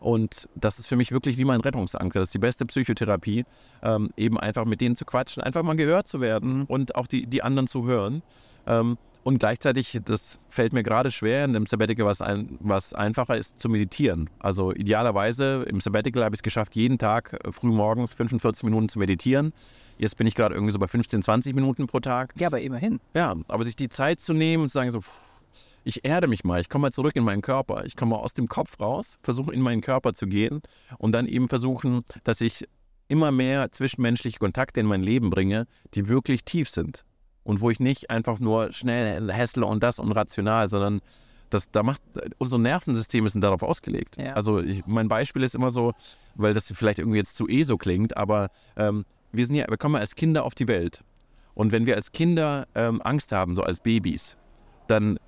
[0.00, 2.20] Und das ist für mich wirklich wie mein Rettungsanker.
[2.20, 3.44] Das ist die beste Psychotherapie,
[3.82, 7.26] ähm, eben einfach mit denen zu quatschen, einfach mal gehört zu werden und auch die,
[7.26, 8.22] die anderen zu hören.
[9.26, 13.58] Und gleichzeitig, das fällt mir gerade schwer, in dem Sabbatical, was, ein, was einfacher ist,
[13.58, 14.30] zu meditieren.
[14.38, 18.88] Also idealerweise im Sabbatical habe ich es geschafft, jeden Tag äh, früh morgens 45 Minuten
[18.88, 19.52] zu meditieren.
[19.98, 22.34] Jetzt bin ich gerade irgendwie so bei 15, 20 Minuten pro Tag.
[22.38, 23.00] Ja, aber immerhin.
[23.14, 25.00] Ja, aber sich die Zeit zu nehmen und zu sagen so,
[25.82, 28.32] ich erde mich mal, ich komme mal zurück in meinen Körper, ich komme mal aus
[28.32, 30.62] dem Kopf raus, versuche in meinen Körper zu gehen
[30.98, 32.68] und dann eben versuchen, dass ich
[33.08, 37.04] immer mehr zwischenmenschliche Kontakte in mein Leben bringe, die wirklich tief sind
[37.46, 41.00] und wo ich nicht einfach nur schnell hässle und das und rational, sondern
[41.48, 42.02] das, da macht,
[42.38, 44.16] unsere Nervensysteme sind darauf ausgelegt.
[44.18, 44.34] Ja.
[44.34, 45.92] Also ich, mein Beispiel ist immer so,
[46.34, 49.94] weil das vielleicht irgendwie jetzt zu ESO klingt, aber ähm, wir, sind ja, wir kommen
[49.94, 51.02] als Kinder auf die Welt.
[51.54, 54.36] Und wenn wir als Kinder ähm, Angst haben, so als Babys,
[54.88, 55.18] dann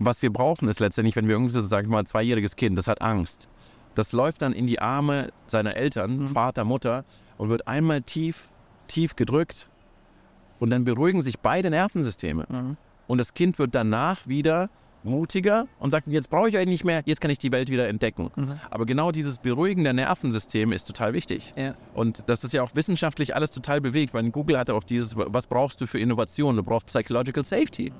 [0.00, 2.78] was wir brauchen ist letztendlich, wenn wir irgendwie so, sag ich mal, ein zweijähriges Kind,
[2.78, 3.48] das hat Angst.
[3.94, 6.28] Das läuft dann in die Arme seiner Eltern, mhm.
[6.28, 7.04] Vater, Mutter,
[7.36, 8.48] und wird einmal tief,
[8.86, 9.68] tief gedrückt.
[10.58, 12.46] Und dann beruhigen sich beide Nervensysteme.
[12.48, 12.76] Mhm.
[13.06, 14.68] Und das Kind wird danach wieder
[15.02, 17.88] mutiger und sagt, jetzt brauche ich euch nicht mehr, jetzt kann ich die Welt wieder
[17.88, 18.30] entdecken.
[18.36, 18.60] Mhm.
[18.70, 21.54] Aber genau dieses Beruhigen der Nervensysteme ist total wichtig.
[21.56, 21.74] Ja.
[21.94, 25.46] Und das ist ja auch wissenschaftlich alles total bewegt, weil Google hatte auch dieses, was
[25.46, 26.56] brauchst du für Innovation?
[26.56, 27.92] Du brauchst Psychological Safety.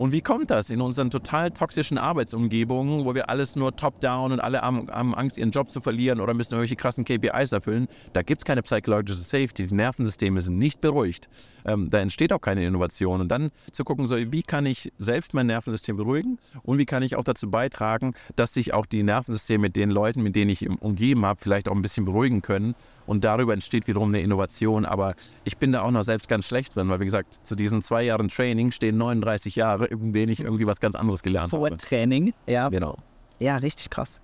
[0.00, 4.40] Und wie kommt das in unseren total toxischen Arbeitsumgebungen, wo wir alles nur top-down und
[4.40, 7.86] alle haben, Angst, ihren Job zu verlieren oder müssen irgendwelche krassen KPIs erfüllen?
[8.14, 9.66] Da gibt es keine Psychologische Safety.
[9.66, 11.28] Die Nervensysteme sind nicht beruhigt.
[11.66, 13.20] Ähm, da entsteht auch keine Innovation.
[13.20, 17.02] Und dann zu gucken, so, wie kann ich selbst mein Nervensystem beruhigen und wie kann
[17.02, 20.66] ich auch dazu beitragen, dass sich auch die Nervensysteme mit den Leuten, mit denen ich
[20.80, 22.74] umgeben habe, vielleicht auch ein bisschen beruhigen können
[23.10, 24.86] und darüber entsteht wiederum eine Innovation.
[24.86, 27.82] Aber ich bin da auch noch selbst ganz schlecht drin, weil wie gesagt, zu diesen
[27.82, 31.66] zwei Jahren Training stehen 39 Jahre, in denen ich irgendwie was ganz anderes gelernt Vor
[31.66, 31.70] habe.
[31.70, 32.68] Vor Training, ja.
[32.68, 32.96] Genau.
[33.40, 34.20] Ja, richtig krass.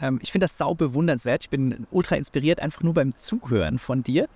[0.00, 1.42] Ähm, ich finde das sau bewundernswert.
[1.42, 4.28] Ich bin ultra inspiriert, einfach nur beim Zuhören von dir.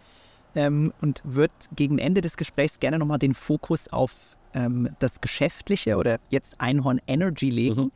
[0.57, 5.97] Ähm, und würde gegen Ende des Gesprächs gerne nochmal den Fokus auf ähm, das Geschäftliche
[5.97, 7.83] oder jetzt Einhorn Energy legen.
[7.83, 7.93] Mhm.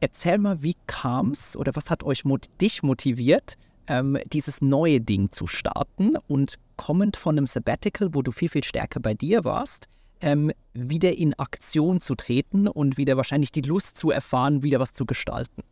[0.00, 3.56] Erzähl mal, wie kam es oder was hat euch mot dich motiviert,
[3.88, 8.64] ähm, dieses neue Ding zu starten und kommend von einem Sabbatical, wo du viel, viel
[8.64, 9.88] stärker bei dir warst,
[10.20, 14.92] ähm, wieder in Aktion zu treten und wieder wahrscheinlich die Lust zu erfahren, wieder was
[14.92, 15.62] zu gestalten?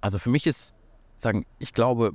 [0.00, 0.74] Also für mich ist,
[1.18, 2.12] sagen, ich glaube,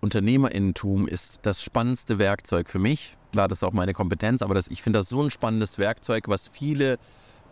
[0.00, 3.16] Unternehmerinnentum ist das spannendste Werkzeug für mich.
[3.32, 6.28] Klar, das ist auch meine Kompetenz, aber das, ich finde das so ein spannendes Werkzeug,
[6.28, 6.98] was viele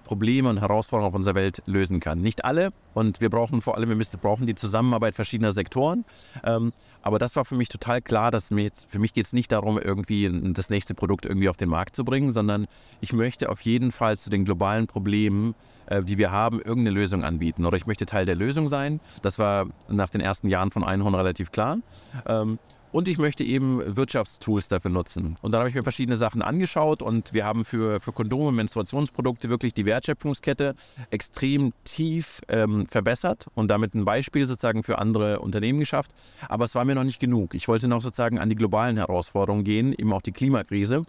[0.07, 2.21] Probleme und Herausforderungen auf unserer Welt lösen kann.
[2.21, 6.05] Nicht alle und wir brauchen vor allem, wir müssen, brauchen die Zusammenarbeit verschiedener Sektoren.
[6.45, 9.33] Ähm, aber das war für mich total klar, dass mir jetzt, für mich geht es
[9.33, 12.67] nicht darum, irgendwie das nächste Produkt irgendwie auf den Markt zu bringen, sondern
[13.01, 15.55] ich möchte auf jeden Fall zu den globalen Problemen,
[15.87, 17.65] äh, die wir haben, irgendeine Lösung anbieten.
[17.65, 19.01] Oder ich möchte Teil der Lösung sein.
[19.23, 21.79] Das war nach den ersten Jahren von Einhorn relativ klar.
[22.27, 22.61] Ähm,
[22.97, 25.37] und ich möchte eben Wirtschaftstools dafür nutzen.
[25.43, 29.51] Und dann habe ich mir verschiedene Sachen angeschaut und wir haben für, für Kondome, Menstruationsprodukte
[29.51, 30.75] wirklich die Wertschöpfungskette
[31.11, 36.11] extrem tief ähm, verbessert und damit ein Beispiel sozusagen für andere Unternehmen geschafft.
[36.49, 37.53] Aber es war mir noch nicht genug.
[37.53, 41.05] Ich wollte noch sozusagen an die globalen Herausforderungen gehen, eben auch die Klimakrise.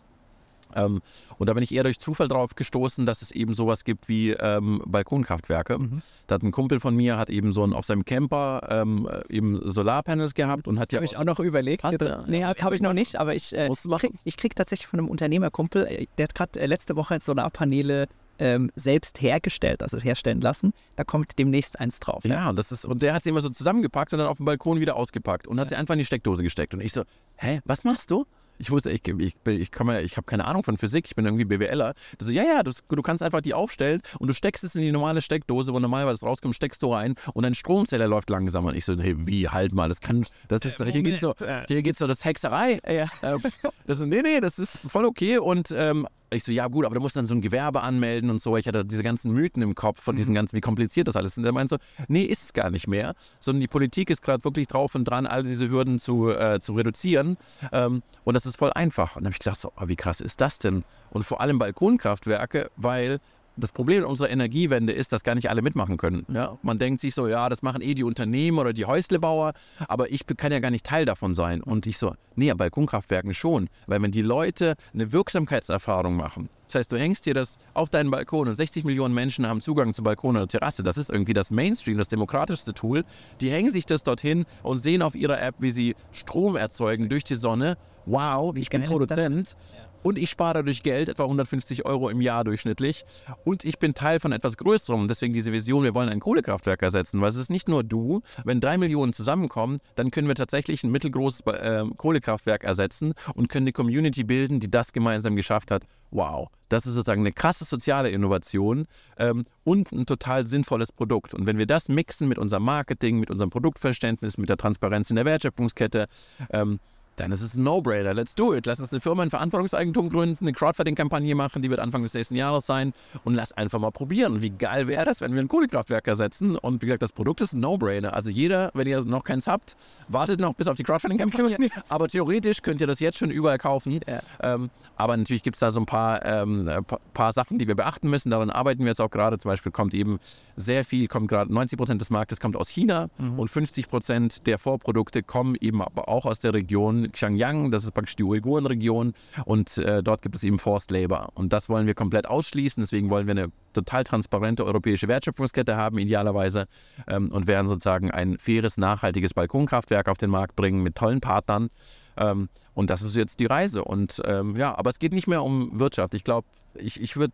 [0.75, 1.01] Ähm,
[1.37, 4.31] und da bin ich eher durch Zufall drauf gestoßen, dass es eben sowas gibt wie
[4.31, 5.79] ähm, Balkonkraftwerke.
[5.79, 6.01] Mhm.
[6.27, 9.69] Da hat ein Kumpel von mir hat eben so ein, auf seinem Camper ähm, eben
[9.69, 10.97] Solarpanels gehabt und hat ja.
[10.97, 11.83] Habe ich auch noch überlegt.
[11.83, 12.23] Hast du?
[12.27, 15.09] Nee, habe hab ich noch nicht, aber ich, äh, krieg, ich krieg tatsächlich von einem
[15.09, 18.07] Unternehmerkumpel, äh, der hat gerade äh, letzte Woche Solarpaneele
[18.39, 20.73] ähm, selbst hergestellt, also herstellen lassen.
[20.95, 22.23] Da kommt demnächst eins drauf.
[22.23, 24.37] Ja, ja und, das ist, und der hat sie immer so zusammengepackt und dann auf
[24.37, 25.69] dem Balkon wieder ausgepackt und hat ja.
[25.69, 26.73] sie einfach in die Steckdose gesteckt.
[26.73, 27.03] Und ich so,
[27.37, 28.25] hä, was machst du?
[28.57, 29.71] Ich wusste, ich, ich, ich, ich
[30.17, 31.93] habe keine Ahnung von Physik, ich bin irgendwie BWLer.
[32.17, 34.81] Das so, ja, ja, das, du kannst einfach die aufstellen und du steckst es in
[34.81, 38.69] die normale Steckdose, wo normalerweise rauskommt, steckst du rein und dein Stromzähler läuft langsamer.
[38.69, 41.33] Und ich so, hey, wie, halt mal, das kann, das ist, hier geht's so,
[41.67, 42.79] hier geht's so, das Hexerei.
[42.87, 43.07] Ja.
[43.21, 43.41] Ähm,
[43.85, 46.95] das so, nee, nee, das ist voll okay und ähm, ich so, ja gut, aber
[46.95, 48.57] du musst dann so ein Gewerbe anmelden und so.
[48.57, 50.35] Ich hatte diese ganzen Mythen im Kopf von diesen mhm.
[50.35, 51.37] ganzen, wie kompliziert das alles ist.
[51.37, 54.43] Und der meint so, nee, ist es gar nicht mehr, sondern die Politik ist gerade
[54.43, 57.37] wirklich drauf und dran, all diese Hürden zu, äh, zu reduzieren.
[57.71, 59.15] Ähm, und das ist voll einfach.
[59.15, 60.83] Und dann habe ich gedacht, so, oh, wie krass ist das denn?
[61.11, 63.19] Und vor allem Balkonkraftwerke, weil
[63.57, 66.25] das Problem unserer Energiewende ist, dass gar nicht alle mitmachen können.
[66.31, 66.57] Ja?
[66.61, 69.53] Man denkt sich so, ja, das machen eh die Unternehmen oder die Häuslebauer,
[69.87, 71.61] aber ich kann ja gar nicht Teil davon sein.
[71.61, 73.69] Und ich so, nee, bei Balkonkraftwerken schon.
[73.87, 78.11] Weil wenn die Leute eine Wirksamkeitserfahrung machen, das heißt, du hängst dir das auf deinen
[78.11, 81.49] Balkon und 60 Millionen Menschen haben Zugang zu Balkon oder Terrasse, das ist irgendwie das
[81.49, 83.03] Mainstream, das demokratischste Tool,
[83.41, 87.23] die hängen sich das dorthin und sehen auf ihrer App, wie sie Strom erzeugen durch
[87.23, 87.77] die Sonne.
[88.05, 89.55] Wow, ich bin Produzent.
[90.03, 93.05] Und ich spare dadurch Geld, etwa 150 Euro im Jahr durchschnittlich.
[93.43, 95.07] Und ich bin Teil von etwas Größerem.
[95.07, 98.21] Deswegen diese Vision, wir wollen ein Kohlekraftwerk ersetzen, weil es ist nicht nur du.
[98.43, 103.65] Wenn drei Millionen zusammenkommen, dann können wir tatsächlich ein mittelgroßes äh, Kohlekraftwerk ersetzen und können
[103.65, 105.83] eine Community bilden, die das gemeinsam geschafft hat.
[106.09, 108.87] Wow, das ist sozusagen eine krasse soziale Innovation
[109.17, 111.33] ähm, und ein total sinnvolles Produkt.
[111.33, 115.17] Und wenn wir das mixen mit unserem Marketing, mit unserem Produktverständnis, mit der Transparenz in
[115.17, 116.07] der Wertschöpfungskette,
[116.51, 116.79] ähm,
[117.17, 118.13] dann ist es ein No-Brainer.
[118.13, 118.65] Let's do it.
[118.65, 122.35] Lass uns eine Firma in Verantwortungseigentum gründen, eine Crowdfunding-Kampagne machen, die wird Anfang des nächsten
[122.35, 122.93] Jahres sein
[123.23, 124.41] und lass einfach mal probieren.
[124.41, 126.55] Wie geil wäre das, wenn wir ein Kohlekraftwerk ersetzen?
[126.55, 128.13] Und wie gesagt, das Produkt ist ein No-Brainer.
[128.13, 129.75] Also jeder, wenn ihr noch keins habt,
[130.07, 131.57] wartet noch bis auf die Crowdfunding-Kampagne.
[131.89, 133.99] aber theoretisch könnt ihr das jetzt schon überall kaufen.
[134.07, 134.19] Ja.
[134.41, 136.69] Ähm, aber natürlich gibt es da so ein paar, ähm,
[137.13, 138.29] paar Sachen, die wir beachten müssen.
[138.29, 139.39] Daran arbeiten wir jetzt auch gerade.
[139.39, 140.19] Zum Beispiel kommt eben
[140.55, 143.39] sehr viel, kommt gerade 90 Prozent des Marktes kommt aus China mhm.
[143.39, 147.91] und 50 Prozent der Vorprodukte kommen eben aber auch aus der Region Xinjiang, das ist
[147.91, 149.13] praktisch die Uiguren-Region
[149.45, 151.29] und äh, dort gibt es eben Forced Labor.
[151.35, 155.97] Und das wollen wir komplett ausschließen, deswegen wollen wir eine total transparente europäische Wertschöpfungskette haben,
[155.97, 156.67] idealerweise,
[157.07, 161.69] ähm, und werden sozusagen ein faires, nachhaltiges Balkonkraftwerk auf den Markt bringen mit tollen Partnern.
[162.17, 163.83] Ähm, und das ist jetzt die Reise.
[163.83, 166.13] Und ähm, ja, aber es geht nicht mehr um Wirtschaft.
[166.13, 167.33] Ich glaube, ich, ich würde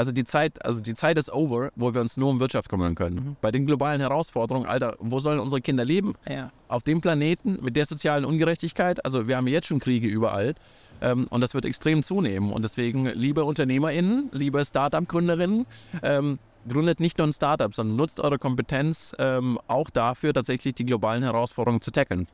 [0.00, 2.94] also die Zeit, also die Zeit ist over, wo wir uns nur um Wirtschaft kümmern
[2.94, 3.16] können.
[3.16, 3.36] Mhm.
[3.42, 6.14] Bei den globalen Herausforderungen, Alter, wo sollen unsere Kinder leben?
[6.26, 6.50] Ja.
[6.68, 9.04] Auf dem Planeten mit der sozialen Ungerechtigkeit.
[9.04, 10.54] Also wir haben jetzt schon Kriege überall.
[11.02, 12.50] Ähm, und das wird extrem zunehmen.
[12.50, 15.66] Und deswegen, liebe UnternehmerInnen, liebe Startup-Gründerinnen,
[16.02, 20.86] ähm, gründet nicht nur ein Startup, sondern nutzt eure Kompetenz ähm, auch dafür, tatsächlich die
[20.86, 22.26] globalen Herausforderungen zu tackeln.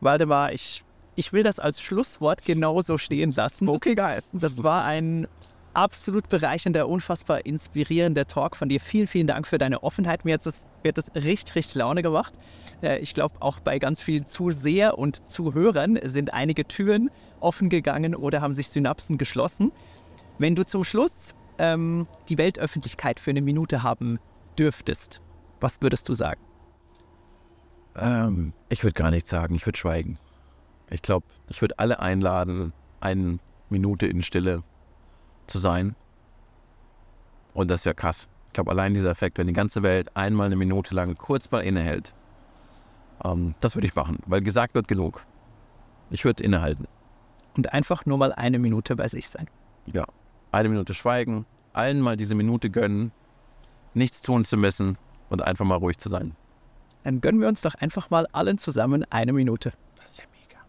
[0.00, 0.82] Waldemar, ich,
[1.14, 3.68] ich will das als Schlusswort genauso stehen lassen.
[3.68, 4.24] Okay, geil.
[4.32, 5.28] Das war ein
[5.74, 8.80] absolut bereichernder, unfassbar inspirierender Talk von dir.
[8.80, 10.24] Vielen, vielen Dank für deine Offenheit.
[10.24, 12.34] Mir hat das, mir hat das richtig, richtig Laune gemacht.
[12.82, 17.10] Äh, ich glaube, auch bei ganz vielen Zuseher und Zuhörern sind einige Türen
[17.40, 19.72] offen gegangen oder haben sich Synapsen geschlossen.
[20.38, 24.18] Wenn du zum Schluss ähm, die Weltöffentlichkeit für eine Minute haben
[24.58, 25.20] dürftest,
[25.60, 26.40] was würdest du sagen?
[27.96, 30.18] Ähm, ich würde gar nichts sagen, ich würde schweigen.
[30.90, 33.38] Ich glaube, ich würde alle einladen, eine
[33.70, 34.62] Minute in Stille
[35.46, 35.94] zu sein.
[37.52, 38.28] Und das wäre krass.
[38.48, 41.60] Ich glaube, allein dieser Effekt, wenn die ganze Welt einmal eine Minute lang kurz mal
[41.60, 42.14] innehält,
[43.24, 45.24] ähm, das würde ich machen, weil gesagt wird genug.
[46.10, 46.86] Ich würde innehalten.
[47.56, 49.48] Und einfach nur mal eine Minute bei sich sein.
[49.86, 50.04] Ja,
[50.52, 53.12] eine Minute schweigen, allen mal diese Minute gönnen,
[53.94, 54.98] nichts tun zu müssen
[55.30, 56.36] und einfach mal ruhig zu sein.
[57.04, 59.72] Dann gönnen wir uns doch einfach mal allen zusammen eine Minute.
[59.96, 60.60] Das ist ja mega.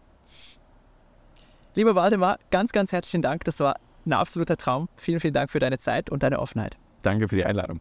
[1.74, 3.44] Lieber Waldemar, ganz, ganz herzlichen Dank.
[3.44, 3.76] Das war
[4.06, 4.88] ein absoluter Traum.
[4.96, 6.76] Vielen, vielen Dank für deine Zeit und deine Offenheit.
[7.02, 7.80] Danke für die Einladung.